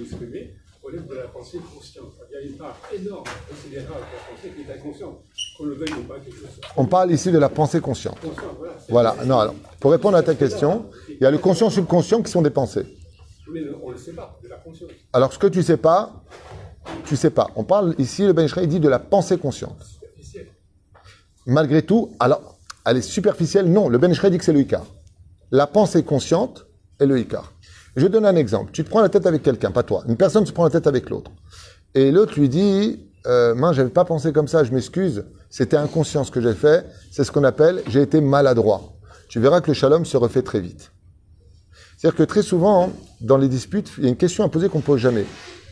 exprimer 0.02 0.54
relève 0.82 1.06
de 1.06 1.14
la 1.14 1.28
pensée 1.28 1.58
consciente. 1.58 2.12
Il 2.30 2.34
y 2.34 2.36
a 2.36 2.40
une 2.42 2.56
part 2.56 2.76
énorme, 2.92 3.24
considérable 3.48 3.88
de 3.88 3.94
la 3.94 4.36
pensée 4.36 4.52
qui 4.54 4.70
est 4.70 4.74
inconsciente. 4.74 5.18
Qu'on 5.56 5.64
le 5.64 5.74
veuille 5.74 5.92
ou 5.92 6.02
pas, 6.02 6.18
quelque 6.18 6.38
chose 6.38 6.48
On 6.76 6.86
parle 6.86 7.12
ici 7.12 7.30
de 7.30 7.38
la 7.38 7.48
pensée 7.48 7.80
consciente. 7.80 8.18
conscient. 8.20 8.56
Voilà. 8.88 9.16
Non, 9.24 9.38
alors, 9.38 9.54
pour 9.80 9.92
répondre 9.92 10.16
à 10.16 10.22
ta 10.22 10.34
question, 10.34 10.86
il 11.08 11.18
y 11.20 11.26
a 11.26 11.30
le 11.30 11.38
conscient 11.38 11.70
subconscient 11.70 12.22
qui 12.22 12.30
sont 12.30 12.42
des 12.42 12.50
pensées. 12.50 12.86
Mais 13.52 13.60
on 13.82 13.88
ne 13.88 13.94
le 13.94 13.98
sait 13.98 14.12
pas, 14.12 14.38
de 14.42 14.48
la 14.48 14.56
conscience. 14.56 14.90
Alors, 15.12 15.32
ce 15.32 15.38
que 15.38 15.46
tu 15.46 15.62
sais 15.62 15.76
pas, 15.76 16.12
tu 17.06 17.16
sais 17.16 17.30
pas. 17.30 17.50
On 17.56 17.64
parle 17.64 17.94
ici, 17.98 18.24
le 18.24 18.32
Ben 18.32 18.46
dit 18.66 18.80
de 18.80 18.88
la 18.88 18.98
pensée 18.98 19.38
consciente. 19.38 19.78
Malgré 21.46 21.82
tout, 21.82 22.12
alors, 22.20 22.56
elle 22.86 22.96
est 22.98 23.02
superficielle 23.02 23.66
Non, 23.66 23.88
le 23.88 23.98
Ben 23.98 24.12
dit 24.12 24.38
que 24.38 24.44
c'est 24.44 24.52
le 24.52 24.60
Icar. 24.60 24.86
La 25.50 25.66
pensée 25.66 26.02
consciente 26.02 26.66
est 26.98 27.06
le 27.06 27.18
Icar. 27.18 27.52
Je 27.96 28.06
donne 28.06 28.24
un 28.24 28.36
exemple. 28.36 28.72
Tu 28.72 28.84
te 28.84 28.90
prends 28.90 29.02
la 29.02 29.08
tête 29.08 29.26
avec 29.26 29.42
quelqu'un, 29.42 29.70
pas 29.70 29.82
toi. 29.82 30.02
Une 30.08 30.16
personne 30.16 30.46
se 30.46 30.52
prend 30.52 30.64
la 30.64 30.70
tête 30.70 30.86
avec 30.86 31.10
l'autre. 31.10 31.30
Et 31.94 32.10
l'autre 32.10 32.38
lui 32.38 32.48
dit, 32.48 33.00
euh, 33.26 33.54
moi, 33.54 33.72
j'avais 33.72 33.90
pas 33.90 34.04
pensé 34.04 34.32
comme 34.32 34.48
ça, 34.48 34.64
je 34.64 34.72
m'excuse. 34.72 35.24
C'était 35.50 35.76
inconscient 35.76 36.24
ce 36.24 36.30
que 36.30 36.40
j'ai 36.40 36.54
fait. 36.54 36.86
C'est 37.10 37.24
ce 37.24 37.30
qu'on 37.30 37.44
appelle, 37.44 37.82
j'ai 37.88 38.00
été 38.00 38.20
maladroit. 38.20 38.94
Tu 39.28 39.40
verras 39.40 39.60
que 39.60 39.68
le 39.68 39.74
shalom 39.74 40.04
se 40.04 40.16
refait 40.16 40.42
très 40.42 40.60
vite. 40.60 40.92
C'est-à-dire 41.96 42.16
que 42.16 42.22
très 42.22 42.42
souvent, 42.42 42.90
dans 43.20 43.36
les 43.36 43.48
disputes, 43.48 43.92
il 43.98 44.04
y 44.04 44.06
a 44.06 44.08
une 44.08 44.16
question 44.16 44.44
à 44.44 44.48
poser 44.48 44.68
qu'on 44.68 44.78
ne 44.78 44.82
pose 44.82 45.00
jamais. 45.00 45.24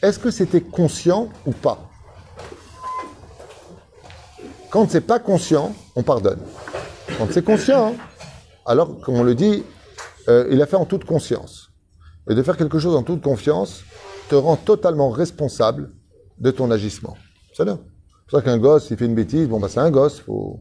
Est-ce 0.03 0.19
que 0.19 0.31
c'était 0.31 0.61
conscient 0.61 1.29
ou 1.47 1.53
pas? 1.53 1.91
Quand 4.71 4.89
c'est 4.89 5.01
pas 5.01 5.19
conscient, 5.19 5.75
on 5.97 6.03
pardonne. 6.03 6.39
Quand 7.19 7.27
c'est 7.33 7.45
conscient, 7.45 7.89
hein, 7.89 7.95
alors, 8.67 9.01
comme 9.01 9.17
on 9.17 9.25
le 9.25 9.35
dit, 9.35 9.65
euh, 10.29 10.47
il 10.51 10.63
a 10.63 10.67
fait 10.67 10.77
en 10.77 10.85
toute 10.85 11.05
conscience. 11.05 11.70
Et 12.29 12.35
de 12.35 12.43
faire 12.43 12.57
quelque 12.57 12.79
chose 12.79 12.95
en 12.95 13.03
toute 13.03 13.23
confiance 13.23 13.83
te 14.29 14.35
rend 14.35 14.57
totalement 14.57 15.11
responsable 15.11 15.91
de 16.39 16.51
ton 16.51 16.71
agissement. 16.71 17.17
C'est 17.55 17.65
là. 17.65 17.79
C'est 18.29 18.37
ça 18.37 18.43
qu'un 18.43 18.59
gosse, 18.59 18.91
il 18.91 18.97
fait 18.97 19.07
une 19.07 19.15
bêtise, 19.15 19.49
bon, 19.49 19.59
bah, 19.59 19.69
c'est 19.69 19.81
un 19.81 19.91
gosse, 19.91 20.21
faut. 20.21 20.61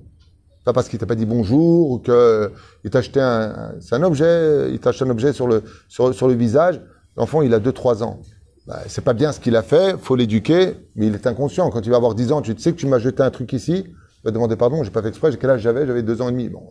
Pas 0.66 0.74
parce 0.74 0.90
qu'il 0.90 1.00
t'a 1.00 1.06
pas 1.06 1.16
dit 1.16 1.26
bonjour 1.26 1.92
ou 1.92 2.00
que 2.00 2.52
il 2.84 2.90
t'a 2.90 3.00
acheté 3.00 3.22
un, 3.22 3.74
c'est 3.80 3.96
un 3.96 4.04
objet, 4.04 4.70
il 4.72 4.80
t'a 4.80 4.90
acheté 4.90 5.06
un 5.06 5.10
objet 5.10 5.32
sur 5.34 5.48
le, 5.48 5.64
sur, 5.88 6.28
le 6.28 6.34
visage. 6.34 6.82
L'enfant, 7.16 7.42
il 7.42 7.54
a 7.54 7.60
2-3 7.60 8.04
ans. 8.04 8.20
Bah, 8.68 8.80
c'est 8.88 9.04
pas 9.04 9.14
bien 9.14 9.32
ce 9.32 9.40
qu'il 9.40 9.56
a 9.56 9.64
fait, 9.64 9.98
faut 10.00 10.16
l'éduquer, 10.16 10.76
mais 10.96 11.08
il 11.08 11.16
est 11.16 11.26
inconscient. 11.28 11.70
Quand 11.70 11.82
il 11.86 11.90
va 11.90 11.96
avoir 11.98 12.14
10 12.14 12.32
ans, 12.34 12.42
tu 12.42 12.56
sais 12.58 12.72
que 12.72 12.78
tu 12.78 12.88
m'as 12.88 13.00
jeté 13.00 13.24
un 13.24 13.32
truc 13.32 13.54
ici, 13.54 13.86
il 13.88 14.26
va 14.26 14.32
demander 14.32 14.58
pardon, 14.58 14.84
j'ai 14.84 14.92
pas 14.92 15.02
fait 15.02 15.10
exprès, 15.10 15.36
quel 15.38 15.50
âge 15.50 15.62
j'avais? 15.62 15.88
J'avais 15.88 16.04
2 16.04 16.22
ans 16.22 16.30
et 16.30 16.32
demi. 16.34 16.50
Bon. 16.50 16.68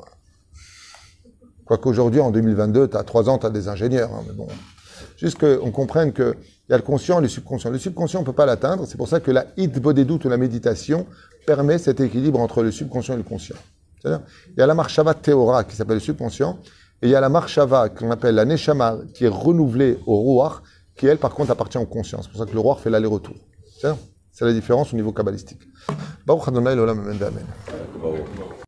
Quoique 1.64 1.88
aujourd'hui, 1.88 2.20
en 2.20 2.31
2022, 2.31 2.88
tu 2.88 2.96
as 2.96 3.03
3 3.03 3.29
ans, 3.31 3.38
tu 3.38 3.46
as 3.46 3.51
des 3.51 3.68
ingénieurs. 3.68 4.11
hein, 4.12 4.22
mais 4.27 4.35
bon. 4.35 4.46
Juste 5.18 5.38
qu'on 5.38 5.70
comprenne 5.72 6.12
qu'il 6.12 6.35
y 6.70 6.72
a 6.72 6.76
le 6.76 6.83
conscient 6.83 7.18
et 7.18 7.22
le 7.22 7.28
subconscient. 7.28 7.70
Le 7.70 7.78
subconscient, 7.78 8.20
on 8.20 8.22
ne 8.22 8.26
peut 8.26 8.33
pas 8.33 8.46
l'atteindre. 8.46 8.87
C'est 8.87 8.96
pour 8.96 9.09
ça 9.09 9.18
que 9.18 9.33
la 9.33 9.46
hit 9.57 9.76
doute 9.76 10.24
ou 10.24 10.28
la 10.28 10.37
méditation 10.37 11.07
permet 11.44 11.76
cet 11.78 12.00
équilibre 12.00 12.38
entre 12.38 12.62
le 12.62 12.70
subconscient 12.70 13.14
et 13.14 13.18
le 13.18 13.24
conscient. 13.24 13.57
Il 14.04 14.20
y 14.57 14.62
a 14.62 14.66
la 14.66 14.74
marshava 14.74 15.14
Théora 15.14 15.64
qui 15.64 15.74
s'appelle 15.74 15.96
le 15.96 16.00
subconscient, 16.00 16.57
et 17.02 17.07
il 17.07 17.11
y 17.11 17.16
a 17.16 17.20
la 17.20 17.28
marshava 17.28 17.88
qu'on 17.88 18.12
appelle 18.12 18.37
la 18.37 18.44
neshama 18.44 18.98
qui 19.12 19.24
est 19.24 19.28
renouvelée 19.28 19.98
au 20.07 20.22
ruach, 20.22 20.62
qui 20.96 21.07
elle, 21.07 21.18
par 21.18 21.35
contre, 21.35 21.50
appartient 21.50 21.78
au 21.78 21.87
conscient. 21.87 22.22
C'est 22.22 22.31
pour 22.31 22.38
ça 22.38 22.46
que 22.46 22.54
le 22.54 22.61
ruach 22.61 22.78
fait 22.78 22.90
l'aller-retour. 22.90 23.35
C'est 24.31 24.44
la 24.44 24.52
différence 24.52 24.92
au 24.92 24.96
niveau 24.96 25.11
kabbalistique. 25.11 25.62